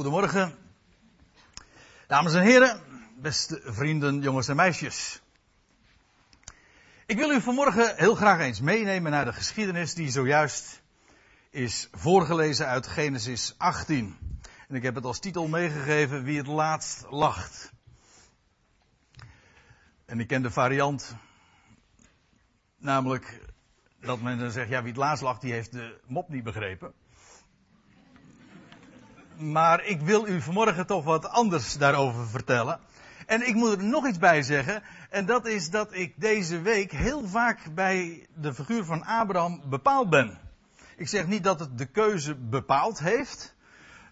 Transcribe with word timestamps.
Goedemorgen, 0.00 0.54
dames 2.06 2.34
en 2.34 2.42
heren, 2.42 2.80
beste 3.16 3.60
vrienden, 3.64 4.20
jongens 4.20 4.48
en 4.48 4.56
meisjes. 4.56 5.20
Ik 7.06 7.16
wil 7.16 7.30
u 7.30 7.40
vanmorgen 7.40 7.96
heel 7.96 8.14
graag 8.14 8.40
eens 8.40 8.60
meenemen 8.60 9.10
naar 9.10 9.24
de 9.24 9.32
geschiedenis 9.32 9.94
die 9.94 10.10
zojuist 10.10 10.82
is 11.50 11.88
voorgelezen 11.92 12.66
uit 12.66 12.86
Genesis 12.86 13.54
18. 13.58 14.18
En 14.68 14.74
ik 14.74 14.82
heb 14.82 14.94
het 14.94 15.04
als 15.04 15.18
titel 15.18 15.48
meegegeven 15.48 16.24
Wie 16.24 16.38
het 16.38 16.46
laatst 16.46 17.06
lacht. 17.10 17.72
En 20.04 20.20
ik 20.20 20.26
ken 20.26 20.42
de 20.42 20.50
variant, 20.50 21.16
namelijk 22.78 23.40
dat 24.00 24.20
men 24.20 24.38
dan 24.38 24.50
zegt, 24.50 24.68
ja 24.68 24.80
wie 24.80 24.92
het 24.92 25.00
laatst 25.00 25.22
lacht 25.22 25.40
die 25.40 25.52
heeft 25.52 25.72
de 25.72 26.00
mop 26.06 26.28
niet 26.28 26.44
begrepen. 26.44 26.94
Maar 29.40 29.84
ik 29.84 30.00
wil 30.00 30.28
u 30.28 30.40
vanmorgen 30.40 30.86
toch 30.86 31.04
wat 31.04 31.28
anders 31.28 31.76
daarover 31.76 32.28
vertellen. 32.28 32.80
En 33.26 33.48
ik 33.48 33.54
moet 33.54 33.72
er 33.72 33.84
nog 33.84 34.06
iets 34.06 34.18
bij 34.18 34.42
zeggen. 34.42 34.82
En 35.10 35.26
dat 35.26 35.46
is 35.46 35.70
dat 35.70 35.94
ik 35.94 36.14
deze 36.16 36.60
week 36.60 36.92
heel 36.92 37.28
vaak 37.28 37.74
bij 37.74 38.26
de 38.34 38.54
figuur 38.54 38.84
van 38.84 39.04
Abraham 39.04 39.62
bepaald 39.68 40.10
ben. 40.10 40.38
Ik 40.96 41.08
zeg 41.08 41.26
niet 41.26 41.44
dat 41.44 41.60
het 41.60 41.78
de 41.78 41.86
keuze 41.86 42.34
bepaald 42.34 42.98
heeft. 42.98 43.54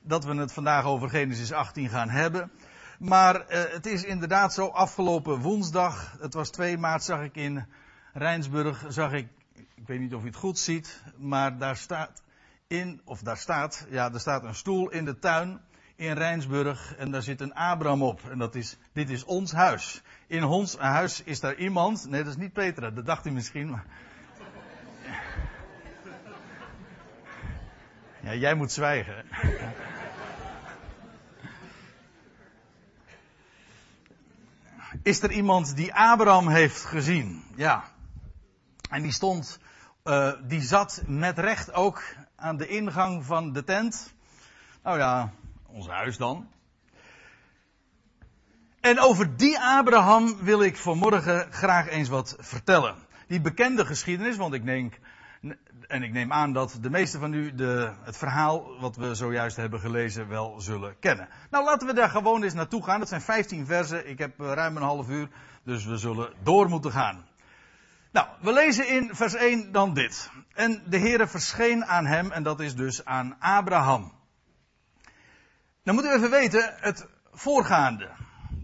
Dat 0.02 0.24
we 0.24 0.34
het 0.34 0.52
vandaag 0.52 0.84
over 0.84 1.08
Genesis 1.08 1.52
18 1.52 1.88
gaan 1.88 2.08
hebben. 2.10 2.50
Maar 2.98 3.34
uh, 3.34 3.44
het 3.48 3.86
is 3.86 4.04
inderdaad 4.04 4.54
zo, 4.54 4.66
afgelopen 4.66 5.40
woensdag, 5.40 6.16
het 6.20 6.34
was 6.34 6.50
2 6.50 6.78
maart, 6.78 7.04
zag 7.04 7.22
ik 7.22 7.36
in 7.36 7.66
Rijnsburg, 8.12 8.84
zag 8.88 9.12
ik, 9.12 9.28
ik 9.52 9.86
weet 9.86 10.00
niet 10.00 10.14
of 10.14 10.22
u 10.22 10.26
het 10.26 10.36
goed 10.36 10.58
ziet, 10.58 11.02
maar 11.16 11.58
daar 11.58 11.76
staat 11.76 12.22
in, 12.68 13.00
of 13.04 13.20
daar 13.20 13.36
staat, 13.36 13.86
ja, 13.90 14.12
er 14.12 14.20
staat 14.20 14.44
een 14.44 14.54
stoel 14.54 14.90
in 14.90 15.04
de 15.04 15.18
tuin 15.18 15.60
in 15.96 16.12
Rijnsburg 16.12 16.94
en 16.96 17.10
daar 17.10 17.22
zit 17.22 17.40
een 17.40 17.54
Abraham 17.54 18.02
op. 18.02 18.30
En 18.30 18.38
dat 18.38 18.54
is, 18.54 18.76
dit 18.92 19.10
is 19.10 19.24
ons 19.24 19.52
huis. 19.52 20.02
In 20.26 20.44
ons 20.44 20.76
huis 20.76 21.22
is 21.22 21.40
daar 21.40 21.54
iemand, 21.54 22.06
nee 22.08 22.22
dat 22.22 22.32
is 22.32 22.38
niet 22.38 22.52
Petra, 22.52 22.90
dat 22.90 23.06
dacht 23.06 23.26
u 23.26 23.30
misschien, 23.30 23.70
maar... 23.70 23.84
Ja, 28.20 28.34
jij 28.34 28.54
moet 28.54 28.72
zwijgen. 28.72 29.24
Is 35.02 35.22
er 35.22 35.30
iemand 35.30 35.76
die 35.76 35.94
Abraham 35.94 36.48
heeft 36.48 36.84
gezien? 36.84 37.44
Ja. 37.56 37.84
En 38.90 39.02
die 39.02 39.12
stond, 39.12 39.58
uh, 40.04 40.32
die 40.42 40.62
zat 40.62 41.02
met 41.06 41.38
recht 41.38 41.72
ook 41.72 42.02
aan 42.40 42.56
de 42.56 42.66
ingang 42.66 43.24
van 43.24 43.52
de 43.52 43.64
tent. 43.64 44.14
Nou 44.82 44.98
ja, 44.98 45.32
ons 45.66 45.88
huis 45.88 46.16
dan. 46.16 46.48
En 48.80 49.00
over 49.00 49.36
die 49.36 49.60
Abraham 49.60 50.36
wil 50.36 50.62
ik 50.62 50.76
vanmorgen 50.76 51.52
graag 51.52 51.88
eens 51.88 52.08
wat 52.08 52.36
vertellen. 52.38 52.96
Die 53.26 53.40
bekende 53.40 53.86
geschiedenis, 53.86 54.36
want 54.36 54.54
ik 54.54 54.64
denk, 54.64 54.98
en 55.86 56.02
ik 56.02 56.12
neem 56.12 56.32
aan 56.32 56.52
dat 56.52 56.78
de 56.80 56.90
meesten 56.90 57.20
van 57.20 57.32
u 57.32 57.54
de, 57.54 57.92
het 58.02 58.16
verhaal 58.16 58.80
wat 58.80 58.96
we 58.96 59.14
zojuist 59.14 59.56
hebben 59.56 59.80
gelezen 59.80 60.28
wel 60.28 60.60
zullen 60.60 60.98
kennen. 60.98 61.28
Nou, 61.50 61.64
laten 61.64 61.86
we 61.86 61.92
daar 61.92 62.10
gewoon 62.10 62.42
eens 62.42 62.54
naartoe 62.54 62.84
gaan. 62.84 62.98
Dat 62.98 63.08
zijn 63.08 63.20
15 63.20 63.66
versen. 63.66 64.08
Ik 64.08 64.18
heb 64.18 64.40
ruim 64.40 64.76
een 64.76 64.82
half 64.82 65.08
uur, 65.08 65.28
dus 65.62 65.84
we 65.84 65.96
zullen 65.96 66.32
door 66.42 66.68
moeten 66.68 66.92
gaan. 66.92 67.27
Nou, 68.12 68.28
we 68.40 68.52
lezen 68.52 68.88
in 68.88 69.14
vers 69.14 69.34
1 69.34 69.72
dan 69.72 69.94
dit. 69.94 70.30
En 70.54 70.82
de 70.86 70.98
Heere 70.98 71.28
verscheen 71.28 71.84
aan 71.84 72.06
hem, 72.06 72.30
en 72.30 72.42
dat 72.42 72.60
is 72.60 72.74
dus 72.74 73.04
aan 73.04 73.36
Abraham. 73.40 74.12
Dan 75.82 75.94
moeten 75.94 76.12
we 76.12 76.18
even 76.18 76.30
weten, 76.30 76.74
het 76.80 77.06
voorgaande. 77.32 78.10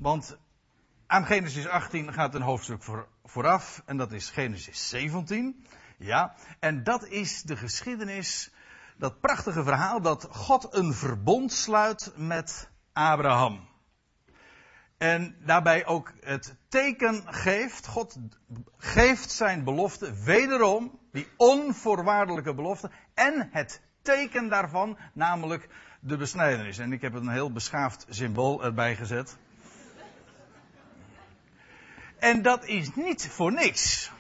Want 0.00 0.36
aan 1.06 1.26
Genesis 1.26 1.66
18 1.66 2.12
gaat 2.12 2.34
een 2.34 2.42
hoofdstuk 2.42 2.82
voor, 2.82 3.08
vooraf, 3.24 3.82
en 3.86 3.96
dat 3.96 4.12
is 4.12 4.30
Genesis 4.30 4.88
17. 4.88 5.66
Ja, 5.98 6.34
en 6.60 6.84
dat 6.84 7.06
is 7.06 7.42
de 7.42 7.56
geschiedenis, 7.56 8.52
dat 8.96 9.20
prachtige 9.20 9.62
verhaal 9.62 10.00
dat 10.00 10.26
God 10.30 10.74
een 10.74 10.94
verbond 10.94 11.52
sluit 11.52 12.12
met 12.16 12.70
Abraham. 12.92 13.68
En 14.98 15.36
daarbij 15.44 15.86
ook 15.86 16.12
het 16.20 16.56
teken 16.68 17.22
geeft. 17.26 17.86
God 17.86 18.18
geeft 18.76 19.30
zijn 19.30 19.64
belofte 19.64 20.22
wederom, 20.24 20.98
die 21.12 21.28
onvoorwaardelijke 21.36 22.54
belofte. 22.54 22.90
En 23.14 23.48
het 23.52 23.80
teken 24.02 24.48
daarvan, 24.48 24.98
namelijk 25.12 25.68
de 26.00 26.16
besnijdenis. 26.16 26.78
En 26.78 26.92
ik 26.92 27.00
heb 27.00 27.14
een 27.14 27.28
heel 27.28 27.52
beschaafd 27.52 28.06
symbool 28.08 28.64
erbij 28.64 28.96
gezet. 28.96 29.36
En 32.18 32.42
dat 32.42 32.66
is 32.66 32.94
niet 32.94 33.28
voor 33.28 33.52
niks. 33.52 34.12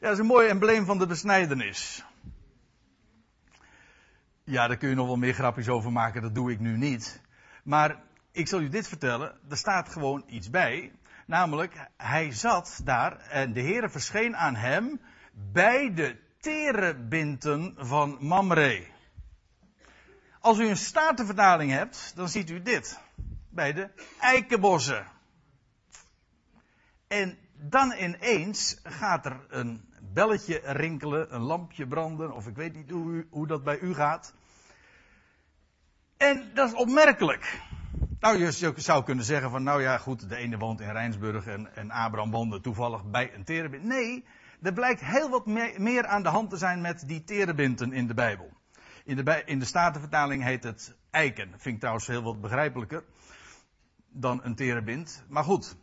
Ja, 0.00 0.06
dat 0.06 0.12
is 0.12 0.18
een 0.18 0.26
mooi 0.26 0.48
embleem 0.48 0.84
van 0.84 0.98
de 0.98 1.06
besnijdenis. 1.06 2.04
Ja, 4.44 4.66
daar 4.66 4.76
kun 4.76 4.88
je 4.88 4.94
nog 4.94 5.06
wel 5.06 5.16
meer 5.16 5.34
grapjes 5.34 5.68
over 5.68 5.92
maken, 5.92 6.22
dat 6.22 6.34
doe 6.34 6.52
ik 6.52 6.60
nu 6.60 6.76
niet. 6.76 7.20
Maar 7.62 8.02
ik 8.38 8.48
zal 8.48 8.60
u 8.60 8.68
dit 8.68 8.88
vertellen, 8.88 9.38
er 9.48 9.56
staat 9.56 9.88
gewoon 9.88 10.24
iets 10.26 10.50
bij. 10.50 10.92
Namelijk, 11.26 11.88
hij 11.96 12.32
zat 12.32 12.80
daar 12.84 13.16
en 13.16 13.52
de 13.52 13.60
Heere 13.60 13.88
verscheen 13.88 14.36
aan 14.36 14.54
hem 14.54 15.00
bij 15.32 15.94
de 15.94 16.16
terebinten 16.40 17.74
van 17.76 18.16
Mamre. 18.20 18.86
Als 20.40 20.58
u 20.58 20.68
een 20.68 20.76
statenvertaling 20.76 21.70
hebt, 21.70 22.12
dan 22.16 22.28
ziet 22.28 22.50
u 22.50 22.62
dit. 22.62 23.00
Bij 23.48 23.72
de 23.72 23.90
eikenbossen. 24.20 25.06
En 27.08 27.38
dan 27.54 27.92
ineens 27.92 28.80
gaat 28.82 29.26
er 29.26 29.46
een 29.48 29.94
belletje 30.12 30.60
rinkelen, 30.64 31.34
een 31.34 31.42
lampje 31.42 31.86
branden, 31.86 32.32
of 32.32 32.46
ik 32.46 32.56
weet 32.56 32.74
niet 32.74 32.90
hoe, 32.90 33.26
hoe 33.30 33.46
dat 33.46 33.64
bij 33.64 33.78
u 33.78 33.94
gaat. 33.94 34.34
En 36.16 36.50
dat 36.54 36.68
is 36.68 36.74
opmerkelijk. 36.74 37.60
Nou, 38.20 38.38
je 38.38 38.72
zou 38.76 39.04
kunnen 39.04 39.24
zeggen 39.24 39.50
van, 39.50 39.62
nou 39.62 39.82
ja, 39.82 39.98
goed, 39.98 40.28
de 40.28 40.36
ene 40.36 40.58
woont 40.58 40.80
in 40.80 40.90
Rijnsburg 40.90 41.46
en, 41.46 41.76
en 41.76 41.90
Abraham 41.90 42.30
woonde 42.30 42.60
toevallig 42.60 43.04
bij 43.04 43.34
een 43.34 43.44
terebint. 43.44 43.84
Nee, 43.84 44.24
er 44.62 44.72
blijkt 44.72 45.00
heel 45.00 45.30
wat 45.30 45.46
meer 45.78 46.06
aan 46.06 46.22
de 46.22 46.28
hand 46.28 46.50
te 46.50 46.56
zijn 46.56 46.80
met 46.80 47.08
die 47.08 47.24
terebinten 47.24 47.92
in 47.92 48.06
de 48.06 48.14
Bijbel. 48.14 48.52
In 49.04 49.16
de, 49.16 49.42
in 49.44 49.58
de 49.58 49.64
Statenvertaling 49.64 50.42
heet 50.42 50.64
het 50.64 50.96
eiken. 51.10 51.48
Vind 51.50 51.74
ik 51.74 51.78
trouwens 51.78 52.06
heel 52.06 52.22
wat 52.22 52.40
begrijpelijker 52.40 53.04
dan 54.08 54.40
een 54.42 54.54
terebint. 54.54 55.24
Maar 55.28 55.44
goed. 55.44 55.76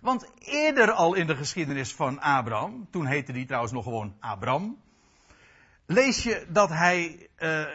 Want 0.00 0.30
eerder 0.38 0.90
al 0.90 1.14
in 1.14 1.26
de 1.26 1.36
geschiedenis 1.36 1.94
van 1.94 2.20
Abraham, 2.20 2.88
toen 2.90 3.06
heette 3.06 3.32
die 3.32 3.46
trouwens 3.46 3.72
nog 3.72 3.84
gewoon 3.84 4.16
Abram, 4.20 4.82
lees 5.86 6.22
je 6.22 6.46
dat 6.48 6.68
hij 6.68 7.28
uh, 7.38 7.66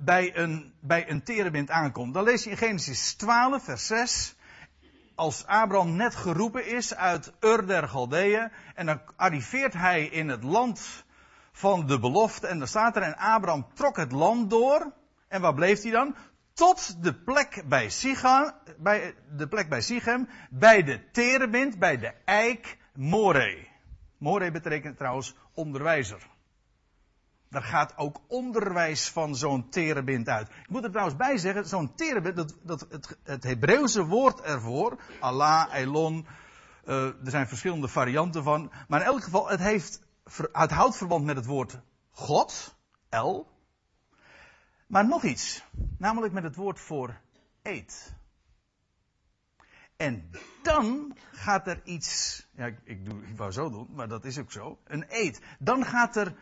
bij 0.00 0.36
een, 0.36 0.72
bij 0.80 1.10
een 1.10 1.22
terebint 1.22 1.70
aankomt. 1.70 2.14
Dan 2.14 2.24
lees 2.24 2.44
je 2.44 2.50
in 2.50 2.56
Genesis 2.56 3.14
12, 3.14 3.64
vers 3.64 3.86
6. 3.86 4.34
Als 5.14 5.46
Abraham 5.46 5.96
net 5.96 6.14
geroepen 6.14 6.66
is 6.66 6.94
uit 6.94 7.32
Ur 7.40 7.66
der 7.66 7.88
Galdeeën. 7.88 8.50
En 8.74 8.86
dan 8.86 9.00
arriveert 9.16 9.72
hij 9.72 10.04
in 10.04 10.28
het 10.28 10.42
land 10.42 11.04
van 11.52 11.86
de 11.86 11.98
belofte. 11.98 12.46
En 12.46 12.58
dan 12.58 12.68
staat 12.68 12.96
er, 12.96 13.02
en 13.02 13.16
Abraham 13.16 13.66
trok 13.74 13.96
het 13.96 14.12
land 14.12 14.50
door. 14.50 14.92
En 15.28 15.40
waar 15.40 15.54
bleef 15.54 15.82
hij 15.82 15.90
dan? 15.90 16.16
Tot 16.52 17.02
de 17.02 17.14
plek 17.14 17.62
bij 17.66 17.90
Sichem, 17.90 18.52
bij 18.78 19.14
de 19.36 19.48
plek 19.48 19.68
bij 19.68 19.80
Sichem, 19.80 20.28
bij 20.50 20.82
de 20.82 21.10
terebint, 21.10 21.78
bij 21.78 21.98
de 21.98 22.12
eik 22.24 22.78
More. 22.94 23.68
More 24.18 24.50
betekent 24.50 24.96
trouwens 24.96 25.34
onderwijzer. 25.54 26.28
Daar 27.50 27.62
gaat 27.62 27.96
ook 27.96 28.20
onderwijs 28.28 29.08
van 29.08 29.36
zo'n 29.36 29.68
terebint 29.68 30.28
uit. 30.28 30.48
Ik 30.48 30.68
moet 30.68 30.84
er 30.84 30.90
trouwens 30.90 31.16
bij 31.16 31.38
zeggen, 31.38 31.66
zo'n 31.66 31.94
terebint, 31.94 32.36
dat, 32.36 32.56
dat, 32.62 32.86
het, 32.90 33.18
het 33.22 33.44
Hebreeuwse 33.44 34.04
woord 34.04 34.40
ervoor, 34.40 35.00
Allah, 35.20 35.74
Elon, 35.74 36.26
uh, 36.84 37.04
er 37.04 37.30
zijn 37.30 37.48
verschillende 37.48 37.88
varianten 37.88 38.42
van. 38.42 38.72
Maar 38.88 39.00
in 39.00 39.06
elk 39.06 39.22
geval, 39.22 39.48
het, 39.48 39.60
heeft, 39.60 40.00
het 40.52 40.70
houdt 40.70 40.96
verband 40.96 41.24
met 41.24 41.36
het 41.36 41.46
woord 41.46 41.80
God, 42.10 42.76
El. 43.08 43.50
Maar 44.86 45.06
nog 45.06 45.22
iets, 45.22 45.64
namelijk 45.98 46.32
met 46.32 46.42
het 46.42 46.56
woord 46.56 46.80
voor 46.80 47.20
eet. 47.62 48.18
En 49.96 50.30
dan 50.62 51.16
gaat 51.32 51.66
er 51.66 51.80
iets, 51.84 52.42
ja, 52.52 52.66
ik, 52.66 52.78
ik, 52.84 53.04
doe, 53.04 53.22
ik 53.26 53.36
wou 53.36 53.52
zo 53.52 53.70
doen, 53.70 53.88
maar 53.92 54.08
dat 54.08 54.24
is 54.24 54.38
ook 54.38 54.52
zo, 54.52 54.78
een 54.84 55.04
eet. 55.08 55.40
Dan 55.58 55.84
gaat 55.84 56.16
er 56.16 56.36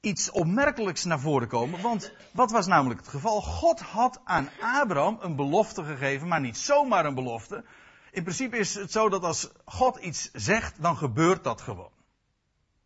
iets 0.00 0.30
opmerkelijks 0.30 1.04
naar 1.04 1.20
voren 1.20 1.48
komen. 1.48 1.80
Want 1.80 2.12
wat 2.32 2.50
was 2.50 2.66
namelijk 2.66 3.00
het 3.00 3.08
geval? 3.08 3.42
God 3.42 3.80
had 3.80 4.20
aan 4.24 4.48
Abraham 4.60 5.18
een 5.20 5.36
belofte 5.36 5.84
gegeven, 5.84 6.28
maar 6.28 6.40
niet 6.40 6.58
zomaar 6.58 7.04
een 7.04 7.14
belofte. 7.14 7.64
In 8.10 8.22
principe 8.22 8.58
is 8.58 8.74
het 8.74 8.92
zo 8.92 9.08
dat 9.08 9.22
als 9.22 9.48
God 9.64 9.96
iets 9.96 10.30
zegt, 10.32 10.82
dan 10.82 10.96
gebeurt 10.96 11.44
dat 11.44 11.60
gewoon. 11.60 11.90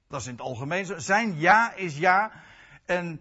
Dat 0.08 0.20
is 0.20 0.26
in 0.26 0.32
het 0.32 0.42
algemeen 0.42 0.86
zo. 0.86 0.98
Zijn 0.98 1.38
ja 1.38 1.74
is 1.74 1.98
ja. 1.98 2.32
En 2.84 3.20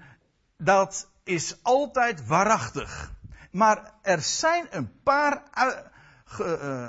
dat 0.57 1.09
is 1.23 1.63
altijd 1.63 2.27
waarachtig. 2.27 3.11
Maar 3.51 3.93
er 4.01 4.21
zijn 4.21 4.67
een 4.69 5.01
paar 5.03 5.43
uh, 6.39 6.87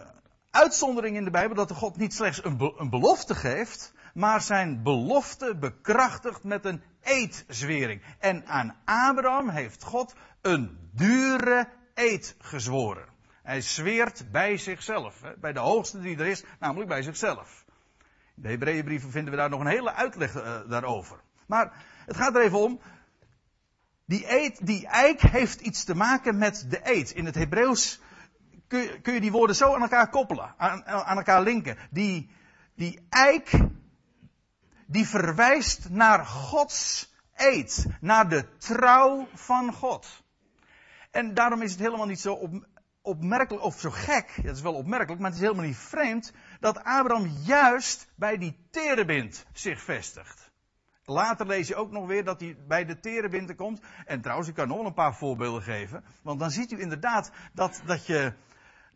uitzonderingen 0.50 1.18
in 1.18 1.24
de 1.24 1.30
Bijbel 1.30 1.56
dat 1.56 1.68
de 1.68 1.74
God 1.74 1.96
niet 1.96 2.14
slechts 2.14 2.44
een 2.44 2.90
belofte 2.90 3.34
geeft, 3.34 3.92
maar 4.14 4.40
zijn 4.40 4.82
belofte 4.82 5.56
bekrachtigt 5.56 6.44
met 6.44 6.64
een 6.64 6.82
eedzwering. 7.02 8.02
En 8.18 8.46
aan 8.46 8.76
Abraham 8.84 9.48
heeft 9.48 9.82
God 9.82 10.14
een 10.40 10.78
dure 10.92 11.68
eed 11.94 12.36
gezworen. 12.38 13.06
Hij 13.42 13.60
zweert 13.60 14.30
bij 14.30 14.56
zichzelf, 14.56 15.22
bij 15.40 15.52
de 15.52 15.60
hoogste 15.60 16.00
die 16.00 16.18
er 16.18 16.26
is, 16.26 16.44
namelijk 16.58 16.88
bij 16.88 17.02
zichzelf. 17.02 17.64
In 18.36 18.42
de 18.42 18.48
Hebreeënbrieven 18.48 19.10
vinden 19.10 19.30
we 19.30 19.38
daar 19.38 19.50
nog 19.50 19.60
een 19.60 19.66
hele 19.66 19.94
uitleg 19.94 20.34
uh, 20.34 20.60
daarover. 20.68 21.20
Maar 21.46 21.84
het 22.06 22.16
gaat 22.16 22.34
er 22.34 22.42
even 22.42 22.58
om. 22.58 22.80
Die, 24.04 24.54
die 24.58 24.86
eik 24.86 25.20
heeft 25.20 25.60
iets 25.60 25.84
te 25.84 25.94
maken 25.94 26.38
met 26.38 26.66
de 26.68 26.80
eed. 26.82 27.10
In 27.10 27.24
het 27.24 27.34
Hebreeuws 27.34 28.00
kun 28.66 28.80
je, 28.80 29.00
kun 29.00 29.14
je, 29.14 29.20
die 29.20 29.32
woorden 29.32 29.56
zo 29.56 29.74
aan 29.74 29.82
elkaar 29.82 30.08
koppelen, 30.08 30.54
aan, 30.56 30.84
aan 30.86 31.16
elkaar 31.16 31.42
linken. 31.42 31.76
Die, 31.90 32.30
die 32.74 33.06
eik, 33.08 33.50
die 34.92 35.08
verwijst 35.08 35.88
naar 35.90 36.26
Gods 36.26 37.12
eed, 37.34 37.86
naar 38.00 38.28
de 38.28 38.56
trouw 38.58 39.28
van 39.34 39.72
God. 39.72 40.22
En 41.10 41.34
daarom 41.34 41.62
is 41.62 41.70
het 41.70 41.80
helemaal 41.80 42.06
niet 42.06 42.20
zo 42.20 42.32
op, 42.32 42.66
opmerkelijk, 43.02 43.64
of 43.64 43.80
zo 43.80 43.90
gek, 43.90 44.32
dat 44.42 44.56
is 44.56 44.62
wel 44.62 44.74
opmerkelijk, 44.74 45.20
maar 45.20 45.30
het 45.30 45.40
is 45.40 45.46
helemaal 45.46 45.66
niet 45.66 45.76
vreemd, 45.76 46.32
dat 46.60 46.84
Abraham 46.84 47.26
juist 47.26 48.08
bij 48.16 48.38
die 48.38 48.66
terebint 48.70 49.46
zich 49.52 49.82
vestigt. 49.82 50.50
Later 51.04 51.46
lees 51.46 51.68
je 51.68 51.74
ook 51.74 51.90
nog 51.90 52.06
weer 52.06 52.24
dat 52.24 52.40
hij 52.40 52.56
bij 52.68 52.84
de 52.84 53.00
terebinten 53.00 53.56
komt. 53.56 53.80
En 54.06 54.20
trouwens, 54.20 54.48
ik 54.48 54.54
kan 54.54 54.68
nog 54.68 54.86
een 54.86 54.94
paar 54.94 55.14
voorbeelden 55.14 55.62
geven. 55.62 56.04
Want 56.22 56.40
dan 56.40 56.50
ziet 56.50 56.72
u 56.72 56.80
inderdaad 56.80 57.30
dat, 57.52 57.82
dat 57.86 58.06
je, 58.06 58.32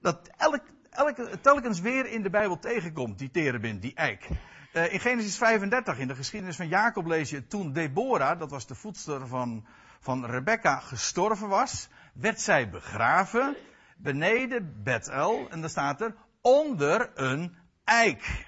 dat 0.00 0.30
elk, 0.36 0.62
elk, 0.90 1.16
telkens 1.40 1.80
weer 1.80 2.06
in 2.06 2.22
de 2.22 2.30
Bijbel 2.30 2.58
tegenkomt, 2.58 3.18
die 3.18 3.30
terebint, 3.30 3.82
die 3.82 3.94
eik. 3.94 4.28
Uh, 4.76 4.92
in 4.92 5.00
Genesis 5.00 5.36
35, 5.36 5.98
in 5.98 6.08
de 6.08 6.14
geschiedenis 6.14 6.56
van 6.56 6.68
Jacob 6.68 7.06
lees 7.06 7.30
je, 7.30 7.46
toen 7.46 7.72
Deborah, 7.72 8.38
dat 8.38 8.50
was 8.50 8.66
de 8.66 8.74
voedster 8.74 9.26
van, 9.26 9.66
van 10.00 10.26
Rebecca, 10.26 10.78
gestorven 10.78 11.48
was, 11.48 11.88
werd 12.12 12.40
zij 12.40 12.70
begraven 12.70 13.56
beneden 13.96 14.82
Bethel. 14.82 15.50
En 15.50 15.60
daar 15.60 15.70
staat 15.70 16.00
er, 16.00 16.14
onder 16.40 17.10
een 17.14 17.56
eik. 17.84 18.46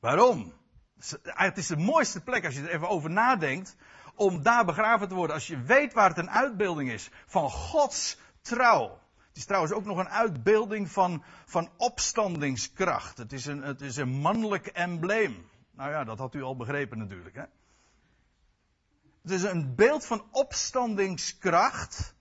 Waarom? 0.00 0.52
Het 1.22 1.58
is 1.58 1.66
de 1.66 1.76
mooiste 1.76 2.20
plek 2.20 2.44
als 2.44 2.54
je 2.54 2.62
er 2.62 2.74
even 2.74 2.88
over 2.88 3.10
nadenkt. 3.10 3.76
Om 4.14 4.42
daar 4.42 4.64
begraven 4.64 5.08
te 5.08 5.14
worden. 5.14 5.34
Als 5.34 5.46
je 5.46 5.62
weet 5.62 5.92
waar 5.92 6.08
het 6.08 6.18
een 6.18 6.30
uitbeelding 6.30 6.90
is 6.90 7.10
van 7.26 7.50
Gods 7.50 8.18
trouw. 8.40 8.98
Het 9.34 9.42
is 9.42 9.48
trouwens 9.48 9.74
ook 9.74 9.84
nog 9.84 9.98
een 9.98 10.08
uitbeelding 10.08 10.90
van, 10.90 11.22
van 11.44 11.70
opstandingskracht. 11.76 13.18
Het 13.18 13.32
is, 13.32 13.46
een, 13.46 13.62
het 13.62 13.80
is 13.80 13.96
een 13.96 14.08
mannelijk 14.08 14.66
embleem. 14.66 15.48
Nou 15.70 15.90
ja, 15.90 16.04
dat 16.04 16.18
had 16.18 16.34
u 16.34 16.42
al 16.42 16.56
begrepen 16.56 16.98
natuurlijk. 16.98 17.34
Hè? 17.34 17.44
Het 19.22 19.30
is 19.30 19.42
een 19.42 19.74
beeld 19.74 20.06
van 20.06 20.24
opstandingskracht. 20.30 22.14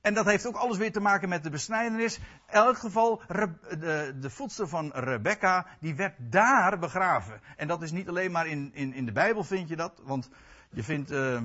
En 0.00 0.14
dat 0.14 0.24
heeft 0.24 0.46
ook 0.46 0.56
alles 0.56 0.76
weer 0.76 0.92
te 0.92 1.00
maken 1.00 1.28
met 1.28 1.42
de 1.42 1.50
besnijdenis. 1.50 2.16
In 2.18 2.24
elk 2.46 2.78
geval, 2.78 3.22
de, 3.28 4.16
de 4.20 4.30
voedster 4.30 4.68
van 4.68 4.90
Rebecca, 4.94 5.66
die 5.80 5.94
werd 5.94 6.14
daar 6.18 6.78
begraven. 6.78 7.40
En 7.56 7.68
dat 7.68 7.82
is 7.82 7.92
niet 7.92 8.08
alleen 8.08 8.30
maar 8.30 8.46
in, 8.46 8.70
in, 8.74 8.92
in 8.92 9.06
de 9.06 9.12
Bijbel 9.12 9.44
vind 9.44 9.68
je 9.68 9.76
dat. 9.76 10.00
Want 10.04 10.30
je 10.70 10.82
vindt, 10.82 11.10
uh, 11.10 11.42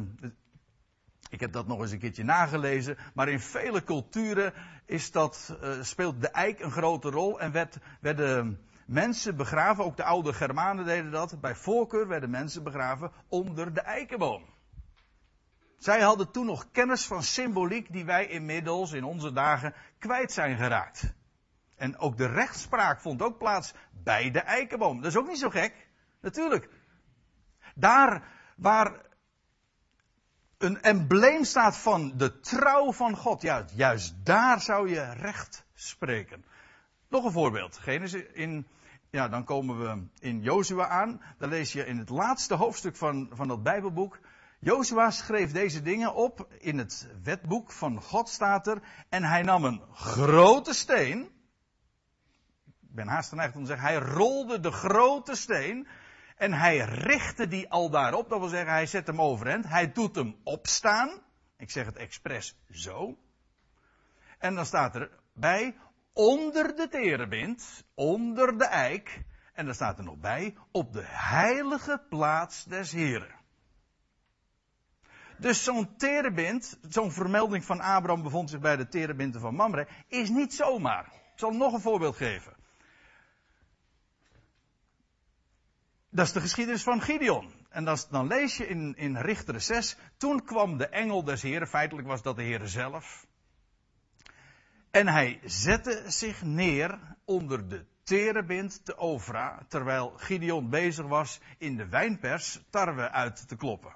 ik 1.30 1.40
heb 1.40 1.52
dat 1.52 1.68
nog 1.68 1.80
eens 1.82 1.92
een 1.92 2.00
keertje 2.00 2.24
nagelezen. 2.24 2.98
Maar 3.14 3.30
in 3.30 3.40
vele 3.40 3.84
culturen 3.84 4.54
is 4.86 5.12
dat, 5.12 5.58
uh, 5.64 5.82
speelt 5.82 6.22
de 6.22 6.30
eik 6.30 6.60
een 6.60 6.72
grote 6.72 7.10
rol. 7.10 7.40
En 7.40 7.52
werd, 7.52 7.78
werden 8.02 8.60
mensen 8.86 9.36
begraven, 9.36 9.84
ook 9.84 9.98
de 9.98 10.04
oude 10.04 10.34
Germanen 10.34 10.86
deden 10.86 11.12
dat. 11.12 11.42
Bij 11.42 11.56
voorkeur 11.56 12.08
werden 12.08 12.30
mensen 12.30 12.64
begraven 12.64 13.12
onder 13.28 13.74
de 13.74 13.82
eikenboom. 13.82 14.46
Zij 15.78 16.02
hadden 16.02 16.32
toen 16.32 16.46
nog 16.46 16.72
kennis 16.72 17.06
van 17.06 17.24
symboliek 17.24 17.92
die 17.92 18.06
wij 18.06 18.28
inmiddels 18.28 18.92
in 18.92 19.04
onze 19.04 19.34
dagen 19.34 19.74
kwijt 20.00 20.32
zijn 20.32 20.58
geraakt. 20.58 21.14
En 21.76 21.98
ook 21.98 22.18
de 22.18 22.28
rechtspraak 22.28 23.02
vond 23.02 23.22
ook 23.22 23.38
plaats 23.38 23.74
bij 23.92 24.32
de 24.32 24.40
eikenboom. 24.40 25.02
Dat 25.02 25.12
is 25.12 25.18
ook 25.18 25.28
niet 25.28 25.40
zo 25.40 25.50
gek. 25.50 25.88
Natuurlijk. 26.22 26.70
Daar 27.76 28.24
waar 28.56 29.09
een 30.60 30.82
embleem 30.82 31.44
staat 31.44 31.78
van 31.78 32.14
de 32.18 32.40
trouw 32.40 32.92
van 32.92 33.16
God, 33.16 33.42
juist, 33.42 33.74
juist 33.76 34.16
daar 34.24 34.62
zou 34.62 34.90
je 34.90 35.14
recht 35.14 35.66
spreken. 35.74 36.46
Nog 37.10 37.26
een 37.26 37.32
voorbeeld. 37.32 37.78
Genesis 37.78 38.24
in, 38.34 38.68
ja, 39.10 39.28
dan 39.28 39.44
komen 39.44 39.80
we 39.80 40.08
in 40.20 40.42
Jozua 40.42 40.88
aan. 40.88 41.22
Dan 41.38 41.50
lees 41.50 41.74
je 41.74 41.86
in 41.86 41.98
het 41.98 42.10
laatste 42.10 42.54
hoofdstuk 42.54 42.96
van, 42.96 43.30
van 43.34 43.48
dat 43.48 43.64
Bijbelboek. 43.64 44.20
Jozua 44.60 45.12
schreef 45.12 45.52
deze 45.52 45.82
dingen 45.82 46.14
op 46.14 46.48
in 46.58 46.78
het 46.78 47.08
wetboek 47.24 47.72
van 47.72 48.02
God 48.02 48.30
staat 48.30 48.68
er. 48.68 48.82
En 49.10 49.24
hij 49.24 49.42
nam 49.42 49.64
een 49.64 49.82
grote 49.94 50.74
steen. 50.74 51.22
Ik 52.82 52.96
ben 52.96 53.08
haast 53.08 53.30
geneigd 53.30 53.56
om 53.56 53.62
te 53.62 53.68
zeggen, 53.68 53.88
hij 53.88 53.98
rolde 53.98 54.60
de 54.60 54.72
grote 54.72 55.36
steen. 55.36 55.88
En 56.40 56.54
hij 56.54 56.78
richtte 56.78 57.48
die 57.48 57.70
al 57.70 57.90
daarop. 57.90 58.30
Dat 58.30 58.40
wil 58.40 58.48
zeggen, 58.48 58.72
hij 58.72 58.86
zet 58.86 59.08
hem 59.08 59.22
overeind. 59.22 59.68
Hij 59.68 59.92
doet 59.92 60.16
hem 60.16 60.36
opstaan. 60.44 61.22
Ik 61.58 61.72
zeg 61.72 61.86
het 61.86 61.96
expres 61.96 62.56
zo. 62.70 63.18
En 64.38 64.56
dan 64.56 64.66
staat 64.66 64.96
er 64.96 65.12
bij, 65.34 65.78
onder 66.14 66.76
de 66.76 66.88
terebint, 66.88 67.84
onder 67.94 68.58
de 68.58 68.66
eik. 68.66 69.24
En 69.54 69.66
dan 69.66 69.74
staat 69.74 69.98
er 69.98 70.04
nog 70.04 70.18
bij, 70.18 70.58
op 70.72 70.94
de 70.94 71.04
heilige 71.06 72.06
plaats 72.10 72.64
des 72.64 72.92
Heren. 72.92 73.36
Dus 75.38 75.64
zo'n 75.64 75.96
terebint, 75.98 76.80
zo'n 76.82 77.12
vermelding 77.12 77.66
van 77.66 77.80
Abraham 77.80 78.24
bevond 78.24 78.50
zich 78.50 78.60
bij 78.60 78.76
de 78.76 78.88
terebinten 78.88 79.42
van 79.42 79.56
Mamre, 79.56 79.88
is 80.08 80.30
niet 80.30 80.54
zomaar. 80.54 81.06
Ik 81.06 81.40
zal 81.40 81.52
nog 81.52 81.74
een 81.74 81.82
voorbeeld 81.82 82.16
geven. 82.16 82.59
Dat 86.12 86.26
is 86.26 86.32
de 86.32 86.42
geschiedenis 86.42 86.84
van 86.84 87.02
Gideon. 87.02 87.52
En 87.70 87.86
dat, 87.86 88.08
dan 88.12 88.28
lees 88.28 88.58
je 88.58 88.68
in, 88.68 88.96
in 88.98 89.18
Richter 89.18 89.62
6. 89.62 89.98
Toen 90.18 90.44
kwam 90.44 90.78
de 90.78 90.88
engel 90.88 91.24
des 91.24 91.42
Heren, 91.42 91.68
feitelijk 91.68 92.08
was 92.08 92.22
dat 92.22 92.36
de 92.36 92.44
Heer 92.44 92.68
zelf. 92.68 93.28
En 94.92 95.08
hij 95.08 95.40
zette 95.44 96.04
zich 96.08 96.44
neer 96.44 97.00
onder 97.26 97.68
de 97.68 97.86
terebint 98.04 98.86
te 98.86 98.98
Ofra, 98.98 99.66
terwijl 99.68 100.14
Gideon 100.16 100.70
bezig 100.70 101.06
was 101.06 101.40
in 101.58 101.76
de 101.76 101.88
wijnpers 101.88 102.60
tarwe 102.70 103.12
uit 103.12 103.48
te 103.48 103.56
kloppen. 103.56 103.96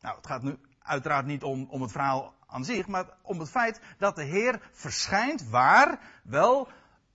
Nou, 0.00 0.16
het 0.16 0.26
gaat 0.26 0.42
nu 0.42 0.58
uiteraard 0.78 1.26
niet 1.26 1.42
om, 1.42 1.66
om 1.70 1.82
het 1.82 1.92
verhaal 1.92 2.34
aan 2.46 2.64
zich, 2.64 2.86
maar 2.86 3.06
om 3.22 3.38
het 3.38 3.50
feit 3.50 3.80
dat 3.98 4.16
de 4.16 4.24
Heer 4.24 4.68
verschijnt 4.72 5.48
waar? 5.48 6.20
Wel 6.22 6.68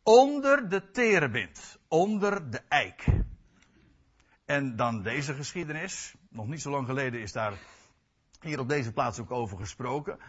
onder 0.03 0.69
de 0.69 0.91
terebint, 0.91 1.79
onder 1.88 2.51
de 2.51 2.62
eik. 2.67 3.05
En 4.45 4.75
dan 4.75 5.01
deze 5.01 5.33
geschiedenis. 5.33 6.15
Nog 6.29 6.47
niet 6.47 6.62
zo 6.62 6.69
lang 6.69 6.88
geleden 6.88 7.21
is 7.21 7.31
daar 7.31 7.53
hier 8.39 8.59
op 8.59 8.69
deze 8.69 8.91
plaats 8.91 9.19
ook 9.19 9.31
over 9.31 9.57
gesproken. 9.57 10.19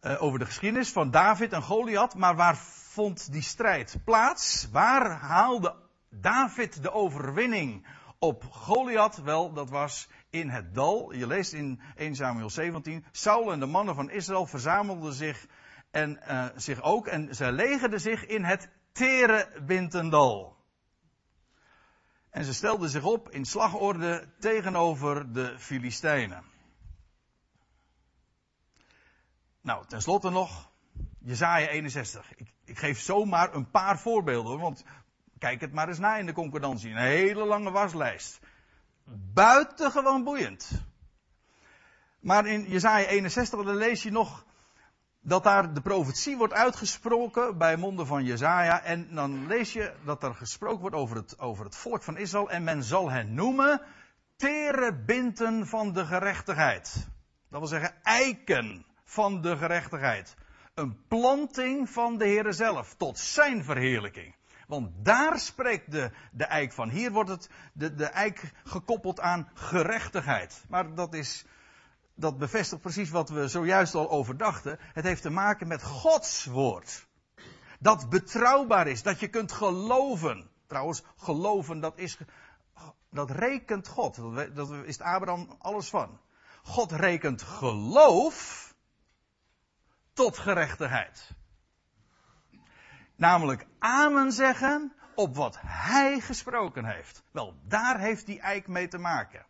Uh, 0.00 0.22
over 0.22 0.38
de 0.38 0.44
geschiedenis 0.44 0.90
van 0.90 1.10
David 1.10 1.52
en 1.52 1.62
Goliath. 1.62 2.14
Maar 2.14 2.36
waar 2.36 2.56
vond 2.56 3.32
die 3.32 3.42
strijd 3.42 3.98
plaats? 4.04 4.68
Waar 4.70 5.10
haalde 5.10 5.74
David 6.10 6.82
de 6.82 6.92
overwinning 6.92 7.86
op 8.18 8.44
Goliath? 8.50 9.16
Wel, 9.16 9.52
dat 9.52 9.70
was 9.70 10.08
in 10.30 10.48
het 10.48 10.74
dal. 10.74 11.12
Je 11.12 11.26
leest 11.26 11.52
in 11.52 11.80
1 11.94 12.14
Samuel 12.14 12.50
17. 12.50 13.04
Saul 13.10 13.52
en 13.52 13.60
de 13.60 13.66
mannen 13.66 13.94
van 13.94 14.10
Israël 14.10 14.46
verzamelden 14.46 15.12
zich, 15.12 15.46
en, 15.90 16.20
uh, 16.28 16.46
zich 16.54 16.82
ook. 16.82 17.06
En 17.06 17.34
zij 17.34 17.52
legerden 17.52 18.00
zich 18.00 18.26
in 18.26 18.44
het 18.44 18.68
Terebintendal. 18.92 20.55
En 22.36 22.44
ze 22.44 22.54
stelden 22.54 22.90
zich 22.90 23.04
op 23.04 23.30
in 23.30 23.44
slagorde 23.44 24.28
tegenover 24.38 25.32
de 25.32 25.58
Filistijnen. 25.58 26.44
Nou, 29.60 29.86
tenslotte 29.86 30.30
nog, 30.30 30.70
Jezaja 31.18 31.66
61. 31.66 32.34
Ik, 32.36 32.52
ik, 32.64 32.78
geef 32.78 33.00
zomaar 33.00 33.54
een 33.54 33.70
paar 33.70 33.98
voorbeelden, 33.98 34.58
want 34.58 34.84
kijk 35.38 35.60
het 35.60 35.72
maar 35.72 35.88
eens 35.88 35.98
na 35.98 36.16
in 36.16 36.26
de 36.26 36.32
concordantie. 36.32 36.90
Een 36.90 36.96
hele 36.96 37.44
lange 37.44 37.70
waslijst 37.70 38.38
buitengewoon 39.34 40.24
boeiend. 40.24 40.70
Maar 42.20 42.46
in 42.46 42.68
Jesaja 42.68 43.06
61 43.06 43.64
dan 43.64 43.76
lees 43.76 44.02
je 44.02 44.10
nog 44.10 44.45
dat 45.26 45.44
daar 45.44 45.74
de 45.74 45.80
profetie 45.80 46.36
wordt 46.36 46.52
uitgesproken 46.52 47.58
bij 47.58 47.76
monden 47.76 48.06
van 48.06 48.24
Jezaja. 48.24 48.82
En 48.82 49.14
dan 49.14 49.46
lees 49.46 49.72
je 49.72 49.92
dat 50.04 50.22
er 50.22 50.34
gesproken 50.34 50.80
wordt 50.80 50.96
over 50.96 51.16
het, 51.16 51.38
over 51.38 51.64
het 51.64 51.76
volk 51.76 52.02
van 52.02 52.16
Israël. 52.16 52.50
En 52.50 52.64
men 52.64 52.82
zal 52.82 53.10
hen 53.10 53.34
noemen 53.34 53.80
terebinten 54.36 55.66
van 55.66 55.92
de 55.92 56.06
gerechtigheid. 56.06 57.08
Dat 57.50 57.58
wil 57.58 57.68
zeggen 57.68 57.94
eiken 58.02 58.86
van 59.04 59.40
de 59.40 59.56
gerechtigheid. 59.56 60.34
Een 60.74 61.06
planting 61.08 61.90
van 61.90 62.18
de 62.18 62.24
Heere 62.24 62.52
zelf, 62.52 62.94
tot 62.94 63.18
zijn 63.18 63.64
verheerlijking. 63.64 64.34
Want 64.66 64.90
daar 65.04 65.38
spreekt 65.38 65.90
de, 65.90 66.10
de 66.32 66.44
eik 66.44 66.72
van. 66.72 66.88
Hier 66.88 67.12
wordt 67.12 67.30
het, 67.30 67.50
de, 67.72 67.94
de 67.94 68.04
eik 68.04 68.52
gekoppeld 68.64 69.20
aan 69.20 69.48
gerechtigheid. 69.54 70.64
Maar 70.68 70.94
dat 70.94 71.14
is, 71.14 71.44
dat 72.16 72.38
bevestigt 72.38 72.82
precies 72.82 73.10
wat 73.10 73.28
we 73.28 73.48
zojuist 73.48 73.94
al 73.94 74.10
overdachten. 74.10 74.78
Het 74.80 75.04
heeft 75.04 75.22
te 75.22 75.30
maken 75.30 75.68
met 75.68 75.82
Gods 75.82 76.44
woord. 76.44 77.06
Dat 77.78 78.08
betrouwbaar 78.08 78.86
is, 78.86 79.02
dat 79.02 79.20
je 79.20 79.28
kunt 79.28 79.52
geloven. 79.52 80.50
Trouwens, 80.66 81.02
geloven, 81.16 81.80
dat 81.80 81.98
is, 81.98 82.18
dat 83.10 83.30
rekent 83.30 83.88
God. 83.88 84.16
Dat 84.54 84.70
is 84.70 85.00
Abraham 85.00 85.56
alles 85.58 85.88
van. 85.88 86.20
God 86.62 86.92
rekent 86.92 87.42
geloof 87.42 88.74
tot 90.12 90.38
gerechtigheid. 90.38 91.30
Namelijk 93.16 93.66
amen 93.78 94.32
zeggen 94.32 94.92
op 95.14 95.36
wat 95.36 95.58
hij 95.60 96.20
gesproken 96.20 96.84
heeft. 96.84 97.22
Wel, 97.30 97.54
daar 97.62 98.00
heeft 98.00 98.26
die 98.26 98.40
eik 98.40 98.66
mee 98.66 98.88
te 98.88 98.98
maken. 98.98 99.46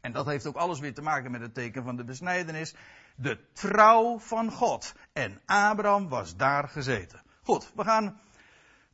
En 0.00 0.12
dat 0.12 0.26
heeft 0.26 0.46
ook 0.46 0.56
alles 0.56 0.78
weer 0.78 0.94
te 0.94 1.02
maken 1.02 1.30
met 1.30 1.40
het 1.40 1.54
teken 1.54 1.84
van 1.84 1.96
de 1.96 2.04
besnijdenis. 2.04 2.74
De 3.14 3.38
trouw 3.52 4.18
van 4.18 4.52
God. 4.52 4.94
En 5.12 5.40
Abraham 5.46 6.08
was 6.08 6.36
daar 6.36 6.68
gezeten. 6.68 7.22
Goed, 7.42 7.72
we 7.74 7.84
gaan 7.84 8.20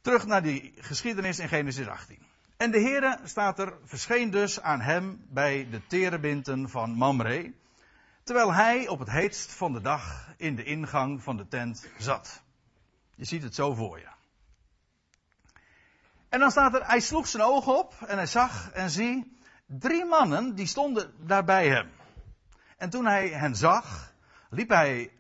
terug 0.00 0.26
naar 0.26 0.42
die 0.42 0.74
geschiedenis 0.76 1.38
in 1.38 1.48
Genesis 1.48 1.86
18. 1.86 2.18
En 2.56 2.70
de 2.70 2.80
Heere 2.80 3.18
staat 3.24 3.58
er, 3.58 3.72
verscheen 3.84 4.30
dus 4.30 4.60
aan 4.60 4.80
hem 4.80 5.24
bij 5.28 5.68
de 5.70 5.86
terebinten 5.86 6.70
van 6.70 6.90
Mamre. 6.90 7.52
Terwijl 8.22 8.52
hij 8.52 8.88
op 8.88 8.98
het 8.98 9.10
heetst 9.10 9.52
van 9.52 9.72
de 9.72 9.80
dag 9.80 10.32
in 10.36 10.56
de 10.56 10.64
ingang 10.64 11.22
van 11.22 11.36
de 11.36 11.48
tent 11.48 11.88
zat. 11.98 12.42
Je 13.14 13.24
ziet 13.24 13.42
het 13.42 13.54
zo 13.54 13.74
voor 13.74 13.98
je. 13.98 14.08
En 16.28 16.40
dan 16.40 16.50
staat 16.50 16.74
er, 16.74 16.86
hij 16.86 17.00
sloeg 17.00 17.26
zijn 17.26 17.42
ogen 17.42 17.78
op 17.78 17.94
en 18.06 18.16
hij 18.16 18.26
zag 18.26 18.70
en 18.70 18.90
zie 18.90 19.38
drie 19.78 20.04
mannen 20.04 20.54
die 20.54 20.66
stonden 20.66 21.12
daar 21.26 21.44
bij 21.44 21.68
hem. 21.68 21.90
En 22.76 22.90
toen 22.90 23.06
hij 23.06 23.28
hen 23.28 23.56
zag, 23.56 24.12
liep 24.50 24.68
hij 24.68 25.12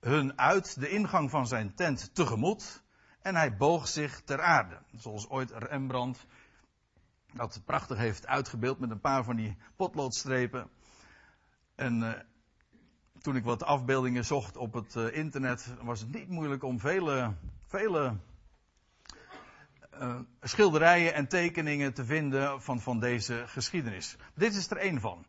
hun 0.00 0.38
uit 0.38 0.80
de 0.80 0.88
ingang 0.88 1.30
van 1.30 1.46
zijn 1.46 1.74
tent 1.74 2.14
tegemoet 2.14 2.82
en 3.22 3.34
hij 3.34 3.56
boog 3.56 3.88
zich 3.88 4.22
ter 4.24 4.42
aarde. 4.42 4.78
Zoals 4.96 5.28
ooit 5.28 5.50
Rembrandt 5.50 6.26
dat 7.32 7.60
prachtig 7.64 7.96
heeft 7.96 8.26
uitgebeeld 8.26 8.78
met 8.78 8.90
een 8.90 9.00
paar 9.00 9.24
van 9.24 9.36
die 9.36 9.56
potloodstrepen. 9.76 10.70
En 11.74 12.00
uh, 12.00 12.12
toen 13.20 13.36
ik 13.36 13.44
wat 13.44 13.64
afbeeldingen 13.64 14.24
zocht 14.24 14.56
op 14.56 14.72
het 14.72 14.94
uh, 14.94 15.16
internet, 15.16 15.74
was 15.82 16.00
het 16.00 16.12
niet 16.12 16.28
moeilijk 16.28 16.62
om 16.62 16.80
vele, 16.80 17.34
vele 17.66 18.16
uh, 20.00 20.18
schilderijen 20.40 21.14
en 21.14 21.28
tekeningen 21.28 21.94
te 21.94 22.04
vinden 22.04 22.62
van, 22.62 22.80
van 22.80 23.00
deze 23.00 23.42
geschiedenis. 23.46 24.16
Dit 24.34 24.54
is 24.54 24.70
er 24.70 24.76
één 24.76 25.00
van. 25.00 25.26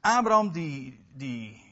Abraham 0.00 0.52
die, 0.52 1.06
die 1.12 1.62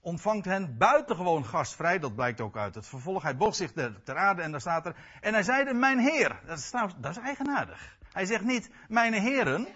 ontvangt 0.00 0.44
hen 0.44 0.76
buitengewoon 0.78 1.44
gastvrij. 1.44 1.98
Dat 1.98 2.14
blijkt 2.14 2.40
ook 2.40 2.56
uit 2.56 2.74
het 2.74 2.86
vervolg. 2.86 3.22
Hij 3.22 3.36
boog 3.36 3.54
zich 3.54 3.72
ter 3.72 4.16
aarde 4.16 4.42
en 4.42 4.50
daar 4.50 4.60
staat 4.60 4.86
er. 4.86 4.96
En 5.20 5.32
hij 5.32 5.42
zeide, 5.42 5.74
mijn 5.74 5.98
heer. 5.98 6.40
Dat 6.46 6.58
is, 6.58 6.70
dat 6.96 7.16
is 7.16 7.22
eigenaardig. 7.22 7.98
Hij 8.12 8.24
zegt 8.24 8.44
niet, 8.44 8.70
mijn 8.88 9.12
heren. 9.12 9.68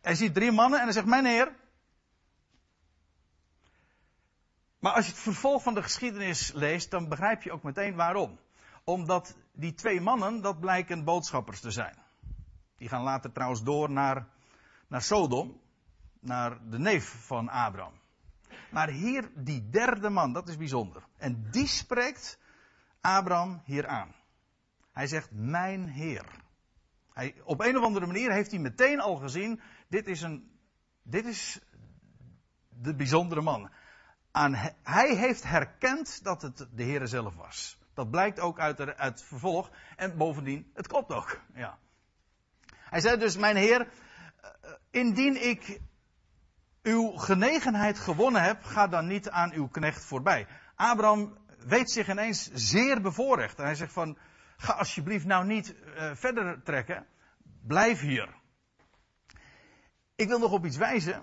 Hij 0.00 0.14
ziet 0.14 0.34
drie 0.34 0.52
mannen 0.52 0.78
en 0.78 0.84
hij 0.84 0.94
zegt, 0.94 1.06
mijn 1.06 1.26
heer. 1.26 1.52
Maar 4.78 4.92
als 4.92 5.04
je 5.04 5.10
het 5.10 5.20
vervolg 5.20 5.62
van 5.62 5.74
de 5.74 5.82
geschiedenis 5.82 6.52
leest, 6.52 6.90
dan 6.90 7.08
begrijp 7.08 7.42
je 7.42 7.52
ook 7.52 7.62
meteen 7.62 7.94
waarom. 7.94 8.38
Omdat 8.84 9.36
die 9.52 9.74
twee 9.74 10.00
mannen, 10.00 10.40
dat 10.40 10.60
blijken 10.60 11.04
boodschappers 11.04 11.60
te 11.60 11.70
zijn. 11.70 11.96
Die 12.76 12.88
gaan 12.88 13.02
later 13.02 13.32
trouwens 13.32 13.62
door 13.62 13.90
naar, 13.90 14.26
naar 14.88 15.02
Sodom, 15.02 15.60
naar 16.20 16.68
de 16.70 16.78
neef 16.78 17.26
van 17.26 17.48
Abraham. 17.48 18.00
Maar 18.70 18.88
hier, 18.88 19.30
die 19.34 19.68
derde 19.68 20.10
man, 20.10 20.32
dat 20.32 20.48
is 20.48 20.56
bijzonder. 20.56 21.02
En 21.16 21.50
die 21.50 21.66
spreekt 21.66 22.38
Abraham 23.00 23.62
hier 23.64 23.86
aan. 23.86 24.14
Hij 24.92 25.06
zegt, 25.06 25.30
mijn 25.32 25.88
Heer. 25.88 26.24
Hij, 27.12 27.34
op 27.44 27.60
een 27.60 27.76
of 27.76 27.84
andere 27.84 28.06
manier 28.06 28.32
heeft 28.32 28.50
hij 28.50 28.60
meteen 28.60 29.00
al 29.00 29.16
gezien, 29.16 29.60
dit 29.88 30.06
is 30.06 30.22
een, 30.22 30.50
dit 31.02 31.26
is 31.26 31.60
de 32.68 32.94
bijzondere 32.94 33.40
man 33.40 33.70
aan, 34.30 34.54
hij 34.82 35.16
heeft 35.16 35.42
herkend 35.42 36.24
dat 36.24 36.42
het 36.42 36.66
de 36.72 36.82
Heer 36.82 37.06
zelf 37.06 37.34
was. 37.34 37.78
Dat 37.94 38.10
blijkt 38.10 38.40
ook 38.40 38.58
uit, 38.58 38.76
de, 38.76 38.96
uit 38.96 39.18
het 39.18 39.28
vervolg. 39.28 39.70
En 39.96 40.16
bovendien, 40.16 40.70
het 40.74 40.86
klopt 40.86 41.12
ook. 41.12 41.40
Ja. 41.54 41.78
Hij 42.68 43.00
zei 43.00 43.16
dus, 43.18 43.36
mijn 43.36 43.56
Heer, 43.56 43.80
eh, 43.80 44.70
indien 44.90 45.48
ik 45.48 45.80
uw 46.82 47.10
genegenheid 47.10 47.98
gewonnen 47.98 48.42
heb, 48.42 48.62
ga 48.62 48.86
dan 48.86 49.06
niet 49.06 49.30
aan 49.30 49.52
uw 49.52 49.68
knecht 49.68 50.04
voorbij. 50.04 50.46
Abraham 50.74 51.38
weet 51.58 51.90
zich 51.90 52.08
ineens 52.08 52.50
zeer 52.52 53.00
bevoorrecht. 53.00 53.58
En 53.58 53.64
hij 53.64 53.74
zegt 53.74 53.92
van, 53.92 54.18
ga 54.56 54.72
alsjeblieft 54.72 55.24
nou 55.24 55.46
niet 55.46 55.74
uh, 55.74 56.10
verder 56.14 56.62
trekken. 56.62 57.06
Blijf 57.66 58.00
hier. 58.00 58.28
Ik 60.14 60.28
wil 60.28 60.38
nog 60.38 60.52
op 60.52 60.64
iets 60.64 60.76
wijzen, 60.76 61.22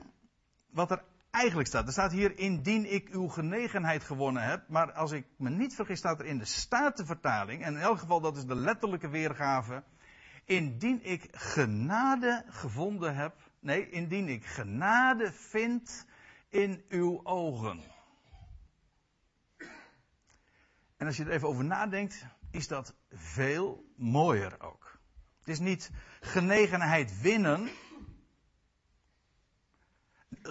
wat 0.70 0.92
er 0.92 1.04
eigenlijk 1.32 1.68
staat. 1.68 1.86
Er 1.86 1.92
staat 1.92 2.12
hier, 2.12 2.38
indien 2.38 2.92
ik 2.92 3.10
uw 3.10 3.28
genegenheid 3.28 4.04
gewonnen 4.04 4.44
heb. 4.44 4.68
Maar 4.68 4.92
als 4.92 5.12
ik 5.12 5.26
me 5.38 5.50
niet 5.50 5.76
vergis, 5.76 5.98
staat 5.98 6.20
er 6.20 6.26
in 6.26 6.38
de 6.38 6.46
Statenvertaling, 6.46 7.64
en 7.64 7.74
in 7.74 7.82
elk 7.82 8.00
geval 8.00 8.22
dat 8.22 8.38
is 8.38 8.46
de 8.46 8.56
letterlijke 8.56 9.10
weergave. 9.10 9.84
Indien 10.46 11.04
ik 11.04 11.28
genade 11.32 12.46
gevonden 12.48 13.16
heb. 13.16 13.36
Nee, 13.60 13.90
indien 13.90 14.28
ik 14.28 14.46
genade 14.46 15.32
vind 15.34 16.06
in 16.50 16.84
uw 16.90 17.26
ogen. 17.26 17.84
En 20.98 21.08
als 21.08 21.18
je 21.18 21.24
er 21.24 21.32
even 21.32 21.48
over 21.48 21.66
nadenkt, 21.66 22.26
is 22.52 22.68
dat 22.68 22.96
veel 23.12 23.86
mooier 23.96 24.62
ook. 24.62 25.00
Het 25.40 25.48
is 25.48 25.60
niet 25.60 25.92
genegenheid 26.20 27.22
winnen, 27.22 27.70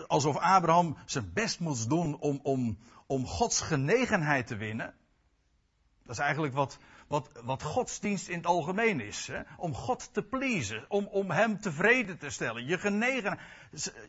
alsof 0.06 0.36
Abraham 0.36 0.96
zijn 1.04 1.32
best 1.32 1.60
moest 1.60 1.88
doen 1.88 2.18
om, 2.18 2.40
om, 2.42 2.78
om 3.06 3.26
Gods 3.26 3.60
genegenheid 3.60 4.46
te 4.46 4.56
winnen. 4.56 4.94
Dat 6.02 6.16
is 6.16 6.22
eigenlijk 6.22 6.54
wat, 6.54 6.78
wat, 7.06 7.30
wat 7.44 7.62
godsdienst 7.62 8.28
in 8.28 8.36
het 8.36 8.46
algemeen 8.46 9.00
is. 9.00 9.26
Hè? 9.26 9.40
Om 9.56 9.74
God 9.74 10.12
te 10.12 10.22
pleasen, 10.22 10.84
om, 10.88 11.06
om 11.06 11.30
Hem 11.30 11.60
tevreden 11.60 12.18
te 12.18 12.30
stellen. 12.30 12.66
Je 12.66 12.78
genegen, 12.78 13.38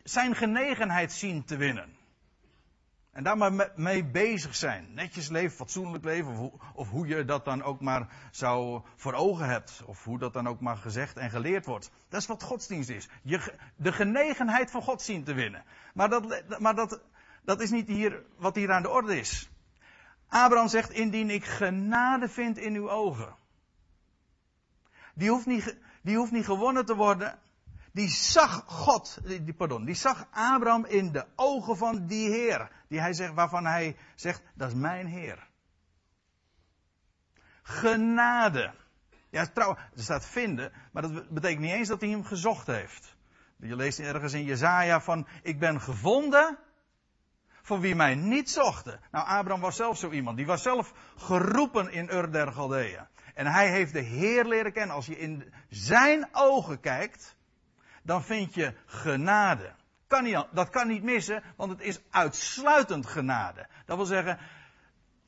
zijn 0.04 0.34
genegenheid 0.34 1.12
zien 1.12 1.44
te 1.44 1.56
winnen. 1.56 1.96
En 3.12 3.22
daar 3.22 3.36
maar 3.36 3.72
mee 3.76 4.04
bezig 4.04 4.56
zijn. 4.56 4.94
Netjes 4.94 5.28
leven, 5.28 5.56
fatsoenlijk 5.56 6.04
leven. 6.04 6.32
Of 6.32 6.38
hoe, 6.38 6.52
of 6.74 6.90
hoe, 6.90 7.06
je 7.06 7.24
dat 7.24 7.44
dan 7.44 7.62
ook 7.62 7.80
maar 7.80 8.08
zou 8.30 8.82
voor 8.96 9.12
ogen 9.12 9.48
hebt. 9.48 9.82
Of 9.86 10.04
hoe 10.04 10.18
dat 10.18 10.32
dan 10.32 10.48
ook 10.48 10.60
maar 10.60 10.76
gezegd 10.76 11.16
en 11.16 11.30
geleerd 11.30 11.66
wordt. 11.66 11.90
Dat 12.08 12.20
is 12.20 12.26
wat 12.26 12.42
godsdienst 12.42 12.88
is. 12.88 13.08
Je, 13.22 13.54
de 13.76 13.92
genegenheid 13.92 14.70
van 14.70 14.82
God 14.82 15.02
zien 15.02 15.24
te 15.24 15.34
winnen. 15.34 15.64
Maar, 15.94 16.08
dat, 16.08 16.58
maar 16.58 16.74
dat, 17.44 17.60
is 17.60 17.70
niet 17.70 17.88
hier, 17.88 18.22
wat 18.36 18.54
hier 18.54 18.72
aan 18.72 18.82
de 18.82 18.90
orde 18.90 19.18
is. 19.18 19.50
Abraham 20.28 20.68
zegt, 20.68 20.90
indien 20.90 21.30
ik 21.30 21.44
genade 21.44 22.28
vind 22.28 22.58
in 22.58 22.74
uw 22.74 22.90
ogen. 22.90 23.36
Die 25.14 25.30
hoeft 25.30 25.46
niet, 25.46 25.78
die 26.02 26.16
hoeft 26.16 26.32
niet 26.32 26.44
gewonnen 26.44 26.84
te 26.84 26.94
worden 26.94 27.38
die 27.92 28.08
zag 28.08 28.64
God, 28.66 29.18
die, 29.24 29.54
pardon, 29.54 29.84
die 29.84 29.94
zag 29.94 30.26
Abraham 30.30 30.84
in 30.84 31.12
de 31.12 31.26
ogen 31.36 31.76
van 31.76 32.06
die 32.06 32.28
Heer. 32.28 32.70
Die 32.90 33.00
hij 33.00 33.12
zegt, 33.12 33.34
waarvan 33.34 33.66
hij 33.66 33.96
zegt, 34.14 34.42
dat 34.54 34.68
is 34.68 34.74
mijn 34.74 35.06
Heer. 35.06 35.48
Genade. 37.62 38.74
Ja, 39.30 39.46
trouw, 39.46 39.76
er 39.76 40.02
staat 40.02 40.26
vinden, 40.26 40.72
maar 40.92 41.02
dat 41.02 41.28
betekent 41.28 41.60
niet 41.60 41.72
eens 41.72 41.88
dat 41.88 42.00
hij 42.00 42.10
hem 42.10 42.24
gezocht 42.24 42.66
heeft. 42.66 43.16
Je 43.56 43.76
leest 43.76 43.98
ergens 43.98 44.32
in 44.32 44.44
Jezaja 44.44 45.00
van, 45.00 45.26
ik 45.42 45.58
ben 45.58 45.80
gevonden 45.80 46.58
voor 47.62 47.80
wie 47.80 47.94
mij 47.94 48.14
niet 48.14 48.50
zochten. 48.50 49.00
Nou, 49.10 49.26
Abraham 49.26 49.60
was 49.60 49.76
zelf 49.76 49.98
zo 49.98 50.10
iemand. 50.10 50.36
Die 50.36 50.46
was 50.46 50.62
zelf 50.62 50.92
geroepen 51.16 51.92
in 51.92 52.08
Ur 52.12 52.32
der 52.32 52.52
Galdeeën. 52.52 53.06
En 53.34 53.46
hij 53.46 53.70
heeft 53.70 53.92
de 53.92 54.00
Heer 54.00 54.44
leren 54.44 54.72
kennen. 54.72 54.96
Als 54.96 55.06
je 55.06 55.18
in 55.18 55.52
zijn 55.68 56.28
ogen 56.32 56.80
kijkt, 56.80 57.36
dan 58.02 58.22
vind 58.22 58.54
je 58.54 58.74
genade. 58.86 59.74
Kan 60.10 60.22
niet, 60.22 60.46
dat 60.52 60.70
kan 60.70 60.86
niet 60.86 61.02
missen, 61.02 61.42
want 61.56 61.70
het 61.70 61.80
is 61.80 62.00
uitsluitend 62.10 63.06
genade. 63.06 63.66
Dat 63.86 63.96
wil 63.96 64.06
zeggen, 64.06 64.38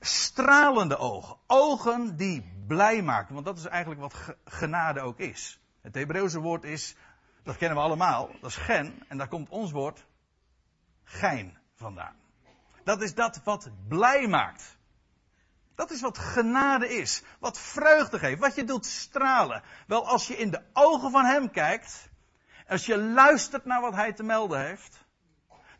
stralende 0.00 0.96
ogen. 0.96 1.36
Ogen 1.46 2.16
die 2.16 2.64
blij 2.66 3.02
maken, 3.02 3.34
want 3.34 3.46
dat 3.46 3.58
is 3.58 3.64
eigenlijk 3.64 4.00
wat 4.00 4.14
genade 4.44 5.00
ook 5.00 5.18
is. 5.18 5.60
Het 5.80 5.94
Hebreeuwse 5.94 6.40
woord 6.40 6.64
is, 6.64 6.96
dat 7.42 7.56
kennen 7.56 7.78
we 7.78 7.84
allemaal, 7.84 8.30
dat 8.40 8.50
is 8.50 8.56
gen, 8.56 9.02
en 9.08 9.18
daar 9.18 9.28
komt 9.28 9.48
ons 9.48 9.70
woord 9.70 10.06
gein 11.04 11.58
vandaan. 11.74 12.16
Dat 12.84 13.02
is 13.02 13.14
dat 13.14 13.40
wat 13.44 13.70
blij 13.88 14.26
maakt. 14.26 14.76
Dat 15.74 15.90
is 15.90 16.00
wat 16.00 16.18
genade 16.18 16.88
is. 16.88 17.22
Wat 17.38 17.58
vreugde 17.58 18.18
geeft. 18.18 18.40
Wat 18.40 18.54
je 18.54 18.64
doet 18.64 18.86
stralen. 18.86 19.62
Wel, 19.86 20.06
als 20.06 20.26
je 20.26 20.36
in 20.36 20.50
de 20.50 20.62
ogen 20.72 21.10
van 21.10 21.24
Hem 21.24 21.50
kijkt. 21.50 22.10
Als 22.68 22.86
je 22.86 22.98
luistert 22.98 23.64
naar 23.64 23.80
wat 23.80 23.94
Hij 23.94 24.12
te 24.12 24.22
melden 24.22 24.66
heeft. 24.66 25.04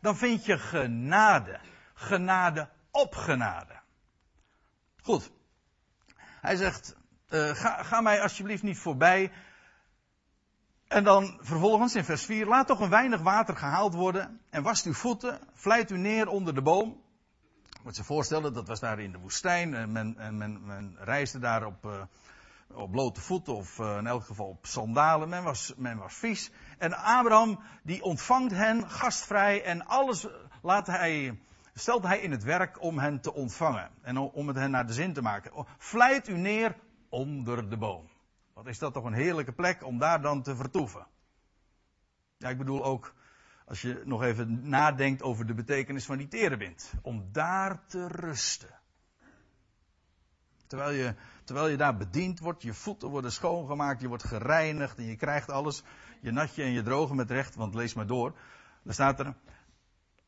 Dan 0.01 0.17
vind 0.17 0.45
je 0.45 0.57
genade. 0.57 1.59
Genade 1.93 2.69
op 2.91 3.15
genade. 3.15 3.79
Goed. 5.01 5.31
Hij 6.41 6.55
zegt, 6.55 6.95
uh, 7.29 7.49
ga, 7.49 7.83
ga 7.83 8.01
mij 8.01 8.21
alsjeblieft 8.21 8.63
niet 8.63 8.79
voorbij. 8.79 9.31
En 10.87 11.03
dan 11.03 11.39
vervolgens 11.41 11.95
in 11.95 12.03
vers 12.03 12.25
4, 12.25 12.45
laat 12.45 12.67
toch 12.67 12.79
een 12.79 12.89
weinig 12.89 13.21
water 13.21 13.55
gehaald 13.55 13.93
worden 13.93 14.41
en 14.49 14.63
wast 14.63 14.85
uw 14.85 14.93
voeten, 14.93 15.39
vlijt 15.53 15.91
u 15.91 15.97
neer 15.97 16.27
onder 16.27 16.55
de 16.55 16.61
boom. 16.61 17.01
Moet 17.83 17.95
je 17.95 18.03
voorstellen, 18.03 18.53
dat 18.53 18.67
was 18.67 18.79
daar 18.79 18.99
in 18.99 19.11
de 19.11 19.17
woestijn 19.17 19.73
en 19.73 19.91
men, 19.91 20.17
en 20.17 20.37
men, 20.37 20.65
men 20.65 20.97
reisde 20.99 21.39
daar 21.39 21.65
op, 21.65 21.85
uh, 21.85 22.01
op 22.75 22.91
blote 22.91 23.21
voeten 23.21 23.55
of 23.55 23.79
uh, 23.79 23.97
in 23.97 24.07
elk 24.07 24.23
geval 24.23 24.47
op 24.47 24.65
sandalen. 24.65 25.29
Men 25.29 25.43
was, 25.43 25.73
men 25.77 25.97
was 25.97 26.13
vies. 26.13 26.51
En 26.77 26.93
Abraham 26.93 27.59
die 27.83 28.03
ontvangt 28.03 28.51
hen 28.51 28.89
gastvrij 28.89 29.63
en 29.63 29.85
alles 29.85 30.27
laat 30.61 30.87
hij, 30.87 31.39
stelt 31.73 32.03
hij 32.03 32.19
in 32.19 32.31
het 32.31 32.43
werk 32.43 32.81
om 32.81 32.99
hen 32.99 33.21
te 33.21 33.33
ontvangen 33.33 33.89
en 34.01 34.17
om 34.17 34.47
het 34.47 34.57
hen 34.57 34.71
naar 34.71 34.87
de 34.87 34.93
zin 34.93 35.13
te 35.13 35.21
maken. 35.21 35.65
Vlijt 35.77 36.27
u 36.27 36.37
neer 36.37 36.75
onder 37.09 37.69
de 37.69 37.77
boom. 37.77 38.09
Wat 38.53 38.67
is 38.67 38.79
dat 38.79 38.93
toch 38.93 39.03
een 39.03 39.13
heerlijke 39.13 39.53
plek 39.53 39.83
om 39.83 39.97
daar 39.97 40.21
dan 40.21 40.41
te 40.41 40.55
vertoeven? 40.55 41.07
Ja, 42.37 42.49
ik 42.49 42.57
bedoel 42.57 42.83
ook, 42.83 43.13
als 43.65 43.81
je 43.81 44.01
nog 44.05 44.23
even 44.23 44.69
nadenkt 44.69 45.21
over 45.21 45.45
de 45.45 45.53
betekenis 45.53 46.05
van 46.05 46.17
die 46.17 46.27
terebind. 46.27 46.93
Om 47.01 47.29
daar 47.31 47.85
te 47.85 48.07
rusten. 48.07 48.79
Terwijl 50.67 50.91
je, 50.91 51.15
terwijl 51.45 51.67
je 51.67 51.77
daar 51.77 51.97
bediend 51.97 52.39
wordt, 52.39 52.61
je 52.61 52.73
voeten 52.73 53.09
worden 53.09 53.31
schoongemaakt, 53.31 54.01
je 54.01 54.07
wordt 54.07 54.23
gereinigd 54.23 54.97
en 54.97 55.05
je 55.05 55.15
krijgt 55.15 55.49
alles, 55.49 55.83
je 56.21 56.31
natje 56.31 56.63
en 56.63 56.71
je 56.71 56.83
droge 56.83 57.15
met 57.15 57.31
recht, 57.31 57.55
want 57.55 57.75
lees 57.75 57.93
maar 57.93 58.07
door. 58.07 58.33
Dan 58.83 58.93
staat 58.93 59.19
er, 59.19 59.33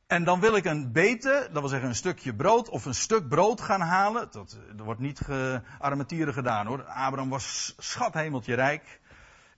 en 0.07 0.23
dan 0.23 0.39
wil 0.39 0.55
ik 0.55 0.65
een 0.65 0.91
bete, 0.91 1.49
dat 1.51 1.61
wil 1.61 1.69
zeggen 1.69 1.89
een 1.89 1.95
stukje 1.95 2.35
brood 2.35 2.69
of 2.69 2.85
een 2.85 2.95
stuk 2.95 3.27
brood 3.27 3.61
gaan 3.61 3.81
halen. 3.81 4.27
Dat, 4.31 4.57
er 4.77 4.83
wordt 4.83 4.99
niet 4.99 5.19
gearmatieren 5.19 6.33
gedaan 6.33 6.67
hoor. 6.67 6.83
Abraham 6.83 7.29
was 7.29 7.75
schathemeltje 7.77 8.55
rijk. 8.55 9.01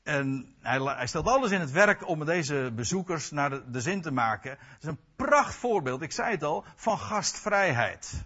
En 0.03 0.55
hij, 0.61 0.79
hij, 0.79 1.07
stelt 1.07 1.27
alles 1.27 1.51
in 1.51 1.59
het 1.59 1.71
werk 1.71 2.07
om 2.07 2.25
deze 2.25 2.71
bezoekers 2.75 3.31
naar 3.31 3.71
de, 3.71 3.81
zin 3.81 4.01
te 4.01 4.11
maken. 4.11 4.51
Het 4.51 4.81
is 4.81 4.87
een 4.87 4.99
prachtvoorbeeld, 5.15 6.01
ik 6.01 6.11
zei 6.11 6.31
het 6.31 6.43
al, 6.43 6.65
van 6.75 6.97
gastvrijheid. 6.97 8.25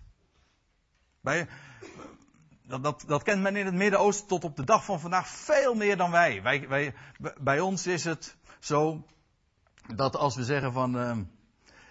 Bij, 1.22 1.48
dat, 2.64 2.84
dat, 2.84 3.04
dat, 3.08 3.24
kent 3.24 3.42
men 3.42 3.56
in 3.56 3.66
het 3.66 3.76
Midden-Oosten 3.76 4.28
tot 4.28 4.44
op 4.44 4.56
de 4.56 4.64
dag 4.64 4.86
van 4.86 5.00
vandaag 5.00 5.28
veel 5.28 5.76
meer 5.76 5.98
dan 5.98 6.12
wij. 6.12 6.42
wij, 6.42 6.68
wij 6.68 6.94
bij 7.42 7.60
ons 7.60 7.88
is 7.88 8.04
het 8.04 8.36
zo 8.60 9.06
dat 9.96 10.16
als 10.16 10.36
we 10.36 10.44
zeggen 10.44 10.74
van. 10.74 10.98
Uh, 10.98 11.18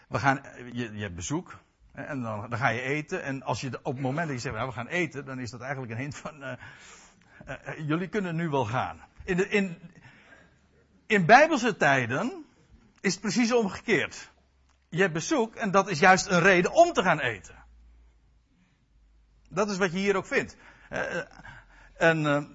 we 0.09 0.19
gaan, 0.19 0.41
je, 0.73 0.93
je 0.93 1.03
hebt 1.03 1.15
bezoek. 1.15 1.59
En 1.93 2.23
dan, 2.23 2.51
dan, 2.51 2.59
ga 2.59 2.69
je 2.69 2.81
eten. 2.81 3.23
En 3.23 3.43
als 3.43 3.61
je 3.61 3.79
op 3.83 3.93
het 3.93 4.03
moment 4.03 4.27
dat 4.27 4.37
je 4.37 4.43
zegt, 4.43 4.55
nou, 4.55 4.69
we 4.69 4.75
gaan 4.75 4.87
eten, 4.87 5.25
dan 5.25 5.39
is 5.39 5.51
dat 5.51 5.61
eigenlijk 5.61 5.93
een 5.93 5.99
hint 5.99 6.17
van, 6.17 6.43
uh, 6.43 6.53
uh, 7.49 7.89
jullie 7.89 8.09
kunnen 8.09 8.37
nu 8.37 8.49
wel 8.49 8.65
gaan. 8.65 9.01
In, 9.25 9.37
de, 9.37 9.49
in, 9.49 9.79
in 11.07 11.27
bijbelse 11.27 11.77
tijden 11.77 12.45
is 13.01 13.13
het 13.13 13.21
precies 13.21 13.53
omgekeerd. 13.53 14.31
Je 14.89 15.01
hebt 15.01 15.13
bezoek 15.13 15.55
en 15.55 15.71
dat 15.71 15.89
is 15.89 15.99
juist 15.99 16.27
een 16.27 16.41
reden 16.41 16.73
om 16.73 16.93
te 16.93 17.03
gaan 17.03 17.21
eten. 17.21 17.60
Dat 19.53 19.71
is 19.71 19.79
wat 19.79 19.93
je 19.93 19.99
hier 19.99 20.17
ook 20.17 20.27
vindt. 20.27 20.57
Uh, 20.91 21.23
en 21.97 22.49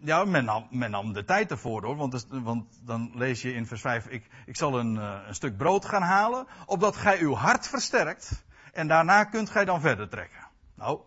ja, 0.00 0.24
men 0.24 0.44
nam, 0.44 0.66
men 0.70 0.90
nam 0.90 1.12
de 1.12 1.24
tijd 1.24 1.50
ervoor 1.50 1.84
hoor. 1.84 1.96
Want, 1.96 2.26
want, 2.28 2.80
dan 2.84 3.10
lees 3.14 3.42
je 3.42 3.52
in 3.52 3.66
vers 3.66 3.80
5: 3.80 4.06
Ik, 4.06 4.26
ik 4.46 4.56
zal 4.56 4.78
een, 4.78 4.96
een 4.96 5.34
stuk 5.34 5.56
brood 5.56 5.84
gaan 5.84 6.02
halen. 6.02 6.46
Opdat 6.66 6.96
gij 6.96 7.20
uw 7.20 7.34
hart 7.34 7.68
versterkt. 7.68 8.44
En 8.72 8.88
daarna 8.88 9.24
kunt 9.24 9.50
gij 9.50 9.64
dan 9.64 9.80
verder 9.80 10.08
trekken. 10.08 10.46
Nou, 10.74 11.00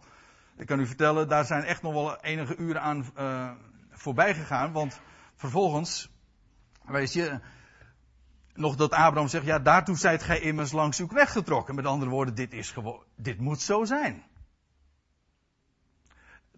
ik 0.57 0.65
kan 0.65 0.79
u 0.79 0.87
vertellen, 0.87 1.27
daar 1.27 1.45
zijn 1.45 1.63
echt 1.63 1.81
nog 1.81 1.93
wel 1.93 2.17
enige 2.17 2.55
uren 2.55 2.81
aan 2.81 3.05
voorbij 3.91 4.33
gegaan. 4.35 4.71
Want 4.71 5.01
vervolgens, 5.35 6.11
weet 6.85 7.13
je, 7.13 7.39
nog 8.53 8.75
dat 8.75 8.91
Abraham 8.91 9.27
zegt: 9.27 9.45
Ja, 9.45 9.59
daartoe 9.59 9.97
zijt 9.97 10.23
gij 10.23 10.39
immers 10.39 10.71
langs 10.71 10.99
uw 10.99 11.07
weg 11.07 11.31
getrokken. 11.31 11.75
Met 11.75 11.85
andere 11.85 12.11
woorden, 12.11 12.35
dit, 12.35 12.53
is 12.53 12.73
dit 13.15 13.39
moet 13.39 13.61
zo 13.61 13.83
zijn 13.83 14.23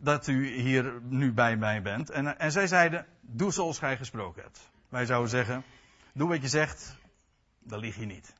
dat 0.04 0.28
u 0.28 0.48
hier 0.48 1.02
nu 1.02 1.34
bij 1.34 1.58
mij 1.58 1.82
bent. 1.82 2.10
En, 2.10 2.40
en 2.40 2.52
zij 2.52 2.68
zeiden, 2.68 3.06
doe 3.22 3.52
zoals 3.52 3.80
gij 3.80 3.98
gesproken 3.98 4.44
hebt. 4.44 4.70
Wij 4.90 5.06
zouden 5.06 5.30
zeggen, 5.30 5.64
doe 6.14 6.30
wat 6.30 6.42
je 6.42 6.48
zegt, 6.48 6.96
dan 7.60 7.80
lieg 7.80 7.96
je 7.96 8.06
niet. 8.06 8.34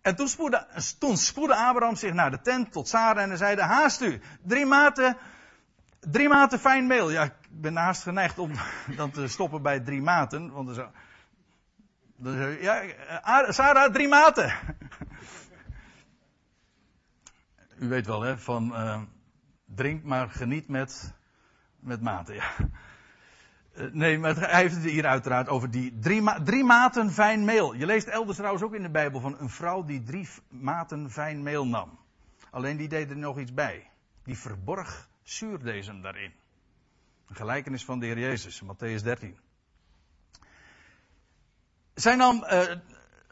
En 0.00 0.16
toen 0.16 0.28
spoedde, 0.28 0.66
toen 0.98 1.16
spoedde 1.16 1.56
Abraham 1.56 1.96
zich 1.96 2.12
naar 2.12 2.30
de 2.30 2.40
tent 2.40 2.72
tot 2.72 2.88
Sarah 2.88 3.22
en 3.22 3.28
hij 3.28 3.38
zeide, 3.38 3.62
haast 3.62 4.00
u, 4.00 4.20
drie 4.42 4.66
maten, 4.66 5.16
drie 6.00 6.28
maten 6.28 6.58
fijn 6.58 6.86
meel. 6.86 7.10
Ja, 7.10 7.22
ik 7.22 7.34
ben 7.50 7.76
haast 7.76 8.02
geneigd 8.02 8.38
om 8.38 8.52
dan 8.96 9.10
te 9.10 9.28
stoppen 9.28 9.62
bij 9.62 9.80
drie 9.80 10.02
maten, 10.02 10.50
want 10.50 10.66
dan 10.66 10.74
zou, 10.74 10.88
ja, 12.62 13.52
Sarah, 13.52 13.92
drie 13.92 14.08
maten. 14.08 14.52
U 17.78 17.88
weet 17.88 18.06
wel, 18.06 18.20
hè, 18.20 18.38
van, 18.38 18.72
uh, 18.72 19.02
drink 19.74 20.04
maar 20.04 20.30
geniet 20.30 20.68
met, 20.68 21.14
met 21.80 22.00
mate. 22.00 22.34
Ja. 22.34 22.52
Eh, 23.78 23.86
nee, 23.92 24.18
maar 24.18 24.36
hij 24.36 24.60
heeft 24.60 24.74
het 24.74 24.84
hier 24.84 25.06
uiteraard 25.06 25.48
over 25.48 25.70
die 25.70 25.98
drie, 25.98 26.42
drie 26.42 26.64
maten 26.64 27.10
fijn 27.10 27.44
meel. 27.44 27.74
Je 27.74 27.86
leest 27.86 28.06
elders 28.06 28.36
trouwens 28.36 28.64
ook 28.64 28.74
in 28.74 28.82
de 28.82 28.90
Bijbel 28.90 29.20
van 29.20 29.38
een 29.38 29.48
vrouw 29.48 29.84
die 29.84 30.02
drie 30.02 30.28
maten 30.48 31.10
fijn 31.10 31.42
meel 31.42 31.66
nam. 31.66 31.98
Alleen 32.50 32.76
die 32.76 32.88
deed 32.88 33.10
er 33.10 33.16
nog 33.16 33.38
iets 33.38 33.54
bij. 33.54 33.90
Die 34.24 34.38
verborg 34.38 35.08
zuurdesem 35.22 36.02
daarin. 36.02 36.32
Een 37.28 37.36
gelijkenis 37.36 37.84
van 37.84 37.98
de 37.98 38.06
Heer 38.06 38.18
Jezus, 38.18 38.62
Matthäus 38.62 39.02
13. 39.02 39.38
Zij 41.94 42.16
nam, 42.16 42.44
uh, 42.44 42.62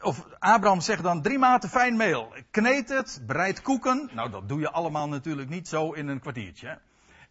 of 0.01 0.25
Abraham 0.39 0.81
zegt 0.81 1.03
dan 1.03 1.21
drie 1.21 1.37
maten 1.37 1.69
fijn 1.69 1.97
meel. 1.97 2.33
Kneed 2.51 2.89
het, 2.89 3.21
bereid 3.25 3.61
koeken. 3.61 4.09
Nou, 4.13 4.29
dat 4.29 4.49
doe 4.49 4.59
je 4.59 4.71
allemaal 4.71 5.07
natuurlijk 5.07 5.49
niet 5.49 5.67
zo 5.67 5.91
in 5.91 6.07
een 6.07 6.19
kwartiertje. 6.19 6.79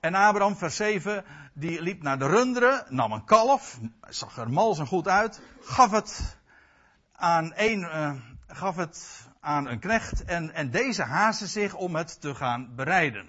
En 0.01 0.15
Abraham, 0.15 0.57
vers 0.57 0.77
7, 0.77 1.25
die 1.55 1.83
liep 1.83 2.03
naar 2.03 2.19
de 2.19 2.27
runderen, 2.27 2.85
nam 2.89 3.13
een 3.13 3.25
kalf, 3.25 3.79
zag 4.09 4.37
er 4.37 4.51
mals 4.51 4.79
en 4.79 4.87
goed 4.87 5.09
uit, 5.09 5.41
gaf 5.61 5.91
het 5.91 6.39
aan 7.13 7.53
een, 7.55 7.81
uh, 7.81 8.13
gaf 8.47 8.77
het 8.77 9.29
aan 9.41 9.67
een 9.67 9.79
knecht 9.79 10.25
en, 10.25 10.55
en 10.55 10.71
deze 10.71 11.03
haastte 11.03 11.47
zich 11.47 11.75
om 11.75 11.97
het 11.97 12.21
te 12.21 12.35
gaan 12.35 12.75
bereiden. 12.75 13.27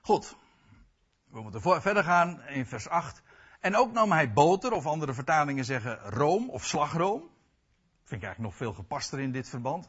Goed, 0.00 0.36
we 1.30 1.42
moeten 1.42 1.60
verder 1.82 2.04
gaan 2.04 2.42
in 2.42 2.66
vers 2.66 2.88
8. 2.88 3.22
En 3.60 3.76
ook 3.76 3.92
nam 3.92 4.12
hij 4.12 4.32
boter, 4.32 4.72
of 4.72 4.86
andere 4.86 5.14
vertalingen 5.14 5.64
zeggen 5.64 5.98
room 5.98 6.50
of 6.50 6.64
slagroom. 6.64 7.32
Vind 8.14 8.26
ik 8.26 8.32
eigenlijk 8.32 8.58
nog 8.60 8.74
veel 8.74 8.82
gepaster 8.82 9.20
in 9.20 9.32
dit 9.32 9.48
verband. 9.48 9.88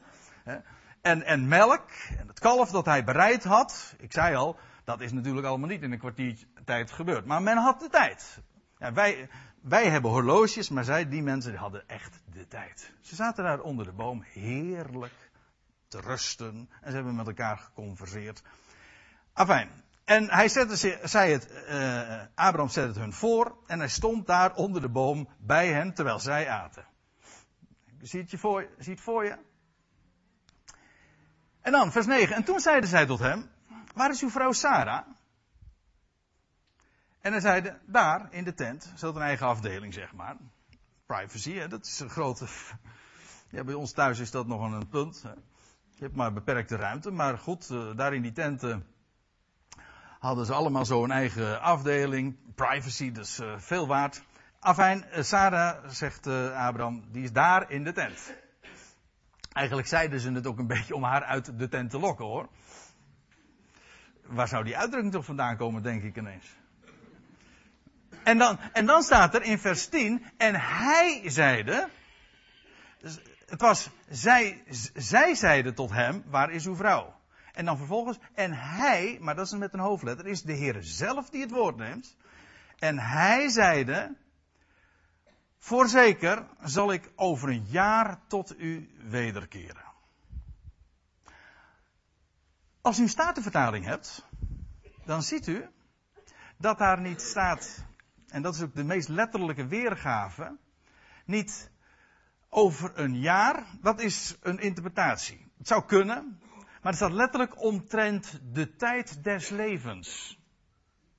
En, 1.02 1.24
en 1.24 1.48
melk, 1.48 1.90
en 2.18 2.28
het 2.28 2.40
kalf 2.40 2.72
dat 2.72 2.86
hij 2.86 3.04
bereid 3.04 3.44
had. 3.44 3.96
Ik 3.98 4.12
zei 4.12 4.36
al, 4.36 4.58
dat 4.84 5.02
is 5.02 5.12
natuurlijk 5.12 5.48
allemaal 5.48 5.70
niet 5.70 5.82
in 5.82 5.92
een 5.92 6.00
kwartier 6.00 6.38
tijd 6.66 6.92
gebeurd. 6.92 7.26
Maar 7.26 7.42
men 7.42 7.58
had 7.58 7.80
de 7.80 7.90
tijd. 7.90 8.42
Ja, 8.78 8.94
wij, 8.94 9.30
wij 9.62 9.90
hebben 9.90 10.12
horloges, 10.12 10.70
maar 10.70 10.84
zij, 10.84 11.10
die 11.10 11.24
mensen, 11.24 11.56
hadden 11.56 11.88
echt 11.88 12.20
de 12.32 12.48
tijd. 12.48 12.94
Ze 13.02 13.16
zaten 13.16 13.44
daar 13.44 13.60
onder 13.60 13.86
de 13.86 13.92
boom 13.92 14.24
heerlijk 14.34 15.32
te 15.88 16.00
rusten. 16.02 16.70
En 16.82 16.90
ze 16.90 16.96
hebben 16.96 17.16
met 17.16 17.28
elkaar 17.28 17.58
geconverseerd. 17.58 18.44
Afijn. 19.34 19.70
En 20.06 20.30
hij 20.30 20.48
zette, 20.48 21.00
zei 21.04 21.32
het, 21.32 21.64
uh, 21.70 22.22
Abraham 22.36 22.70
zette 22.70 22.88
het 22.88 22.98
hun 22.98 23.14
voor. 23.14 23.58
En 23.68 23.80
hij 23.80 23.90
stond 23.90 24.28
daar 24.28 24.56
onder 24.56 24.82
de 24.82 24.90
boom 24.90 25.30
bij 25.38 25.68
hen 25.68 25.94
terwijl 25.94 26.20
zij 26.20 26.50
aten. 26.50 26.86
Zie 28.06 28.22
het, 28.22 28.32
je 28.32 28.38
voor, 28.38 28.68
voor 28.96 29.26
je? 29.26 29.38
En 31.62 31.72
dan, 31.72 31.92
vers 31.92 32.06
9. 32.06 32.36
En 32.36 32.44
toen 32.44 32.60
zeiden 32.60 32.90
zij 32.90 33.06
tot 33.06 33.20
hem, 33.20 33.50
waar 33.94 34.10
is 34.10 34.22
uw 34.22 34.30
vrouw 34.30 34.52
Sarah? 34.52 35.08
En 37.20 37.32
hij 37.32 37.42
zeiden, 37.42 37.82
daar, 37.86 38.28
in 38.30 38.44
de 38.44 38.54
tent, 38.54 38.92
zat 38.96 39.16
een 39.16 39.22
eigen 39.22 39.48
afdeling, 39.48 39.94
zeg 39.94 40.14
maar. 40.14 40.38
Privacy, 41.06 41.54
hè, 41.54 41.68
dat 41.68 41.86
is 41.86 42.00
een 42.00 42.10
grote... 42.10 42.48
Ja, 43.50 43.64
bij 43.64 43.74
ons 43.74 43.92
thuis 43.92 44.20
is 44.20 44.32
dat 44.32 44.48
nog 44.48 44.72
een 44.72 44.88
punt. 44.88 45.22
Je 45.90 46.04
hebt 46.04 46.16
maar 46.16 46.34
beperkte 46.34 46.76
ruimte, 46.76 47.12
maar 47.12 47.38
goed, 47.38 47.70
eh, 47.70 47.96
daar 47.96 48.14
in 48.14 48.22
die 48.22 48.32
tenten 48.32 48.88
hadden 50.20 50.46
ze 50.46 50.54
allemaal 50.54 50.86
zo 50.86 51.04
een 51.04 51.12
eigen 51.12 51.62
afdeling. 51.62 52.36
Privacy, 52.56 53.12
dus 53.12 53.40
uh, 53.40 53.58
veel 53.58 53.88
waard. 53.88 54.24
Afijn, 54.66 55.04
eh, 55.04 55.24
Sarah, 55.24 55.90
zegt 55.90 56.28
uh, 56.28 56.68
Abraham, 56.68 57.04
die 57.12 57.24
is 57.24 57.32
daar 57.32 57.72
in 57.72 57.84
de 57.84 57.92
tent. 57.92 58.34
Eigenlijk 59.54 59.88
zeiden 59.88 60.20
ze 60.20 60.32
het 60.32 60.48
ook 60.48 60.58
een 60.58 60.68
beetje 60.68 60.96
om 60.96 61.04
haar 61.04 61.24
uit 61.24 61.60
de 61.60 61.68
tent 61.68 61.90
te 61.90 62.00
lokken 62.00 62.26
hoor. 62.26 62.50
Waar 64.26 64.48
zou 64.48 64.64
die 64.64 64.78
uitdrukking 64.78 65.14
toch 65.14 65.26
vandaan 65.26 65.58
komen, 65.58 65.84
denk 65.84 66.04
ik 66.04 66.18
ineens. 66.18 66.46
En 68.24 68.38
dan, 68.38 68.60
en 68.74 68.86
dan 68.86 69.04
staat 69.04 69.36
er 69.36 69.42
in 69.42 69.60
vers 69.60 69.88
10, 69.88 70.26
en 70.38 70.56
hij 70.56 71.22
zeide, 71.26 71.90
het 73.46 73.62
was, 73.62 73.90
zij, 74.10 74.64
zij 74.94 75.36
zeide 75.36 75.74
tot 75.74 75.92
hem, 75.92 76.24
waar 76.26 76.52
is 76.52 76.66
uw 76.66 76.76
vrouw? 76.76 77.20
En 77.54 77.66
dan 77.66 77.78
vervolgens, 77.78 78.18
en 78.34 78.54
hij, 78.54 79.18
maar 79.22 79.36
dat 79.36 79.46
is 79.46 79.54
met 79.54 79.74
een 79.74 79.80
hoofdletter, 79.80 80.28
is 80.28 80.42
de 80.42 80.54
Heer 80.54 80.78
zelf 80.80 81.30
die 81.30 81.42
het 81.42 81.52
woord 81.52 81.78
neemt. 81.78 82.16
En 82.80 83.00
hij 83.00 83.50
zeide, 83.50 84.16
voorzeker 85.66 86.48
zal 86.64 86.92
ik 86.92 87.12
over 87.16 87.50
een 87.50 87.66
jaar 87.66 88.28
tot 88.28 88.60
u 88.60 88.90
wederkeren. 89.10 89.84
Als 92.82 93.00
u 93.00 93.02
een 93.02 93.10
statenvertaling 93.10 93.86
hebt, 93.86 94.26
dan 95.06 95.24
ziet 95.24 95.48
u 95.48 95.70
dat 96.58 96.78
daar 96.78 97.02
niet 97.02 97.22
staat, 97.22 97.86
en 98.28 98.42
dat 98.42 98.56
is 98.56 98.62
ook 98.62 98.76
de 98.76 98.84
meest 98.84 99.08
letterlijke 99.08 99.68
weergave, 99.68 100.58
niet 101.26 101.72
over 102.50 103.00
een 103.00 103.20
jaar, 103.20 103.66
dat 103.82 104.00
is 104.00 104.36
een 104.42 104.60
interpretatie. 104.60 105.52
Het 105.58 105.68
zou 105.68 105.86
kunnen, 105.86 106.40
maar 106.58 106.92
het 106.92 106.96
staat 106.96 107.12
letterlijk 107.12 107.62
omtrent 107.62 108.40
de 108.54 108.76
tijd 108.76 109.24
des 109.24 109.50
levens. 109.50 110.40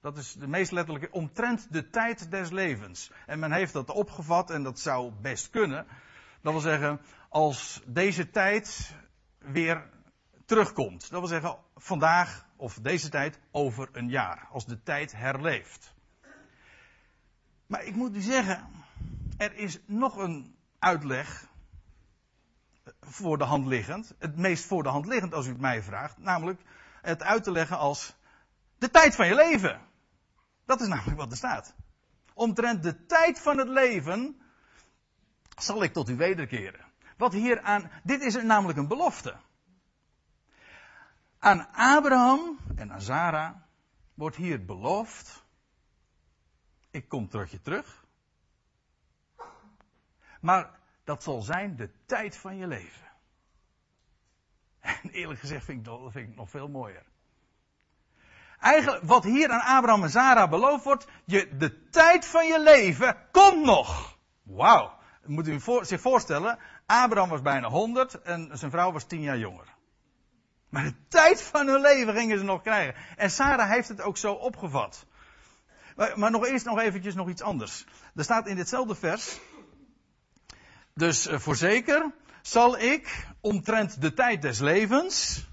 Dat 0.07 0.17
is 0.17 0.33
de 0.33 0.47
meest 0.47 0.71
letterlijke, 0.71 1.11
omtrent 1.11 1.73
de 1.73 1.91
tijd 1.91 2.31
des 2.31 2.51
levens. 2.51 3.11
En 3.27 3.39
men 3.39 3.53
heeft 3.53 3.73
dat 3.73 3.91
opgevat 3.91 4.51
en 4.51 4.63
dat 4.63 4.81
zou 4.81 5.13
best 5.21 5.51
kunnen. 5.51 5.87
Dat 6.41 6.53
wil 6.53 6.63
zeggen, 6.63 7.01
als 7.29 7.83
deze 7.87 8.31
tijd 8.31 8.95
weer 9.39 9.91
terugkomt. 10.45 11.11
Dat 11.11 11.21
wil 11.21 11.29
zeggen, 11.29 11.59
vandaag 11.75 12.47
of 12.57 12.75
deze 12.75 13.09
tijd 13.09 13.41
over 13.51 13.89
een 13.93 14.09
jaar. 14.09 14.49
Als 14.51 14.67
de 14.67 14.83
tijd 14.83 15.13
herleeft. 15.13 15.95
Maar 17.67 17.85
ik 17.85 17.95
moet 17.95 18.17
u 18.17 18.21
zeggen, 18.21 18.69
er 19.37 19.55
is 19.55 19.79
nog 19.87 20.17
een 20.17 20.57
uitleg 20.79 21.49
voor 23.01 23.39
de 23.39 23.45
hand 23.45 23.67
liggend. 23.67 24.15
Het 24.19 24.37
meest 24.37 24.65
voor 24.65 24.83
de 24.83 24.89
hand 24.89 25.07
liggend 25.07 25.35
als 25.35 25.47
u 25.47 25.49
het 25.49 25.61
mij 25.61 25.83
vraagt. 25.83 26.19
Namelijk 26.19 26.61
het 27.03 27.23
uit 27.23 27.45
te 27.45 27.53
leggen 27.53 27.79
als 27.79 28.17
de 28.79 28.91
tijd 28.91 29.15
van 29.15 29.27
je 29.27 29.35
leven. 29.35 29.95
Dat 30.67 30.81
is 30.81 30.89
namelijk 30.89 31.17
wat 31.17 31.31
er 31.31 31.37
staat. 31.37 31.75
Omtrent 32.35 32.83
de 32.83 33.07
tijd 33.07 33.41
van 33.41 33.59
het 33.59 33.69
leven 33.69 34.41
zal 35.59 35.83
ik 35.83 35.93
tot 35.93 36.09
u 36.09 36.17
wederkeren. 36.17 36.85
Wat 37.17 37.33
hier 37.33 37.61
aan, 37.61 37.91
dit 38.03 38.23
is 38.23 38.43
namelijk 38.43 38.79
een 38.79 38.89
belofte. 38.89 39.37
Aan 41.39 41.69
Abraham 41.73 42.59
en 42.77 42.93
aan 42.93 43.01
Sarah 43.01 43.57
wordt 44.15 44.37
hier 44.37 44.65
beloofd, 44.65 45.45
ik 46.91 47.09
kom 47.09 47.29
tot 47.29 47.51
je 47.51 47.61
terug. 47.61 48.05
Maar 50.41 50.79
dat 51.05 51.23
zal 51.23 51.43
zijn 51.43 51.77
de 51.77 51.91
tijd 52.07 52.37
van 52.37 52.57
je 52.57 52.67
leven. 52.67 53.07
En 55.03 55.11
eerlijk 55.11 55.41
gezegd 55.41 55.65
vind 55.65 55.79
ik 55.79 55.85
dat, 55.85 56.13
vind 56.13 56.29
ik 56.29 56.37
nog 56.37 56.51
veel 56.51 56.69
mooier. 56.69 57.07
Eigenlijk, 58.61 59.03
wat 59.05 59.25
hier 59.25 59.51
aan 59.51 59.77
Abraham 59.77 60.03
en 60.03 60.11
Sarah 60.11 60.51
beloofd 60.51 60.85
wordt, 60.85 61.07
je, 61.25 61.57
de 61.57 61.89
tijd 61.89 62.27
van 62.27 62.47
je 62.47 62.61
leven 62.61 63.17
komt 63.33 63.65
nog. 63.65 64.19
Wauw. 64.43 64.95
Moet 65.25 65.49
u 65.49 65.61
zich 65.81 66.01
voorstellen, 66.01 66.59
Abraham 66.87 67.29
was 67.29 67.43
bijna 67.43 67.69
100 67.69 68.23
en 68.23 68.51
zijn 68.53 68.71
vrouw 68.71 68.93
was 68.93 69.05
10 69.05 69.21
jaar 69.21 69.39
jonger. 69.39 69.75
Maar 70.69 70.85
de 70.85 70.95
tijd 71.09 71.43
van 71.43 71.67
hun 71.67 71.81
leven 71.81 72.15
gingen 72.15 72.39
ze 72.39 72.45
nog 72.45 72.63
krijgen. 72.63 72.95
En 73.17 73.31
Sarah 73.31 73.71
heeft 73.71 73.89
het 73.89 74.01
ook 74.01 74.17
zo 74.17 74.33
opgevat. 74.33 75.07
Maar, 75.97 76.19
maar 76.19 76.31
nog 76.31 76.47
eerst 76.47 76.65
nog 76.65 76.79
eventjes 76.79 77.15
nog 77.15 77.29
iets 77.29 77.43
anders. 77.43 77.85
Er 78.15 78.25
staat 78.25 78.47
in 78.47 78.57
ditzelfde 78.57 78.95
vers. 78.95 79.39
Dus 80.95 81.27
uh, 81.27 81.39
voorzeker 81.39 82.13
zal 82.43 82.79
ik 82.79 83.27
omtrent 83.41 84.01
de 84.01 84.15
tijd 84.15 84.43
des 84.43 84.59
levens 84.59 85.47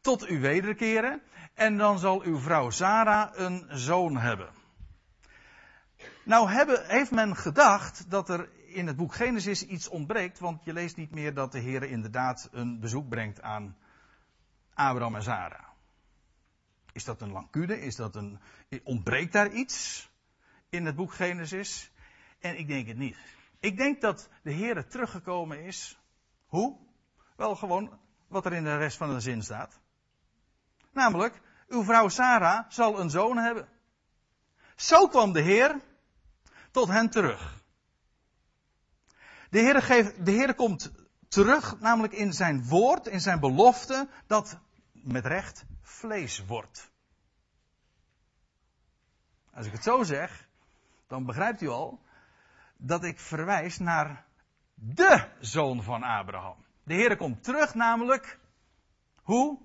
tot 0.00 0.28
u 0.28 0.40
wederkeren. 0.40 1.22
En 1.54 1.76
dan 1.76 1.98
zal 1.98 2.22
uw 2.22 2.38
vrouw 2.38 2.70
Sarah 2.70 3.38
een 3.38 3.66
zoon 3.68 4.16
hebben. 4.16 4.50
Nou 6.24 6.50
hebben, 6.50 6.86
heeft 6.86 7.10
men 7.10 7.36
gedacht 7.36 8.10
dat 8.10 8.28
er 8.28 8.48
in 8.66 8.86
het 8.86 8.96
boek 8.96 9.14
Genesis 9.14 9.66
iets 9.66 9.88
ontbreekt, 9.88 10.38
want 10.38 10.64
je 10.64 10.72
leest 10.72 10.96
niet 10.96 11.10
meer 11.10 11.34
dat 11.34 11.52
de 11.52 11.58
Heer 11.58 11.82
inderdaad 11.82 12.48
een 12.52 12.80
bezoek 12.80 13.08
brengt 13.08 13.42
aan 13.42 13.76
Abraham 14.74 15.14
en 15.14 15.22
Sarah. 15.22 15.68
Is 16.92 17.04
dat 17.04 17.20
een 17.20 17.32
lancune? 17.32 17.80
Is 17.80 17.96
dat 17.96 18.16
een, 18.16 18.40
ontbreekt 18.82 19.32
daar 19.32 19.50
iets 19.50 20.08
in 20.68 20.86
het 20.86 20.96
boek 20.96 21.12
Genesis? 21.12 21.90
En 22.38 22.58
ik 22.58 22.66
denk 22.66 22.86
het 22.86 22.96
niet. 22.96 23.16
Ik 23.60 23.76
denk 23.76 24.00
dat 24.00 24.28
de 24.42 24.52
Heer 24.52 24.88
teruggekomen 24.88 25.64
is. 25.64 25.98
Hoe? 26.46 26.76
Wel 27.36 27.56
gewoon 27.56 27.98
wat 28.28 28.46
er 28.46 28.52
in 28.52 28.64
de 28.64 28.76
rest 28.76 28.96
van 28.96 29.14
de 29.14 29.20
zin 29.20 29.42
staat. 29.42 29.80
Namelijk, 30.92 31.40
uw 31.68 31.84
vrouw 31.84 32.08
Sarah 32.08 32.64
zal 32.68 33.00
een 33.00 33.10
zoon 33.10 33.36
hebben. 33.36 33.68
Zo 34.76 35.08
kwam 35.08 35.32
de 35.32 35.40
Heer 35.40 35.80
tot 36.70 36.88
hen 36.88 37.10
terug. 37.10 37.62
De 39.50 39.58
Heer, 39.58 39.82
geeft, 39.82 40.24
de 40.24 40.30
Heer 40.30 40.54
komt 40.54 40.90
terug, 41.28 41.80
namelijk 41.80 42.12
in 42.12 42.32
zijn 42.32 42.68
woord, 42.68 43.06
in 43.06 43.20
zijn 43.20 43.40
belofte, 43.40 44.08
dat 44.26 44.58
met 44.92 45.26
recht 45.26 45.64
vlees 45.82 46.44
wordt. 46.46 46.90
Als 49.52 49.66
ik 49.66 49.72
het 49.72 49.82
zo 49.82 50.02
zeg, 50.02 50.48
dan 51.06 51.24
begrijpt 51.24 51.60
u 51.60 51.68
al 51.68 52.00
dat 52.76 53.04
ik 53.04 53.20
verwijs 53.20 53.78
naar 53.78 54.24
de 54.74 55.28
zoon 55.40 55.82
van 55.82 56.02
Abraham. 56.02 56.64
De 56.82 56.94
Heer 56.94 57.16
komt 57.16 57.44
terug 57.44 57.74
namelijk, 57.74 58.38
hoe? 59.22 59.58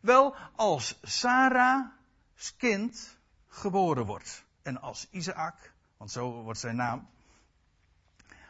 Wel, 0.00 0.36
als 0.56 0.98
Sarah's 1.02 2.56
kind 2.56 3.18
geboren 3.48 4.06
wordt. 4.06 4.44
En 4.62 4.80
als 4.80 5.08
Isaac, 5.10 5.72
want 5.96 6.10
zo 6.10 6.42
wordt 6.42 6.60
zijn 6.60 6.76
naam, 6.76 7.08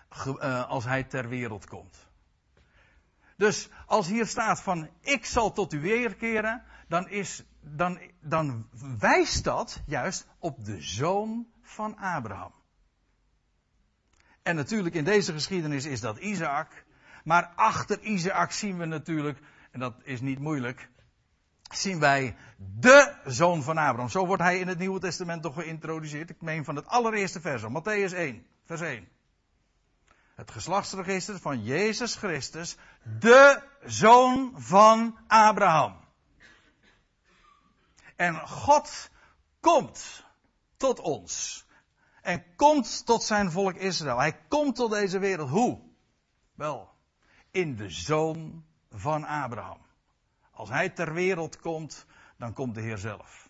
eh, 0.09 0.69
als 0.69 0.85
hij 0.85 1.05
ter 1.05 1.29
wereld 1.29 1.67
komt. 1.67 2.09
Dus 3.37 3.69
als 3.87 4.07
hier 4.07 4.27
staat 4.27 4.61
van 4.61 4.89
ik 5.01 5.27
zal 5.27 5.53
tot 5.53 5.73
u 5.73 5.81
weerkeren, 5.81 6.65
dan, 6.89 7.09
is, 7.09 7.45
dan, 7.61 8.01
dan 8.21 8.69
wijst 8.99 9.45
dat 9.45 9.83
juist 9.87 10.27
op 10.39 10.65
de 10.65 10.83
zoon 10.83 11.47
van 11.63 11.97
Abraham. 11.97 12.53
En 14.43 14.57
natuurlijk 14.57 14.95
in 14.95 15.05
deze 15.05 15.33
geschiedenis 15.33 15.85
is 15.85 16.01
dat 16.01 16.19
Isaac. 16.19 16.85
Maar 17.25 17.53
achter 17.55 18.01
Isaac 18.01 18.53
zien 18.53 18.79
we 18.79 18.85
natuurlijk, 18.85 19.39
en 19.71 19.81
dat 19.81 19.95
is 20.03 20.21
niet 20.21 20.39
moeilijk, 20.39 20.89
zien 21.71 22.01
wij 22.01 22.37
de 22.57 23.15
zoon 23.25 23.63
van 23.63 23.77
Abraham. 23.77 24.09
Zo 24.09 24.27
wordt 24.27 24.43
hij 24.43 24.59
in 24.59 24.69
het 24.69 24.79
Nieuwe 24.79 25.01
Testament 25.01 25.43
toch 25.43 25.55
geïntroduceerd. 25.55 26.31
Ik 26.31 26.41
meen 26.41 26.65
van 26.65 26.77
het 26.77 26.87
allereerste 26.87 27.41
vers, 27.41 27.63
Matthäus 27.63 28.15
1, 28.15 28.47
vers 28.65 28.81
1 28.81 29.09
het 30.41 30.51
geslachtsregister 30.51 31.39
van 31.39 31.63
Jezus 31.63 32.15
Christus, 32.15 32.77
de 33.19 33.63
zoon 33.85 34.53
van 34.57 35.19
Abraham. 35.27 35.97
En 38.17 38.49
God 38.49 39.11
komt 39.61 40.25
tot 40.77 41.01
ons. 41.01 41.65
En 42.23 42.45
komt 42.57 43.07
tot 43.07 43.23
zijn 43.23 43.51
volk 43.51 43.75
Israël. 43.75 44.19
Hij 44.19 44.39
komt 44.49 44.77
tot 44.77 44.91
deze 44.91 45.19
wereld. 45.19 45.51
Hoe? 45.51 45.81
Wel, 46.55 46.91
in 47.51 47.77
de 47.77 47.91
zoon 47.91 48.65
van 48.91 49.25
Abraham. 49.25 49.79
Als 50.61 50.69
hij 50.69 50.89
ter 50.89 51.13
wereld 51.13 51.59
komt, 51.59 52.07
dan 52.37 52.53
komt 52.53 52.75
de 52.75 52.81
Heer 52.81 52.99
zelf. 52.99 53.49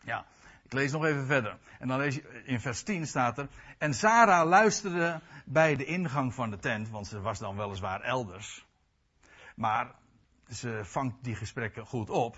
Ja, 0.00 0.26
ik 0.62 0.72
lees 0.72 0.92
nog 0.92 1.04
even 1.04 1.26
verder. 1.26 1.58
En 1.78 1.88
dan 1.88 1.98
lees 1.98 2.14
je, 2.14 2.42
in 2.44 2.60
vers 2.60 2.82
10 2.82 3.06
staat 3.06 3.38
er. 3.38 3.48
En 3.78 3.94
Sarah 3.94 4.48
luisterde 4.48 5.20
bij 5.44 5.76
de 5.76 5.84
ingang 5.84 6.34
van 6.34 6.50
de 6.50 6.58
tent, 6.58 6.88
want 6.88 7.06
ze 7.06 7.20
was 7.20 7.38
dan 7.38 7.56
weliswaar 7.56 8.00
elders. 8.00 8.66
Maar 9.56 9.94
ze 10.48 10.80
vangt 10.84 11.24
die 11.24 11.34
gesprekken 11.34 11.86
goed 11.86 12.10
op. 12.10 12.36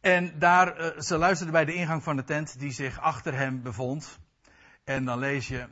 En 0.00 0.38
daar, 0.38 0.76
eh, 0.76 1.00
ze 1.00 1.18
luisterde 1.18 1.52
bij 1.52 1.64
de 1.64 1.74
ingang 1.74 2.02
van 2.02 2.16
de 2.16 2.24
tent 2.24 2.58
die 2.58 2.72
zich 2.72 3.00
achter 3.00 3.34
hem 3.34 3.62
bevond. 3.62 4.18
En 4.84 5.04
dan 5.04 5.18
lees 5.18 5.48
je 5.48 5.68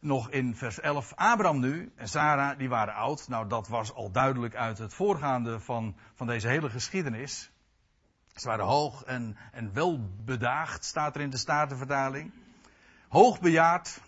nog 0.00 0.30
in 0.30 0.56
vers 0.56 0.80
11, 0.80 1.14
Abraham 1.14 1.60
nu 1.60 1.92
en 1.96 2.08
Sarah, 2.08 2.58
die 2.58 2.68
waren 2.68 2.94
oud. 2.94 3.28
Nou, 3.28 3.48
dat 3.48 3.68
was 3.68 3.92
al 3.92 4.10
duidelijk 4.10 4.54
uit 4.54 4.78
het 4.78 4.94
voorgaande 4.94 5.60
van, 5.60 5.96
van 6.14 6.26
deze 6.26 6.48
hele 6.48 6.70
geschiedenis. 6.70 7.50
Ze 8.34 8.48
waren 8.48 8.64
hoog 8.64 9.04
en, 9.04 9.36
en 9.52 9.72
welbedaagd, 9.72 10.84
staat 10.84 11.14
er 11.14 11.20
in 11.20 11.30
de 11.30 11.36
Statenvertaling. 11.36 12.32
Hoogbejaard. 13.08 14.00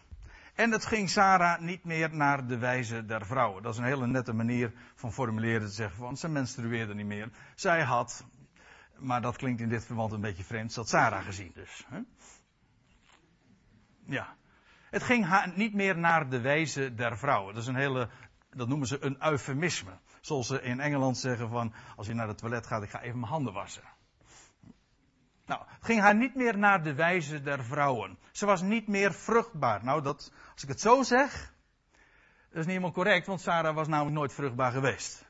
En 0.55 0.70
het 0.70 0.87
ging 0.87 1.11
Sarah 1.11 1.61
niet 1.61 1.85
meer 1.85 2.14
naar 2.14 2.46
de 2.46 2.59
wijze 2.59 3.05
der 3.05 3.26
vrouwen. 3.26 3.62
Dat 3.62 3.72
is 3.72 3.79
een 3.79 3.85
hele 3.85 4.07
nette 4.07 4.33
manier 4.33 4.72
van 4.94 5.12
formuleren 5.12 5.66
te 5.66 5.72
zeggen, 5.72 6.03
want 6.03 6.18
ze 6.18 6.29
menstrueerde 6.29 6.94
niet 6.94 7.07
meer. 7.07 7.31
Zij 7.55 7.83
had, 7.83 8.24
maar 8.98 9.20
dat 9.20 9.37
klinkt 9.37 9.61
in 9.61 9.68
dit 9.68 9.85
verband 9.85 10.12
een 10.12 10.20
beetje 10.20 10.44
vreemd, 10.44 10.74
dat 10.74 10.88
Sarah 10.88 11.24
gezien 11.24 11.50
dus. 11.55 11.87
Hè? 11.88 12.00
Ja. 14.05 14.37
Het 14.90 15.03
ging 15.03 15.24
haar 15.24 15.53
niet 15.55 15.74
meer 15.74 15.98
naar 15.98 16.29
de 16.29 16.40
wijze 16.40 16.94
der 16.94 17.18
vrouwen. 17.18 17.55
Dat 17.55 17.62
is 17.62 17.68
een 17.68 17.74
hele, 17.74 18.09
dat 18.50 18.68
noemen 18.68 18.87
ze 18.87 19.05
een 19.05 19.16
eufemisme. 19.24 19.98
Zoals 20.20 20.46
ze 20.46 20.62
in 20.62 20.81
Engeland 20.81 21.18
zeggen 21.18 21.48
van, 21.48 21.72
als 21.96 22.07
je 22.07 22.14
naar 22.14 22.29
het 22.29 22.38
toilet 22.38 22.66
gaat, 22.66 22.83
ik 22.83 22.90
ga 22.90 23.00
even 23.00 23.18
mijn 23.18 23.33
handen 23.33 23.53
wassen. 23.53 23.83
Nou, 25.46 25.62
het 25.66 25.85
ging 25.85 26.00
haar 26.00 26.14
niet 26.14 26.35
meer 26.35 26.59
naar 26.59 26.83
de 26.83 26.94
wijze 26.94 27.42
der 27.42 27.64
vrouwen. 27.64 28.18
Ze 28.33 28.46
was 28.46 28.62
niet 28.62 28.87
meer 28.87 29.12
vruchtbaar. 29.12 29.85
Nou, 29.85 30.03
dat, 30.03 30.33
als 30.53 30.62
ik 30.62 30.68
het 30.68 30.81
zo 30.81 31.03
zeg, 31.03 31.55
dat 32.48 32.59
is 32.59 32.59
niet 32.59 32.66
helemaal 32.66 32.92
correct, 32.92 33.26
want 33.26 33.40
Sarah 33.40 33.74
was 33.74 33.88
namelijk 33.88 34.16
nooit 34.16 34.33
vruchtbaar 34.33 34.72
geweest. 34.72 35.29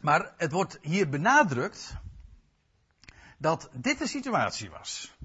Maar 0.00 0.32
het 0.36 0.52
wordt 0.52 0.78
hier 0.82 1.08
benadrukt 1.08 1.96
dat 3.44 3.68
dit 3.72 3.98
de 3.98 4.06
situatie 4.06 4.70
was. 4.70 5.16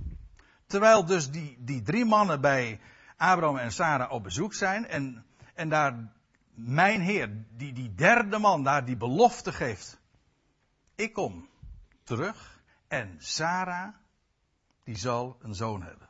Terwijl 0.66 1.06
dus 1.06 1.32
die, 1.32 1.58
die 1.60 1.82
drie 1.82 2.06
mannen 2.06 2.42
bij 2.42 2.80
Abraham 3.18 3.58
en 3.58 3.72
Sarah 3.72 4.12
op 4.12 4.24
bezoek 4.24 4.54
zijn 4.54 4.88
en, 4.88 5.26
en 5.54 5.70
daar 5.70 6.12
mijn 6.54 7.02
Heer, 7.02 7.30
die, 7.50 7.74
die 7.74 7.96
derde 7.96 8.38
man 8.38 8.64
daar 8.64 8.86
die 8.86 8.98
belofte 8.98 9.52
geeft. 9.52 10.00
Ik 10.96 11.14
kom 11.14 11.50
terug 12.04 12.62
en 12.88 13.16
Sarah, 13.20 13.94
die 14.84 14.98
zal 14.98 15.38
een 15.42 15.56
zoon 15.56 15.82
hebben. 15.82 16.10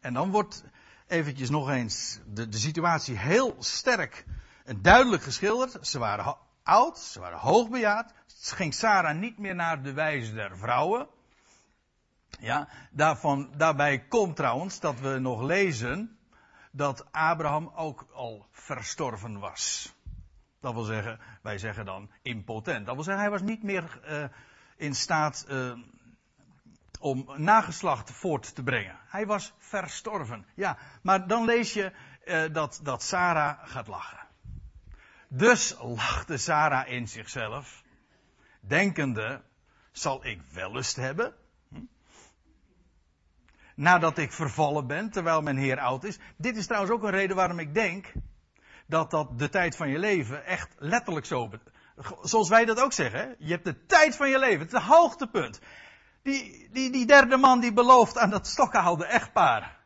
En 0.00 0.12
dan 0.12 0.30
wordt 0.30 0.64
eventjes 1.06 1.50
nog 1.50 1.70
eens 1.70 2.20
de, 2.26 2.48
de 2.48 2.58
situatie 2.58 3.18
heel 3.18 3.56
sterk 3.58 4.24
en 4.64 4.82
duidelijk 4.82 5.22
geschilderd. 5.22 5.86
Ze 5.86 5.98
waren 5.98 6.36
oud, 6.64 6.98
ze 6.98 7.20
waren 7.20 7.38
hoogbejaard. 7.38 8.12
Ging 8.40 8.74
Sarah 8.74 9.18
niet 9.18 9.38
meer 9.38 9.54
naar 9.54 9.82
de 9.82 9.92
wijze 9.92 10.34
der 10.34 10.58
vrouwen. 10.58 11.06
Ja, 12.40 12.68
daarvan, 12.90 13.52
daarbij 13.56 13.98
komt 13.98 14.36
trouwens 14.36 14.80
dat 14.80 15.00
we 15.00 15.18
nog 15.18 15.42
lezen 15.42 16.18
dat 16.70 17.12
Abraham 17.12 17.72
ook 17.74 18.06
al 18.12 18.46
verstorven 18.50 19.38
was. 19.38 19.94
Dat 20.60 20.74
wil 20.74 20.82
zeggen, 20.82 21.20
wij 21.42 21.58
zeggen 21.58 21.84
dan 21.84 22.10
impotent. 22.22 22.86
Dat 22.86 22.94
wil 22.94 23.04
zeggen, 23.04 23.22
hij 23.22 23.32
was 23.32 23.42
niet 23.42 23.62
meer 23.62 24.00
uh, 24.08 24.24
in 24.76 24.94
staat 24.94 25.46
uh, 25.48 25.72
om 27.00 27.28
nageslacht 27.36 28.10
voort 28.10 28.54
te 28.54 28.62
brengen. 28.62 28.96
Hij 29.06 29.26
was 29.26 29.52
verstorven. 29.58 30.46
Ja, 30.54 30.76
maar 31.02 31.26
dan 31.26 31.44
lees 31.44 31.72
je 31.72 31.92
uh, 32.24 32.52
dat, 32.52 32.80
dat 32.82 33.02
Sarah 33.02 33.58
gaat 33.64 33.86
lachen. 33.86 34.23
Dus 35.36 35.76
lachte 35.80 36.36
Sarah 36.36 36.88
in 36.88 37.08
zichzelf, 37.08 37.82
denkende, 38.60 39.42
zal 39.92 40.26
ik 40.26 40.40
wellust 40.52 40.96
hebben? 40.96 41.34
nadat 43.74 44.18
ik 44.18 44.32
vervallen 44.32 44.86
ben, 44.86 45.10
terwijl 45.10 45.42
mijn 45.42 45.56
Heer 45.56 45.80
oud 45.80 46.04
is. 46.04 46.18
Dit 46.36 46.56
is 46.56 46.66
trouwens 46.66 46.92
ook 46.92 47.02
een 47.02 47.10
reden 47.10 47.36
waarom 47.36 47.58
ik 47.58 47.74
denk 47.74 48.12
dat 48.86 49.10
dat 49.10 49.38
de 49.38 49.48
tijd 49.48 49.76
van 49.76 49.88
je 49.88 49.98
leven 49.98 50.44
echt 50.46 50.74
letterlijk 50.78 51.26
zo. 51.26 51.50
Zoals 52.22 52.48
wij 52.48 52.64
dat 52.64 52.80
ook 52.80 52.92
zeggen, 52.92 53.36
je 53.38 53.50
hebt 53.50 53.64
de 53.64 53.86
tijd 53.86 54.16
van 54.16 54.28
je 54.30 54.38
leven, 54.38 54.66
het 54.66 54.72
hoogtepunt. 54.72 55.60
Die, 56.22 56.68
die, 56.72 56.90
die 56.90 57.06
derde 57.06 57.36
man 57.36 57.60
die 57.60 57.72
belooft 57.72 58.18
aan 58.18 58.30
dat 58.30 58.46
stokkenhouden 58.46 59.08
echtpaar. 59.08 59.76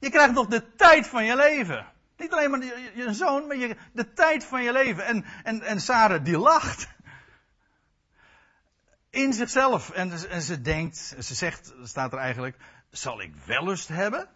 Je 0.00 0.10
krijgt 0.10 0.34
nog 0.34 0.46
de 0.46 0.74
tijd 0.74 1.06
van 1.06 1.24
je 1.24 1.36
leven. 1.36 1.86
Niet 2.16 2.32
alleen 2.32 2.50
maar 2.50 2.64
je, 2.64 3.14
zoon, 3.14 3.46
maar 3.46 3.56
je, 3.56 3.76
de 3.92 4.12
tijd 4.12 4.44
van 4.44 4.62
je 4.62 4.72
leven. 4.72 5.04
En, 5.04 5.24
en, 5.42 5.62
en 5.62 5.80
Sarah 5.80 6.24
die 6.24 6.38
lacht. 6.38 6.88
In 9.10 9.32
zichzelf. 9.32 9.90
En, 9.90 10.28
en 10.30 10.42
ze 10.42 10.60
denkt, 10.60 10.96
ze 11.18 11.34
zegt, 11.34 11.74
staat 11.82 12.12
er 12.12 12.18
eigenlijk, 12.18 12.56
zal 12.90 13.20
ik 13.20 13.34
wellust 13.36 13.88
hebben? 13.88 14.28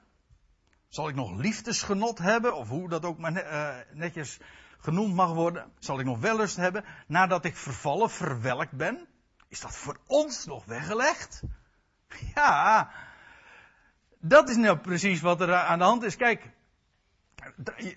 Zal 0.88 1.08
ik 1.08 1.14
nog 1.14 1.36
liefdesgenot 1.36 2.18
hebben? 2.18 2.56
Of 2.56 2.68
hoe 2.68 2.88
dat 2.88 3.04
ook 3.04 3.18
maar 3.18 3.32
uh, 3.32 3.76
netjes 3.92 4.38
genoemd 4.78 5.14
mag 5.14 5.32
worden. 5.32 5.72
Zal 5.78 5.98
ik 5.98 6.06
nog 6.06 6.18
wellust 6.18 6.56
hebben 6.56 6.84
nadat 7.06 7.44
ik 7.44 7.56
vervallen, 7.56 8.10
verwelkt 8.10 8.72
ben? 8.72 9.08
Is 9.48 9.60
dat 9.60 9.76
voor 9.76 10.00
ons 10.06 10.44
nog 10.44 10.64
weggelegd? 10.64 11.42
Ja, 12.34 12.90
dat 14.18 14.48
is 14.48 14.56
nou 14.56 14.78
precies 14.78 15.20
wat 15.20 15.40
er 15.40 15.54
aan 15.54 15.78
de 15.78 15.84
hand 15.84 16.02
is. 16.02 16.16
Kijk, 16.16 16.50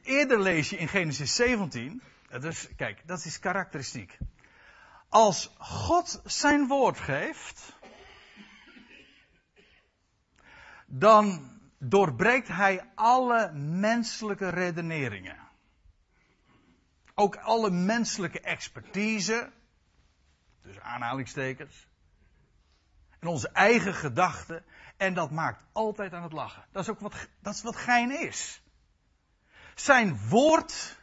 eerder 0.03 0.39
lees 0.39 0.69
je 0.69 0.77
in 0.77 0.87
Genesis 0.87 1.35
17. 1.35 2.01
Dus 2.39 2.69
kijk, 2.75 3.07
dat 3.07 3.25
is 3.25 3.39
karakteristiek. 3.39 4.17
Als 5.09 5.55
God 5.57 6.21
zijn 6.25 6.67
woord 6.67 6.99
geeft, 6.99 7.73
dan 10.85 11.51
doorbreekt 11.77 12.47
hij 12.47 12.91
alle 12.95 13.51
menselijke 13.53 14.49
redeneringen. 14.49 15.37
Ook 17.15 17.35
alle 17.35 17.69
menselijke 17.69 18.39
expertise, 18.39 19.51
dus 20.61 20.79
aanhalingstekens, 20.79 21.87
en 23.19 23.27
onze 23.27 23.49
eigen 23.49 23.93
gedachten, 23.93 24.65
en 24.97 25.13
dat 25.13 25.31
maakt 25.31 25.65
altijd 25.71 26.13
aan 26.13 26.23
het 26.23 26.33
lachen. 26.33 26.65
Dat 26.71 26.83
is 26.83 26.89
ook 26.89 26.99
wat, 26.99 27.27
dat 27.39 27.53
is 27.53 27.61
wat 27.61 27.75
gein 27.75 28.19
is. 28.21 28.62
Zijn 29.75 30.19
woord, 30.29 30.97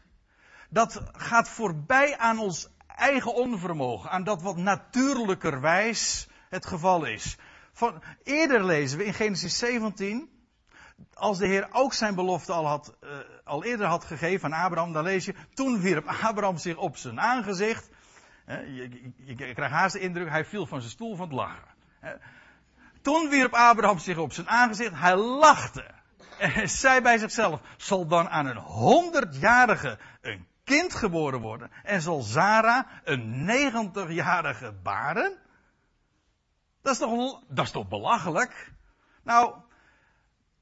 dat 0.69 1.03
gaat 1.13 1.49
voorbij 1.49 2.19
aan 2.19 2.39
ons 2.39 2.69
eigen 2.87 3.35
onvermogen, 3.35 4.11
aan 4.11 4.25
dat 4.25 4.43
wat 4.43 4.57
natuurlijkerwijs 4.57 6.29
het 6.49 6.67
geval 6.67 7.05
is. 7.05 7.37
Van, 7.73 8.03
eerder 8.23 8.65
lezen 8.65 8.99
we 8.99 9.05
in 9.05 9.15
Genesis 9.15 9.59
17, 9.59 10.31
als 11.15 11.39
de 11.39 11.47
Heer 11.47 11.69
ook 11.73 11.93
zijn 11.93 12.15
belofte 12.15 12.53
al, 12.53 12.67
had, 12.67 12.97
uh, 13.01 13.11
al 13.45 13.65
eerder 13.65 13.87
had 13.87 14.05
gegeven 14.05 14.55
aan 14.55 14.65
Abraham, 14.65 14.93
dan 14.93 15.05
lees 15.05 15.25
je, 15.25 15.35
toen 15.55 15.81
wierp 15.81 16.07
Abraham 16.23 16.57
zich 16.57 16.77
op 16.77 16.97
zijn 16.97 17.21
aangezicht. 17.21 17.91
je, 18.47 19.13
je, 19.17 19.35
krijgt 19.35 19.75
haast 19.75 19.93
de 19.93 20.01
indruk, 20.01 20.29
hij 20.29 20.45
viel 20.45 20.67
van 20.67 20.81
zijn 20.81 20.93
stoel 20.93 21.17
van 21.17 21.27
het 21.27 21.37
lachen. 21.37 21.69
toen 23.03 23.29
wierp 23.29 23.53
Abraham 23.55 23.99
zich 23.99 24.19
op 24.19 24.33
zijn 24.33 24.49
aangezicht, 24.49 24.93
hij 24.95 25.17
lachte. 25.17 26.00
Zei 26.65 27.01
bij 27.01 27.19
zichzelf, 27.19 27.61
zal 27.77 28.07
dan 28.07 28.29
aan 28.29 28.47
een 28.47 28.57
honderdjarige 28.57 29.99
een 30.21 30.47
kind 30.65 30.95
geboren 30.95 31.41
worden? 31.41 31.71
En 31.83 32.01
zal 32.01 32.21
Zara 32.21 32.87
een 33.05 33.45
negentigjarige 33.45 34.73
baren? 34.83 35.39
Dat 36.83 36.93
is 36.93 36.99
toch, 36.99 37.43
dat 37.49 37.65
is 37.65 37.71
toch 37.71 37.89
belachelijk? 37.89 38.73
Nou, 39.23 39.55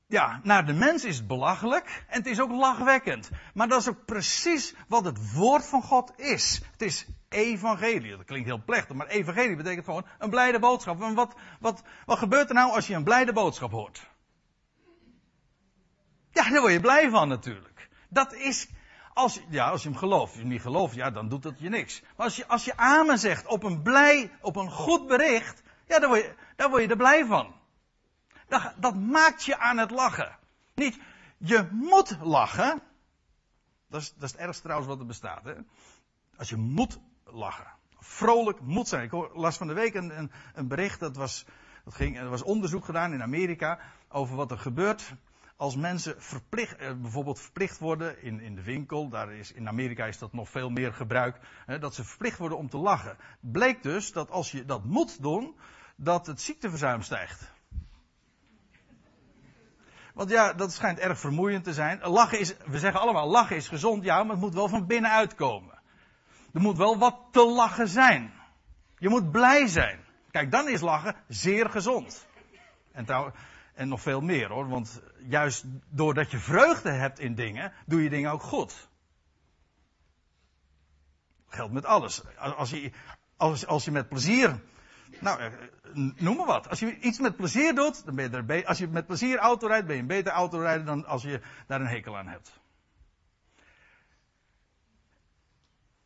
ja, 0.06 0.40
naar 0.42 0.66
de 0.66 0.72
mens 0.72 1.04
is 1.04 1.16
het 1.16 1.26
belachelijk 1.26 2.04
en 2.08 2.18
het 2.18 2.26
is 2.26 2.40
ook 2.40 2.50
lachwekkend. 2.50 3.30
Maar 3.54 3.68
dat 3.68 3.80
is 3.80 3.88
ook 3.88 4.04
precies 4.04 4.74
wat 4.88 5.04
het 5.04 5.32
woord 5.32 5.66
van 5.66 5.82
God 5.82 6.12
is. 6.16 6.60
Het 6.72 6.82
is 6.82 7.06
evangelie. 7.28 8.16
Dat 8.16 8.26
klinkt 8.26 8.48
heel 8.48 8.64
plechtig, 8.64 8.96
maar 8.96 9.06
evangelie 9.06 9.56
betekent 9.56 9.84
gewoon 9.84 10.06
een 10.18 10.30
blijde 10.30 10.58
boodschap. 10.58 11.02
En 11.02 11.14
wat, 11.14 11.34
wat, 11.60 11.82
wat 12.06 12.18
gebeurt 12.18 12.48
er 12.48 12.54
nou 12.54 12.72
als 12.72 12.86
je 12.86 12.94
een 12.94 13.04
blijde 13.04 13.32
boodschap 13.32 13.70
hoort? 13.70 14.06
Ja, 16.38 16.50
daar 16.50 16.60
word 16.60 16.72
je 16.72 16.80
blij 16.80 17.10
van 17.10 17.28
natuurlijk. 17.28 17.88
Dat 18.08 18.32
is, 18.32 18.68
als, 19.14 19.40
ja, 19.48 19.70
als 19.70 19.82
je 19.82 19.88
hem 19.88 19.98
gelooft. 19.98 20.22
Als 20.22 20.32
je 20.32 20.40
hem 20.40 20.48
niet 20.48 20.60
gelooft, 20.60 20.94
ja, 20.94 21.10
dan 21.10 21.28
doet 21.28 21.42
dat 21.42 21.60
je 21.60 21.68
niks. 21.68 22.02
Maar 22.02 22.26
als 22.26 22.36
je, 22.36 22.46
als 22.46 22.64
je 22.64 22.76
amen 22.76 23.18
zegt 23.18 23.46
op 23.46 23.62
een 23.62 23.82
blij, 23.82 24.30
op 24.40 24.56
een 24.56 24.70
goed 24.70 25.06
bericht, 25.06 25.62
ja, 25.86 25.98
daar 25.98 26.08
word 26.08 26.20
je, 26.20 26.34
daar 26.56 26.70
word 26.70 26.82
je 26.82 26.88
er 26.88 26.96
blij 26.96 27.26
van. 27.26 27.54
Dat, 28.48 28.72
dat 28.76 28.94
maakt 28.96 29.44
je 29.44 29.58
aan 29.58 29.78
het 29.78 29.90
lachen. 29.90 30.38
Niet, 30.74 30.98
je 31.36 31.68
moet 31.70 32.16
lachen. 32.20 32.82
Dat 33.88 34.00
is, 34.00 34.12
dat 34.14 34.22
is 34.22 34.30
het 34.30 34.40
ergste 34.40 34.62
trouwens 34.62 34.88
wat 34.88 35.00
er 35.00 35.06
bestaat. 35.06 35.44
Hè? 35.44 35.54
Als 36.36 36.48
je 36.48 36.56
moet 36.56 36.98
lachen. 37.24 37.72
Vrolijk 37.98 38.60
moet 38.60 38.88
zijn. 38.88 39.04
Ik 39.04 39.12
las 39.34 39.56
van 39.56 39.66
de 39.66 39.72
week 39.72 39.94
een, 39.94 40.18
een, 40.18 40.30
een 40.54 40.68
bericht. 40.68 41.00
Dat 41.00 41.16
was, 41.16 41.44
dat 41.84 41.94
ging, 41.94 42.18
er 42.18 42.30
was 42.30 42.42
onderzoek 42.42 42.84
gedaan 42.84 43.12
in 43.12 43.22
Amerika. 43.22 43.78
Over 44.08 44.36
wat 44.36 44.50
er 44.50 44.58
gebeurt 44.58 45.14
als 45.58 45.76
mensen 45.76 46.22
verplicht, 46.22 46.76
eh, 46.76 46.92
bijvoorbeeld 46.92 47.40
verplicht 47.40 47.78
worden 47.78 48.22
in, 48.22 48.40
in 48.40 48.54
de 48.54 48.62
winkel, 48.62 49.08
daar 49.08 49.32
is, 49.32 49.52
in 49.52 49.68
Amerika 49.68 50.04
is 50.04 50.18
dat 50.18 50.32
nog 50.32 50.48
veel 50.48 50.70
meer 50.70 50.92
gebruik, 50.92 51.38
hè, 51.66 51.78
dat 51.78 51.94
ze 51.94 52.04
verplicht 52.04 52.38
worden 52.38 52.58
om 52.58 52.68
te 52.68 52.76
lachen. 52.76 53.16
Bleek 53.40 53.82
dus 53.82 54.12
dat 54.12 54.30
als 54.30 54.50
je 54.50 54.64
dat 54.64 54.84
moet 54.84 55.22
doen, 55.22 55.54
dat 55.96 56.26
het 56.26 56.40
ziekteverzuim 56.40 57.02
stijgt. 57.02 57.52
Want 60.14 60.30
ja, 60.30 60.52
dat 60.52 60.72
schijnt 60.72 60.98
erg 60.98 61.18
vermoeiend 61.18 61.64
te 61.64 61.72
zijn. 61.72 62.00
Lachen 62.00 62.38
is, 62.38 62.56
we 62.66 62.78
zeggen 62.78 63.00
allemaal, 63.00 63.28
lachen 63.28 63.56
is 63.56 63.68
gezond, 63.68 64.04
ja, 64.04 64.22
maar 64.22 64.32
het 64.32 64.40
moet 64.40 64.54
wel 64.54 64.68
van 64.68 64.86
binnenuit 64.86 65.34
komen. 65.34 65.78
Er 66.52 66.60
moet 66.60 66.76
wel 66.76 66.98
wat 66.98 67.18
te 67.30 67.46
lachen 67.46 67.88
zijn. 67.88 68.32
Je 68.96 69.08
moet 69.08 69.30
blij 69.30 69.66
zijn. 69.66 70.04
Kijk, 70.30 70.50
dan 70.50 70.68
is 70.68 70.80
lachen 70.80 71.16
zeer 71.28 71.70
gezond. 71.70 72.26
En, 72.92 73.04
trouw, 73.04 73.32
en 73.78 73.88
nog 73.88 74.00
veel 74.00 74.20
meer 74.20 74.48
hoor, 74.48 74.68
want 74.68 75.02
juist 75.18 75.64
doordat 75.88 76.30
je 76.30 76.38
vreugde 76.38 76.90
hebt 76.90 77.18
in 77.18 77.34
dingen, 77.34 77.72
doe 77.86 78.02
je 78.02 78.10
dingen 78.10 78.30
ook 78.30 78.42
goed. 78.42 78.88
Geldt 81.48 81.72
met 81.72 81.84
alles. 81.84 82.22
Als 82.36 82.70
je, 82.70 82.92
als, 83.36 83.66
als 83.66 83.84
je 83.84 83.90
met 83.90 84.08
plezier, 84.08 84.60
nou, 85.20 85.40
eh, 85.40 85.52
noem 86.16 86.36
maar 86.36 86.46
wat. 86.46 86.68
Als 86.68 86.78
je 86.78 86.98
iets 86.98 87.18
met 87.18 87.36
plezier 87.36 87.74
doet, 87.74 88.04
dan 88.04 88.14
ben 88.14 88.30
je 88.30 88.36
er. 88.36 88.66
Als 88.66 88.78
je 88.78 88.88
met 88.88 89.06
plezier 89.06 89.38
auto 89.38 89.66
rijdt, 89.66 89.86
ben 89.86 89.96
je 89.96 90.02
een 90.02 90.08
beter 90.08 90.32
autorijder 90.32 90.86
dan 90.86 91.06
als 91.06 91.22
je 91.22 91.40
daar 91.66 91.80
een 91.80 91.86
hekel 91.86 92.16
aan 92.16 92.28
hebt. 92.28 92.60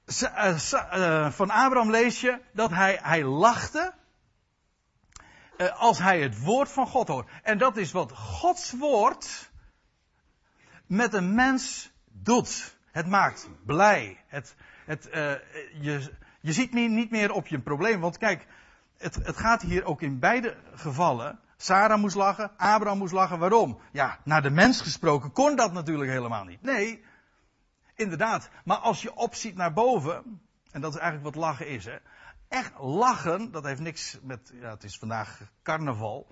Eh, 0.04 0.72
eh, 0.72 1.32
van 1.32 1.50
Abraham 1.50 1.90
lees 1.90 2.20
je 2.20 2.40
dat 2.52 2.70
hij, 2.70 2.98
hij 3.02 3.24
lachte 3.24 3.94
als 5.76 5.98
hij 5.98 6.20
het 6.20 6.42
woord 6.42 6.68
van 6.68 6.86
God 6.86 7.08
hoort. 7.08 7.30
En 7.42 7.58
dat 7.58 7.76
is 7.76 7.92
wat 7.92 8.12
Gods 8.12 8.72
woord 8.72 9.50
met 10.86 11.14
een 11.14 11.34
mens 11.34 11.92
doet. 12.04 12.76
Het 12.90 13.06
maakt 13.06 13.48
blij. 13.66 14.24
Het, 14.26 14.54
het, 14.84 15.06
uh, 15.06 15.12
je, 15.80 16.12
je 16.40 16.52
ziet 16.52 16.72
niet 16.72 17.10
meer 17.10 17.32
op 17.32 17.46
je 17.46 17.60
probleem. 17.60 18.00
Want 18.00 18.18
kijk, 18.18 18.46
het, 18.98 19.14
het 19.14 19.36
gaat 19.36 19.62
hier 19.62 19.84
ook 19.84 20.02
in 20.02 20.18
beide 20.18 20.56
gevallen. 20.74 21.38
Sarah 21.56 22.00
moest 22.00 22.16
lachen, 22.16 22.50
Abraham 22.56 22.98
moest 22.98 23.12
lachen. 23.12 23.38
Waarom? 23.38 23.78
Ja, 23.92 24.18
naar 24.24 24.42
de 24.42 24.50
mens 24.50 24.80
gesproken 24.80 25.32
kon 25.32 25.56
dat 25.56 25.72
natuurlijk 25.72 26.10
helemaal 26.10 26.44
niet. 26.44 26.62
Nee, 26.62 27.04
inderdaad. 27.94 28.48
Maar 28.64 28.76
als 28.76 29.02
je 29.02 29.14
opziet 29.14 29.56
naar 29.56 29.72
boven, 29.72 30.40
en 30.70 30.80
dat 30.80 30.94
is 30.94 31.00
eigenlijk 31.00 31.34
wat 31.34 31.44
lachen 31.44 31.68
is, 31.68 31.84
hè. 31.84 31.96
Echt 32.52 32.72
lachen, 32.78 33.50
dat 33.50 33.64
heeft 33.64 33.80
niks 33.80 34.18
met, 34.22 34.52
ja, 34.54 34.70
het 34.70 34.84
is 34.84 34.98
vandaag 34.98 35.40
carnaval. 35.62 36.26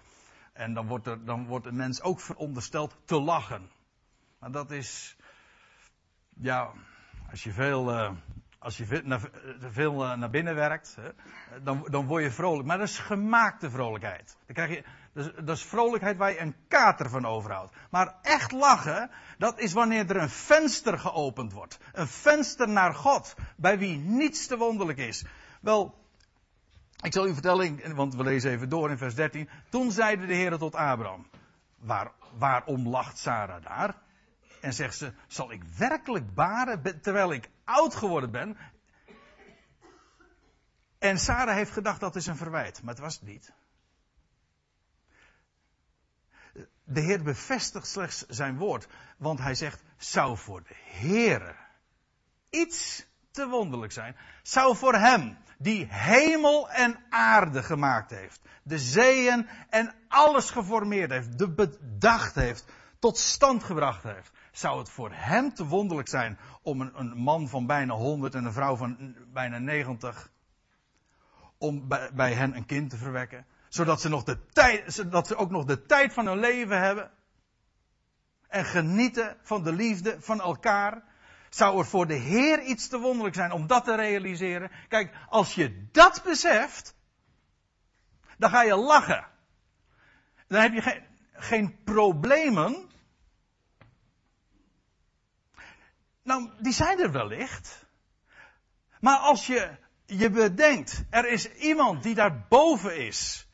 En 0.53 0.75
dan 0.75 0.87
wordt, 0.87 1.07
er, 1.07 1.25
dan 1.25 1.47
wordt 1.47 1.67
een 1.67 1.77
mens 1.77 2.03
ook 2.03 2.21
verondersteld 2.21 2.97
te 3.05 3.21
lachen. 3.21 3.71
Maar 4.39 4.51
dat 4.51 4.71
is, 4.71 5.17
ja, 6.35 6.73
als 7.31 7.43
je 7.43 7.53
veel, 7.53 7.93
uh, 7.93 8.11
als 8.59 8.77
je 8.77 8.87
veel 8.87 9.01
naar, 9.05 9.31
veel 9.59 10.05
uh, 10.05 10.17
naar 10.17 10.31
binnen 10.31 10.55
werkt, 10.55 10.97
dan, 11.63 11.87
dan 11.91 12.07
word 12.07 12.23
je 12.23 12.31
vrolijk. 12.31 12.67
Maar 12.69 12.79
dat 12.79 12.89
is 12.89 12.99
gemaakte 12.99 13.71
vrolijkheid. 13.71 14.37
Dan 14.47 14.55
krijg 14.55 14.71
je, 14.71 14.85
dat 15.13 15.27
is, 15.27 15.45
dat 15.45 15.57
is 15.57 15.65
vrolijkheid 15.65 16.17
waar 16.17 16.31
je 16.31 16.41
een 16.41 16.57
kater 16.69 17.11
van 17.11 17.27
overhoudt. 17.27 17.77
Maar 17.91 18.15
echt 18.23 18.53
lachen, 18.53 19.11
dat 19.39 19.59
is 19.59 19.73
wanneer 19.73 20.11
er 20.11 20.23
een 20.23 20.31
venster 20.31 20.99
geopend 20.99 21.53
wordt. 21.53 21.79
Een 21.93 22.09
venster 22.09 22.69
naar 22.69 22.95
God, 22.95 23.35
bij 23.57 23.79
wie 23.79 23.99
niets 23.99 24.47
te 24.47 24.57
wonderlijk 24.57 24.99
is. 24.99 25.25
Wel, 25.61 26.00
ik 27.03 27.13
zal 27.13 27.27
u 27.27 27.33
vertellen, 27.33 27.95
want 27.95 28.15
we 28.15 28.23
lezen 28.23 28.51
even 28.51 28.69
door 28.69 28.91
in 28.91 28.99
vers 28.99 29.15
13. 29.15 29.49
Toen 29.69 29.93
zeide 29.93 30.27
de 30.27 30.35
Heer 30.35 30.59
tot 30.59 30.75
Abraham, 30.75 31.27
waar, 31.79 32.13
waarom 32.39 32.89
lacht 32.89 33.19
Sarah 33.19 33.65
daar? 33.65 33.95
En 34.61 34.73
zegt 34.73 34.97
ze, 34.97 35.13
zal 35.27 35.53
ik 35.53 35.65
werkelijk 35.65 36.35
baren 36.35 37.01
terwijl 37.01 37.33
ik 37.33 37.51
oud 37.65 37.95
geworden 37.95 38.31
ben? 38.31 38.57
En 40.99 41.19
Sarah 41.19 41.55
heeft 41.55 41.73
gedacht 41.73 42.01
dat 42.01 42.17
is 42.17 42.27
een 42.27 42.37
verwijt, 42.37 42.83
maar 42.83 42.95
het 42.95 43.03
was 43.03 43.15
het 43.15 43.23
niet. 43.23 43.53
De 46.85 47.01
Heer 47.01 47.23
bevestigt 47.23 47.87
slechts 47.87 48.27
zijn 48.27 48.57
woord, 48.57 48.89
want 49.17 49.39
hij 49.39 49.55
zegt, 49.55 49.83
zou 49.97 50.37
voor 50.37 50.63
de 50.63 50.75
Heer 50.75 51.57
iets 52.51 53.07
te 53.31 53.49
wonderlijk 53.49 53.93
zijn, 53.93 54.17
zou 54.43 54.77
voor 54.77 54.95
hem, 54.95 55.39
die 55.59 55.87
hemel 55.89 56.71
en 56.71 56.97
aarde 57.09 57.63
gemaakt 57.63 58.11
heeft, 58.11 58.41
de 58.63 58.79
zeeën 58.79 59.49
en 59.69 59.95
alles 60.09 60.51
geformeerd 60.51 61.11
heeft, 61.11 61.39
de 61.39 61.51
bedacht 61.51 62.35
heeft, 62.35 62.65
tot 62.99 63.19
stand 63.19 63.65
gebracht 63.65 64.03
heeft, 64.03 64.33
zou 64.53 64.79
het 64.79 64.91
voor 64.91 65.11
hem 65.13 65.55
te 65.55 65.67
wonderlijk 65.67 66.09
zijn 66.09 66.39
om 66.63 66.81
een, 66.81 67.17
man 67.17 67.49
van 67.49 67.67
bijna 67.67 67.95
100 67.95 68.35
en 68.35 68.45
een 68.45 68.53
vrouw 68.53 68.77
van 68.77 69.17
bijna 69.33 69.59
90 69.59 70.31
om 71.59 71.89
bij, 71.89 72.11
bij, 72.15 72.33
hen 72.33 72.57
een 72.57 72.67
kind 72.67 72.91
te 72.91 72.97
verwekken, 72.97 73.47
zodat 73.69 74.01
ze, 74.01 74.09
nog 74.09 74.25
de 74.25 74.47
tijd, 74.47 74.93
zodat 74.93 75.27
ze 75.27 75.37
ook 75.37 75.51
nog 75.51 75.65
de 75.65 75.87
tijd 75.87 76.13
van 76.13 76.27
hun 76.27 76.39
leven 76.39 76.81
hebben 76.81 77.11
en 78.49 78.65
genieten 78.65 79.37
van 79.43 79.63
de 79.63 79.73
liefde 79.73 80.17
van 80.21 80.41
elkaar. 80.41 81.03
Zou 81.51 81.79
er 81.79 81.87
voor 81.87 82.07
de 82.07 82.15
Heer 82.15 82.63
iets 82.63 82.89
te 82.89 82.99
wonderlijk 82.99 83.35
zijn 83.35 83.53
om 83.53 83.67
dat 83.67 83.85
te 83.85 83.95
realiseren? 83.95 84.71
Kijk, 84.89 85.15
als 85.29 85.55
je 85.55 85.89
dat 85.93 86.23
beseft, 86.25 86.95
dan 88.39 88.51
ga 88.51 88.63
je 88.63 88.77
lachen. 88.77 89.27
Dan 90.49 90.61
heb 90.61 90.73
je 90.73 90.83
geen, 90.83 91.03
geen 91.33 91.83
problemen 91.85 92.91
Nou, 96.23 96.51
die 96.59 96.73
zijn 96.73 97.01
er 97.01 97.13
wellicht. 97.13 97.87
Maar 99.01 99.17
als 99.17 99.47
je 99.47 99.71
je 100.07 100.31
bedenkt, 100.31 101.05
er 101.11 101.29
is 101.29 101.53
iemand 101.53 102.03
die 102.03 102.15
daar 102.15 102.47
boven 102.49 102.97
is. 103.07 103.49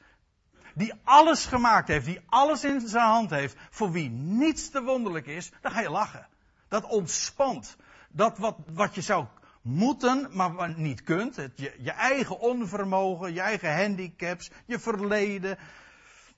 Die 0.74 0.92
alles 1.04 1.44
gemaakt 1.44 1.88
heeft, 1.88 2.04
die 2.04 2.20
alles 2.26 2.64
in 2.64 2.88
zijn 2.88 3.04
hand 3.04 3.30
heeft, 3.30 3.56
voor 3.70 3.90
wie 3.90 4.10
niets 4.10 4.70
te 4.70 4.82
wonderlijk 4.82 5.26
is, 5.26 5.50
dan 5.60 5.72
ga 5.72 5.80
je 5.80 5.90
lachen. 5.90 6.28
Dat 6.68 6.84
ontspant. 6.84 7.76
Dat 8.16 8.38
wat, 8.38 8.56
wat 8.72 8.94
je 8.94 9.00
zou 9.00 9.26
moeten, 9.62 10.28
maar 10.32 10.78
niet 10.78 11.02
kunt. 11.02 11.34
Je, 11.54 11.74
je 11.78 11.90
eigen 11.90 12.38
onvermogen, 12.38 13.34
je 13.34 13.40
eigen 13.40 13.76
handicaps, 13.76 14.50
je 14.66 14.78
verleden. 14.78 15.58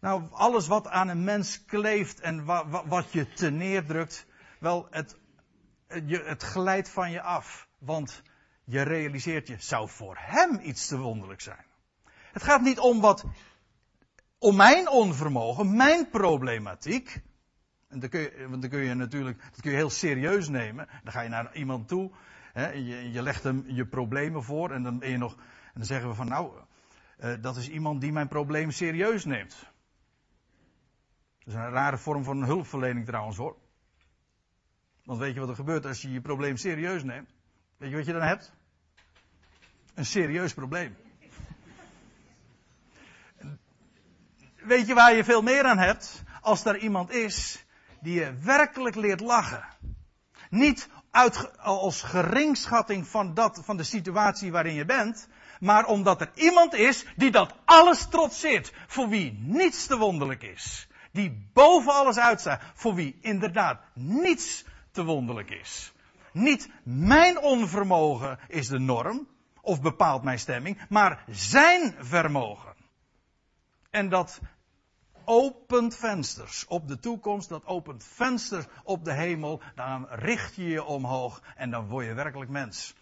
Nou, 0.01 0.23
alles 0.31 0.67
wat 0.67 0.88
aan 0.88 1.09
een 1.09 1.25
mens 1.25 1.64
kleeft 1.64 2.21
en 2.21 2.45
wa, 2.45 2.85
wat 2.87 3.12
je 3.12 3.33
te 3.33 3.51
neerdrukt. 3.51 4.27
Wel, 4.59 4.87
het 4.91 5.17
je, 5.88 6.23
het 6.25 6.43
glijdt 6.43 6.88
van 6.88 7.11
je 7.11 7.23
af. 7.23 7.69
Want 7.79 8.23
je 8.64 8.83
realiseert 8.83 9.49
je, 9.49 9.57
zou 9.59 9.88
voor 9.88 10.17
hem 10.21 10.61
iets 10.62 10.87
te 10.87 10.99
wonderlijk 10.99 11.41
zijn. 11.41 11.64
Het 12.33 12.43
gaat 12.43 12.61
niet 12.61 12.79
om 12.79 13.01
wat, 13.01 13.25
om 14.38 14.57
mijn 14.57 14.88
onvermogen, 14.88 15.77
mijn 15.77 16.09
problematiek. 16.09 17.21
En 17.88 18.01
dan 18.01 18.09
kun 18.09 18.20
je, 18.20 18.46
want 18.48 18.61
dan 18.61 18.70
kun 18.70 18.81
je 18.81 18.94
natuurlijk, 18.94 19.42
dat 19.51 19.61
kun 19.61 19.70
je 19.70 19.77
heel 19.77 19.90
serieus 19.90 20.48
nemen. 20.48 20.88
Dan 21.03 21.12
ga 21.12 21.20
je 21.20 21.29
naar 21.29 21.55
iemand 21.55 21.88
toe, 21.88 22.11
hè, 22.53 22.70
je, 22.70 23.12
je 23.12 23.22
legt 23.22 23.42
hem 23.42 23.64
je 23.66 23.87
problemen 23.87 24.42
voor 24.42 24.70
en 24.70 24.83
dan 24.83 24.98
ben 24.98 25.11
je 25.11 25.16
nog, 25.16 25.35
en 25.35 25.74
dan 25.74 25.85
zeggen 25.85 26.09
we 26.09 26.14
van 26.14 26.29
nou, 26.29 26.53
uh, 27.20 27.35
dat 27.40 27.57
is 27.57 27.68
iemand 27.68 28.01
die 28.01 28.12
mijn 28.12 28.29
probleem 28.29 28.70
serieus 28.70 29.24
neemt. 29.24 29.57
Dat 31.38 31.46
is 31.46 31.55
een 31.55 31.70
rare 31.70 31.98
vorm 31.98 32.24
van 32.24 32.44
hulpverlening 32.44 33.07
trouwens 33.07 33.37
hoor. 33.37 33.57
Want 35.05 35.18
weet 35.20 35.35
je 35.35 35.40
wat 35.40 35.48
er 35.48 35.55
gebeurt 35.55 35.87
als 35.87 36.03
je 36.03 36.12
je 36.12 36.20
probleem 36.20 36.57
serieus 36.57 37.03
neemt? 37.03 37.35
Weet 37.77 37.90
je 37.90 37.96
wat 37.96 38.07
je 38.07 38.12
dan 38.12 38.22
hebt? 38.22 38.53
Een 39.94 40.07
serieus 40.07 40.55
probleem. 40.55 40.96
Weet 44.57 44.87
je 44.87 44.94
waar 44.94 45.14
je 45.14 45.24
veel 45.24 45.42
meer 45.42 45.64
aan 45.64 45.79
hebt? 45.79 46.22
Als 46.40 46.64
er 46.64 46.79
iemand 46.79 47.11
is 47.11 47.66
die 48.00 48.14
je 48.14 48.34
werkelijk 48.42 48.96
leert 48.96 49.20
lachen. 49.20 49.64
Niet 50.50 50.88
uit, 51.11 51.58
als 51.58 52.02
geringschatting 52.02 53.06
van, 53.06 53.34
dat, 53.34 53.61
van 53.64 53.76
de 53.76 53.82
situatie 53.84 54.52
waarin 54.52 54.74
je 54.74 54.84
bent, 54.84 55.28
maar 55.61 55.87
omdat 55.87 56.20
er 56.20 56.30
iemand 56.34 56.74
is 56.74 57.04
die 57.16 57.30
dat 57.30 57.54
alles 57.64 58.08
trotseert, 58.08 58.72
voor 58.87 59.08
wie 59.08 59.32
niets 59.40 59.87
te 59.87 59.96
wonderlijk 59.96 60.42
is. 60.42 60.88
Die 61.12 61.50
boven 61.52 61.92
alles 61.92 62.18
uitstaat, 62.18 62.62
voor 62.74 62.94
wie 62.94 63.18
inderdaad 63.20 63.80
niets 63.94 64.64
te 64.92 65.04
wonderlijk 65.04 65.50
is. 65.50 65.92
Niet 66.32 66.68
mijn 66.82 67.38
onvermogen 67.38 68.38
is 68.49 68.68
de 68.68 68.78
norm, 68.78 69.28
of 69.61 69.80
bepaalt 69.80 70.22
mijn 70.22 70.38
stemming, 70.38 70.80
maar 70.88 71.24
zijn 71.30 71.94
vermogen. 71.99 72.74
En 73.90 74.09
dat 74.09 74.40
opent 75.31 75.97
vensters 75.97 76.66
op 76.66 76.89
de 76.89 76.99
toekomst, 76.99 77.49
dat 77.49 77.66
opent 77.66 78.05
vensters 78.05 78.66
op 78.83 79.05
de 79.05 79.12
hemel, 79.12 79.62
dan 79.74 80.07
richt 80.11 80.55
je 80.55 80.64
je 80.64 80.85
omhoog 80.85 81.43
en 81.57 81.70
dan 81.70 81.89
word 81.89 82.07
je 82.07 82.14
werkelijk 82.14 82.51
mens. 82.51 82.95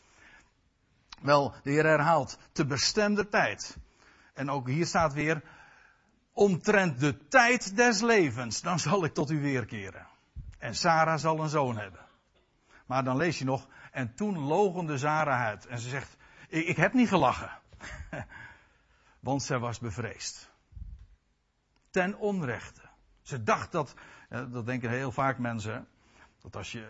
Wel, 1.21 1.55
de 1.63 1.71
Heer 1.71 1.85
herhaalt, 1.85 2.39
te 2.53 2.67
bestemde 2.67 3.29
tijd. 3.29 3.77
En 4.35 4.51
ook 4.51 4.69
hier 4.69 4.87
staat 4.87 5.13
weer, 5.13 5.43
omtrent 6.33 7.01
de 7.01 7.29
tijd 7.29 7.77
des 7.77 8.01
levens, 8.01 8.61
dan 8.61 8.79
zal 8.79 9.05
ik 9.05 9.15
tot 9.15 9.31
u 9.31 9.41
weerkeren. 9.41 10.07
En 10.59 10.75
Sarah 10.75 11.19
zal 11.19 11.41
een 11.41 11.49
zoon 11.49 11.79
hebben. 11.79 12.07
Maar 12.87 13.05
dan 13.05 13.17
lees 13.17 13.39
je 13.39 13.45
nog, 13.45 13.67
en 13.93 14.15
toen 14.15 14.39
logende 14.39 14.99
Sarah 14.99 15.41
uit. 15.41 15.67
En 15.67 15.79
ze 15.79 15.89
zegt, 15.89 16.17
ik, 16.49 16.67
ik 16.67 16.77
heb 16.77 16.93
niet 16.93 17.09
gelachen. 17.09 17.51
Want 19.21 19.43
zij 19.43 19.59
was 19.59 19.79
bevreesd. 19.79 20.55
Ten 21.97 22.19
onrechte. 22.19 22.81
Ze 23.23 23.43
dacht 23.43 23.73
dat, 23.73 23.95
dat 24.29 24.67
denken 24.67 24.91
heel 24.91 25.13
vaak 25.13 25.39
mensen, 25.39 25.89
dat 26.41 26.57
als 26.57 26.73
je, 26.73 26.87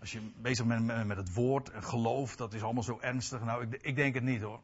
als 0.00 0.12
je 0.12 0.20
bezig 0.36 0.66
bent 0.66 1.06
met, 1.06 1.16
het 1.16 1.34
woord 1.34 1.70
en 1.70 1.82
geloof, 1.82 2.36
dat 2.36 2.54
is 2.54 2.62
allemaal 2.62 2.82
zo 2.82 2.98
ernstig. 3.00 3.40
Nou, 3.40 3.62
ik, 3.66 3.82
ik 3.82 3.96
denk 3.96 4.14
het 4.14 4.22
niet 4.22 4.42
hoor. 4.42 4.60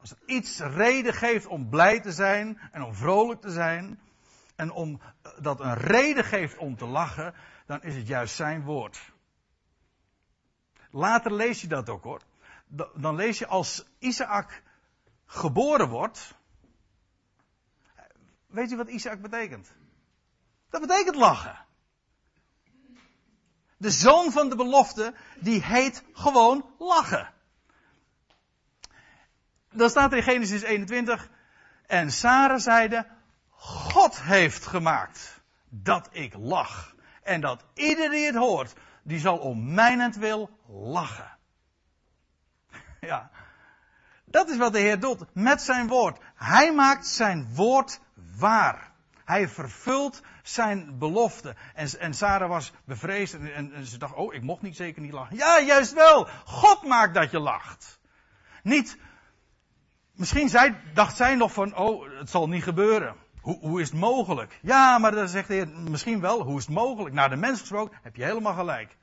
Als 0.00 0.10
er 0.10 0.18
iets 0.26 0.60
reden 0.60 1.14
geeft 1.14 1.46
om 1.46 1.68
blij 1.68 2.00
te 2.00 2.12
zijn 2.12 2.58
en 2.72 2.82
om 2.82 2.94
vrolijk 2.94 3.40
te 3.40 3.50
zijn. 3.50 4.00
En 4.56 4.70
om, 4.70 5.00
dat 5.40 5.60
een 5.60 5.74
reden 5.74 6.24
geeft 6.24 6.56
om 6.56 6.76
te 6.76 6.86
lachen, 6.86 7.34
dan 7.66 7.82
is 7.82 7.96
het 7.96 8.06
juist 8.06 8.34
zijn 8.34 8.62
woord. 8.62 9.12
Later 10.90 11.32
lees 11.32 11.60
je 11.60 11.68
dat 11.68 11.88
ook 11.88 12.04
hoor. 12.04 12.20
Dan 12.94 13.14
lees 13.14 13.38
je 13.38 13.46
als 13.46 13.84
Isaac 13.98 14.62
geboren 15.26 15.88
wordt. 15.88 16.38
Weet 18.50 18.72
u 18.72 18.76
wat 18.76 18.88
Isaac 18.88 19.20
betekent? 19.20 19.72
Dat 20.70 20.80
betekent 20.80 21.16
lachen. 21.16 21.58
De 23.76 23.90
zoon 23.90 24.32
van 24.32 24.48
de 24.48 24.56
belofte, 24.56 25.14
die 25.40 25.62
heet 25.62 26.02
gewoon 26.12 26.74
lachen. 26.78 27.32
Dan 29.72 29.90
staat 29.90 30.10
er 30.10 30.16
in 30.16 30.22
Genesis 30.22 30.62
21. 30.62 31.30
En 31.86 32.12
Sarah 32.12 32.58
zeide, 32.58 33.06
God 33.48 34.22
heeft 34.22 34.66
gemaakt 34.66 35.40
dat 35.68 36.08
ik 36.12 36.34
lach. 36.34 36.94
En 37.22 37.40
dat 37.40 37.64
iedereen 37.74 38.10
die 38.10 38.26
het 38.26 38.34
hoort, 38.34 38.72
die 39.02 39.18
zal 39.18 39.38
om 39.38 39.74
mijnentwil 39.74 40.50
lachen. 40.66 41.38
Ja, 43.00 43.30
dat 44.24 44.48
is 44.48 44.56
wat 44.56 44.72
de 44.72 44.78
Heer 44.78 45.00
doet 45.00 45.24
met 45.34 45.62
zijn 45.62 45.88
woord. 45.88 46.18
Hij 46.34 46.74
maakt 46.74 47.06
zijn 47.06 47.54
woord 47.54 48.00
waar. 48.40 48.92
Hij 49.24 49.48
vervult 49.48 50.22
zijn 50.42 50.98
belofte. 50.98 51.56
En, 51.74 51.88
en 51.98 52.14
Sarah 52.14 52.48
was 52.48 52.72
bevreesd 52.84 53.34
en, 53.34 53.86
ze 53.86 53.98
dacht, 53.98 54.14
oh, 54.14 54.34
ik 54.34 54.42
mocht 54.42 54.62
niet 54.62 54.76
zeker 54.76 55.02
niet 55.02 55.12
lachen. 55.12 55.36
Ja, 55.36 55.60
juist 55.60 55.92
wel. 55.92 56.28
God 56.44 56.82
maakt 56.82 57.14
dat 57.14 57.30
je 57.30 57.38
lacht. 57.38 57.98
Niet, 58.62 58.98
misschien 60.12 60.48
zij, 60.48 60.80
dacht 60.94 61.16
zij 61.16 61.34
nog 61.34 61.52
van, 61.52 61.76
oh, 61.76 62.18
het 62.18 62.30
zal 62.30 62.48
niet 62.48 62.62
gebeuren. 62.62 63.16
Hoe, 63.40 63.58
hoe 63.58 63.80
is 63.80 63.90
het 63.90 64.00
mogelijk? 64.00 64.58
Ja, 64.62 64.98
maar 64.98 65.10
dan 65.10 65.28
zegt 65.28 65.48
de 65.48 65.54
Heer, 65.54 65.68
misschien 65.68 66.20
wel, 66.20 66.42
hoe 66.42 66.58
is 66.58 66.66
het 66.66 66.74
mogelijk? 66.74 67.14
Naar 67.14 67.30
de 67.30 67.36
mens 67.36 67.60
gesproken, 67.60 67.98
heb 68.02 68.16
je 68.16 68.24
helemaal 68.24 68.54
gelijk. 68.54 68.96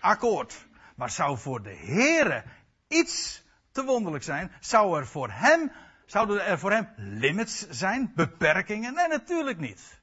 Akkoord. 0.00 0.66
Maar 0.96 1.10
zou 1.10 1.38
voor 1.38 1.62
de 1.62 1.76
Heere 1.76 2.44
iets 2.88 3.44
te 3.72 3.84
wonderlijk 3.84 4.24
zijn? 4.24 4.52
Zou 4.60 4.98
er 4.98 5.06
voor 5.06 5.30
hem, 5.30 5.72
zouden 6.06 6.44
er 6.44 6.58
voor 6.58 6.72
hem 6.72 6.88
limits 6.96 7.68
zijn? 7.68 8.12
Beperkingen? 8.14 8.94
Nee, 8.94 9.08
natuurlijk 9.08 9.58
niet. 9.58 10.00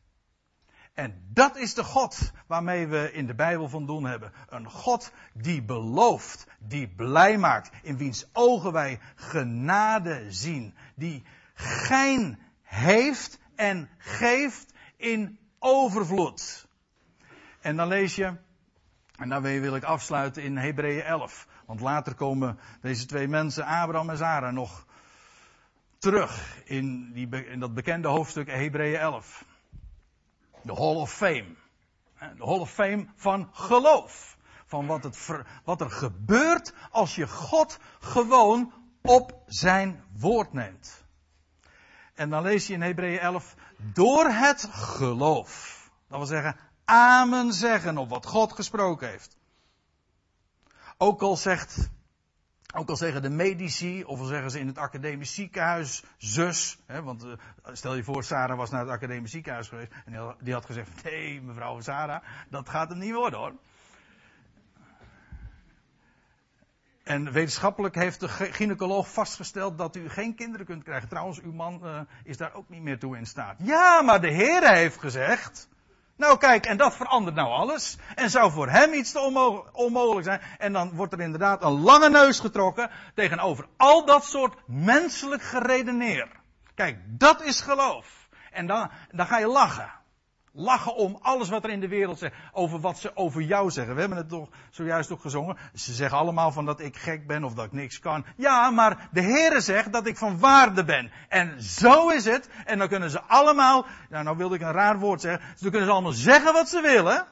En 0.94 1.30
dat 1.34 1.58
is 1.58 1.74
de 1.74 1.84
God 1.84 2.32
waarmee 2.48 2.88
we 2.88 3.12
in 3.12 3.26
de 3.26 3.36
Bijbel 3.36 3.70
van 3.70 3.86
doen 3.86 4.06
hebben. 4.06 4.32
Een 4.50 4.70
God 4.70 5.12
die 5.34 5.64
belooft, 5.64 6.48
die 6.60 6.88
blij 6.88 7.38
maakt, 7.38 7.72
in 7.82 7.98
wiens 7.98 8.30
ogen 8.34 8.72
wij 8.72 9.00
genade 9.16 10.26
zien, 10.30 10.76
die 10.96 11.24
gein 11.54 12.40
heeft 12.62 13.40
en 13.56 13.90
geeft 13.98 14.74
in 14.98 15.40
overvloed. 15.60 16.68
En 17.62 17.76
dan 17.76 17.88
lees 17.88 18.16
je, 18.16 18.38
en 19.18 19.30
daarmee 19.30 19.62
wil 19.62 19.76
ik 19.76 19.84
afsluiten 19.84 20.44
in 20.44 20.58
Hebreeën 20.58 21.04
11. 21.04 21.48
Want 21.66 21.80
later 21.80 22.16
komen 22.16 22.60
deze 22.82 23.06
twee 23.06 23.28
mensen, 23.28 23.66
Abraham 23.66 24.10
en 24.10 24.18
Sarah, 24.18 24.54
nog 24.54 24.86
terug 26.04 26.62
in, 26.64 27.12
die, 27.14 27.58
dat 27.58 27.74
bekende 27.74 28.08
hoofdstuk 28.08 28.48
Hebreeën 28.48 29.00
11. 29.00 29.46
De 30.62 30.74
Hall 30.74 30.96
of 30.96 31.14
Fame. 31.14 31.56
De 32.20 32.46
Hall 32.46 32.60
of 32.60 32.72
Fame 32.72 33.08
van 33.16 33.50
geloof. 33.52 34.38
Van 34.66 34.86
wat, 34.86 35.04
het, 35.04 35.28
wat 35.64 35.82
er 35.82 35.92
gebeurt 35.92 36.74
als 36.92 37.16
je 37.16 37.28
God 37.28 37.80
gewoon 38.00 38.74
op 39.02 39.44
zijn 39.46 40.04
woord 40.18 40.54
neemt. 40.54 41.04
En 42.14 42.30
dan 42.30 42.44
lees 42.44 42.68
je 42.68 42.74
in 42.74 42.82
Hebreeën 42.82 43.20
11, 43.20 43.56
door 43.78 44.26
het 44.26 44.68
geloof. 44.72 45.82
Dat 46.08 46.18
wil 46.18 46.28
zeggen, 46.28 46.56
amen 46.86 47.54
zeggen 47.54 47.98
op 47.98 48.10
wat 48.10 48.26
God 48.26 48.54
gesproken 48.54 49.10
heeft. 49.10 49.38
Ook 50.98 51.22
al 51.22 51.38
zegt, 51.38 51.90
ook 52.74 52.90
al 52.90 52.96
zeggen 52.96 53.22
de 53.22 53.30
medici, 53.30 54.04
of 54.04 54.20
al 54.20 54.26
zeggen 54.26 54.52
ze 54.52 54.60
in 54.60 54.68
het 54.68 54.78
academisch 54.78 55.34
ziekenhuis, 55.34 56.04
zus, 56.18 56.80
hè, 56.86 57.04
want 57.04 57.26
uh, 57.26 57.34
stel 57.72 57.96
je 57.96 58.04
voor, 58.04 58.24
Sarah 58.24 58.58
was 58.58 58.70
naar 58.70 58.82
het 58.82 58.90
academisch 58.90 59.32
ziekenhuis 59.32 59.68
geweest 59.68 59.92
en 60.06 60.36
die 60.40 60.54
had, 60.54 60.66
gezegd, 60.66 60.90
nee 61.04 61.42
mevrouw 61.42 61.82
Sarah, 61.82 62.24
dat 62.50 62.70
gaat 62.70 62.90
het 62.90 62.98
niet 62.98 63.14
worden 63.14 63.40
hoor. 63.40 63.54
En 67.04 67.32
wetenschappelijk 67.32 67.96
heeft 67.96 68.20
de 68.20 68.30
gynaecoloog 68.30 69.14
vastgesteld 69.14 69.78
dat 69.78 69.96
u 69.96 70.10
geen 70.10 70.36
kinderen 70.36 70.66
kunt 70.66 70.84
krijgen. 70.84 71.10
Trouwens, 71.10 71.42
uw 71.42 71.52
man 71.52 71.80
uh, 71.84 72.00
is 72.24 72.38
daar 72.38 72.54
ook 72.54 72.70
niet 72.70 72.82
meer 72.82 73.00
toe 73.00 73.18
in 73.18 73.26
staat. 73.26 73.56
Ja, 73.64 74.02
maar 74.02 74.22
de 74.22 74.32
Heer 74.32 74.74
heeft 74.74 75.00
gezegd. 75.00 75.70
Nou 76.24 76.38
kijk, 76.38 76.66
en 76.66 76.78
dat 76.78 76.96
verandert 76.96 77.36
nou 77.36 77.50
alles. 77.50 77.98
En 78.16 78.30
zou 78.30 78.52
voor 78.52 78.70
hem 78.70 78.94
iets 78.94 79.12
te 79.12 79.20
onmogelijk 79.74 80.26
zijn. 80.26 80.42
En 80.58 80.74
dan 80.74 80.92
wordt 80.94 81.14
er 81.14 81.20
inderdaad 81.20 81.64
een 81.64 81.82
lange 81.82 82.10
neus 82.10 82.40
getrokken 82.40 82.90
tegenover 83.16 83.68
al 83.78 84.06
dat 84.06 84.26
soort 84.26 84.56
menselijk 84.68 85.42
geredeneer. 85.42 86.28
Kijk, 86.76 86.98
dat 87.08 87.42
is 87.42 87.62
geloof. 87.62 88.28
En 88.52 88.68
dan, 88.68 88.92
dan 89.12 89.28
ga 89.28 89.38
je 89.38 89.48
lachen. 89.48 89.92
Lachen 90.56 90.96
om 90.96 91.18
alles 91.22 91.50
wat 91.50 91.64
er 91.64 91.70
in 91.70 91.80
de 91.80 91.88
wereld 91.88 92.18
zegt. 92.18 92.36
Over 92.52 92.80
wat 92.80 93.00
ze 93.00 93.16
over 93.16 93.42
jou 93.42 93.72
zeggen. 93.72 93.94
We 93.94 94.00
hebben 94.00 94.18
het 94.18 94.30
toch 94.30 94.50
zojuist 94.70 95.12
ook 95.12 95.22
gezongen. 95.22 95.58
Ze 95.74 95.94
zeggen 95.94 96.18
allemaal 96.18 96.52
van 96.52 96.66
dat 96.66 96.80
ik 96.80 96.98
gek 96.98 97.28
ben 97.28 97.44
of 97.44 97.54
dat 97.54 97.66
ik 97.66 97.72
niks 97.72 98.00
kan. 98.00 98.26
Ja, 98.36 98.70
maar 98.70 99.10
de 99.12 99.22
Heere 99.22 99.62
zegt 99.62 99.94
dat 99.94 100.08
ik 100.08 100.18
van 100.18 100.40
waarde 100.40 100.84
ben. 100.84 101.12
En 101.30 101.62
zo 101.62 102.10
is 102.10 102.26
het. 102.26 102.50
En 102.66 102.78
dan 102.78 102.88
kunnen 102.88 103.10
ze 103.10 103.22
allemaal, 103.22 103.86
nou, 104.10 104.24
nou 104.24 104.38
wilde 104.38 104.56
ik 104.56 104.62
een 104.62 104.72
raar 104.72 105.00
woord 105.00 105.22
zeggen. 105.22 105.42
Dan 105.60 105.70
kunnen 105.70 105.88
ze 105.88 105.94
allemaal 105.94 106.12
zeggen 106.12 106.54
wat 106.54 106.70
ze 106.70 106.82
willen. 106.82 107.28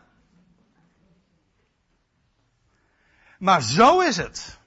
Maar 3.40 3.62
zo 3.62 4.00
is 4.00 4.18
het. 4.18 4.60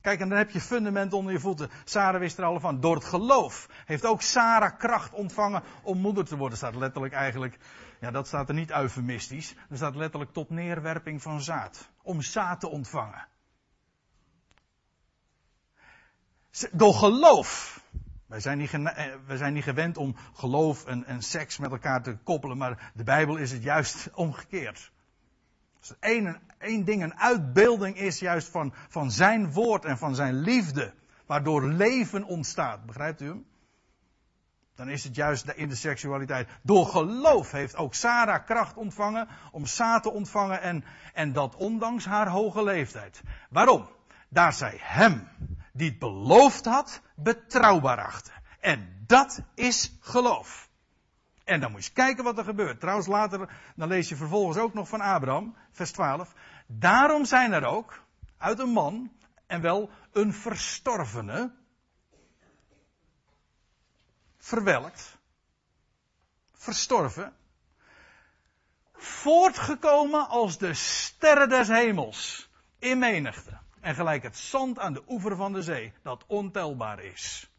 Kijk, 0.00 0.20
en 0.20 0.28
dan 0.28 0.38
heb 0.38 0.50
je 0.50 0.60
fundament 0.60 1.12
onder 1.12 1.32
je 1.32 1.40
voeten. 1.40 1.70
Sarah 1.84 2.20
wist 2.20 2.38
er 2.38 2.44
al 2.44 2.60
van. 2.60 2.80
Door 2.80 2.94
het 2.94 3.04
geloof 3.04 3.68
heeft 3.86 4.06
ook 4.06 4.22
Sarah 4.22 4.78
kracht 4.78 5.12
ontvangen 5.12 5.62
om 5.82 5.98
moeder 5.98 6.24
te 6.24 6.36
worden. 6.36 6.58
Staat 6.58 6.74
letterlijk 6.74 7.14
eigenlijk 7.14 7.58
ja, 8.00 8.10
dat 8.10 8.26
staat 8.26 8.48
er 8.48 8.54
niet 8.54 8.70
eufemistisch. 8.70 9.54
Er 9.70 9.76
staat 9.76 9.94
letterlijk 9.94 10.32
tot 10.32 10.50
neerwerping 10.50 11.22
van 11.22 11.40
zaad. 11.40 11.90
Om 12.02 12.22
zaad 12.22 12.60
te 12.60 12.68
ontvangen. 12.68 13.26
Door 16.72 16.94
geloof. 16.94 17.80
Wij 18.26 18.40
zijn 18.40 18.58
niet, 18.58 18.72
eh, 18.72 19.06
zijn 19.28 19.52
niet 19.52 19.64
gewend 19.64 19.96
om 19.96 20.16
geloof 20.32 20.86
en, 20.86 21.04
en 21.04 21.22
seks 21.22 21.58
met 21.58 21.70
elkaar 21.70 22.02
te 22.02 22.16
koppelen, 22.16 22.56
maar 22.56 22.92
de 22.94 23.04
Bijbel 23.04 23.36
is 23.36 23.52
het 23.52 23.62
juist 23.62 24.10
omgekeerd. 24.14 24.92
Als 25.78 25.94
één, 25.98 26.40
één 26.58 26.84
ding 26.84 27.02
een 27.02 27.14
uitbeelding 27.14 27.96
is 27.96 28.18
juist 28.18 28.48
van, 28.48 28.74
van 28.88 29.10
zijn 29.10 29.52
woord 29.52 29.84
en 29.84 29.98
van 29.98 30.14
zijn 30.14 30.34
liefde, 30.34 30.94
waardoor 31.26 31.68
leven 31.68 32.24
ontstaat. 32.24 32.86
Begrijpt 32.86 33.20
u 33.20 33.26
hem? 33.26 33.46
Dan 34.80 34.88
is 34.88 35.04
het 35.04 35.14
juist 35.14 35.48
in 35.48 35.68
de 35.68 35.74
seksualiteit. 35.74 36.48
Door 36.62 36.86
geloof 36.86 37.50
heeft 37.50 37.76
ook 37.76 37.94
Sarah 37.94 38.46
kracht 38.46 38.76
ontvangen 38.76 39.28
om 39.52 39.66
zaad 39.66 40.02
te 40.02 40.10
ontvangen 40.10 40.60
en, 40.60 40.84
en 41.14 41.32
dat 41.32 41.56
ondanks 41.56 42.04
haar 42.04 42.28
hoge 42.28 42.62
leeftijd. 42.62 43.20
Waarom? 43.50 43.88
Daar 44.28 44.52
zij 44.52 44.78
hem, 44.82 45.28
die 45.72 45.88
het 45.88 45.98
beloofd 45.98 46.64
had, 46.64 47.00
betrouwbaar 47.14 48.04
achtte. 48.04 48.30
En 48.60 49.04
dat 49.06 49.40
is 49.54 49.96
geloof. 50.00 50.68
En 51.44 51.60
dan 51.60 51.70
moet 51.70 51.84
je 51.84 51.86
eens 51.86 52.06
kijken 52.06 52.24
wat 52.24 52.38
er 52.38 52.44
gebeurt. 52.44 52.80
Trouwens, 52.80 53.06
later, 53.06 53.48
dan 53.76 53.88
lees 53.88 54.08
je 54.08 54.16
vervolgens 54.16 54.58
ook 54.58 54.74
nog 54.74 54.88
van 54.88 55.00
Abraham, 55.00 55.56
vers 55.70 55.90
12. 55.90 56.34
Daarom 56.66 57.24
zijn 57.24 57.52
er 57.52 57.64
ook 57.64 58.02
uit 58.38 58.58
een 58.58 58.72
man, 58.72 59.10
en 59.46 59.60
wel 59.60 59.90
een 60.12 60.32
verstorvene, 60.32 61.52
verwelkt, 64.40 65.18
verstorven, 66.54 67.32
voortgekomen 68.94 70.28
als 70.28 70.58
de 70.58 70.74
sterren 70.74 71.48
des 71.48 71.68
hemels 71.68 72.50
in 72.78 72.98
menigte. 72.98 73.58
En 73.80 73.94
gelijk 73.94 74.22
het 74.22 74.36
zand 74.36 74.78
aan 74.78 74.92
de 74.92 75.02
oever 75.08 75.36
van 75.36 75.52
de 75.52 75.62
zee, 75.62 75.92
dat 76.02 76.24
ontelbaar 76.26 77.02
is. 77.02 77.50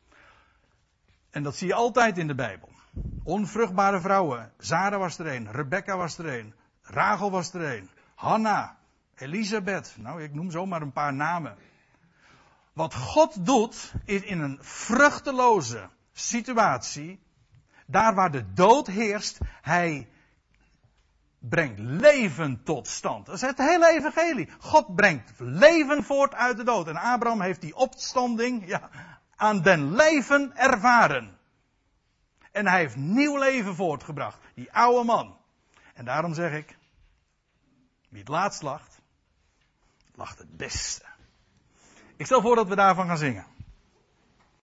En 1.30 1.44
dat 1.44 1.56
zie 1.56 1.68
je 1.68 1.74
altijd 1.74 2.18
in 2.18 2.28
de 2.28 2.36
Bijbel. 2.36 2.70
Onvruchtbare 3.24 4.02
vrouwen. 4.02 4.54
Zara 4.58 4.98
was 4.98 5.18
er 5.18 5.28
een, 5.28 5.52
Rebecca 5.52 5.98
was 5.98 6.18
er 6.18 6.40
een, 6.40 6.54
Rachel 6.82 7.32
was 7.32 7.54
er 7.54 7.76
een, 7.76 7.90
Hanna, 8.16 8.78
Elisabeth. 9.16 9.96
Nou, 9.98 10.24
ik 10.24 10.34
noem 10.34 10.52
zomaar 10.52 10.82
een 10.82 10.92
paar 10.92 11.14
namen. 11.14 11.58
Wat 12.74 12.96
God 12.96 13.46
doet, 13.46 13.94
is 14.06 14.22
in 14.22 14.40
een 14.40 14.58
vruchteloze, 14.62 15.90
situatie, 16.14 17.24
daar 17.86 18.16
waar 18.16 18.32
de 18.32 18.54
dood 18.54 18.88
heerst, 18.88 19.38
hij 19.62 20.10
brengt 21.40 21.80
leven 21.80 22.64
tot 22.64 22.88
stand. 22.88 23.26
Dat 23.26 23.36
is 23.36 23.42
het 23.42 23.58
hele 23.58 23.90
evangelie. 23.90 24.50
God 24.60 24.96
brengt 24.96 25.32
leven 25.38 26.04
voort 26.04 26.34
uit 26.34 26.58
de 26.58 26.64
dood. 26.64 26.88
En 26.88 26.96
Abraham 26.96 27.42
heeft 27.42 27.62
die 27.62 27.76
opstanding, 27.76 28.68
ja, 28.68 28.90
aan 29.36 29.62
den 29.62 29.96
leven 29.96 30.56
ervaren. 30.56 31.38
En 32.52 32.68
hij 32.68 32.80
heeft 32.80 32.96
nieuw 32.96 33.38
leven 33.38 33.76
voortgebracht. 33.76 34.38
Die 34.54 34.74
oude 34.74 35.06
man. 35.06 35.38
En 35.94 36.06
daarom 36.06 36.34
zeg 36.34 36.54
ik, 36.54 36.78
wie 38.10 38.20
het 38.20 38.28
laatst 38.28 38.62
lacht, 38.62 39.02
lacht 40.16 40.38
het 40.38 40.58
beste. 40.58 41.06
Ik 42.16 42.26
stel 42.26 42.42
voor 42.42 42.56
dat 42.56 42.68
we 42.68 42.76
daarvan 42.76 43.08
gaan 43.08 43.18
zingen. 43.18 43.46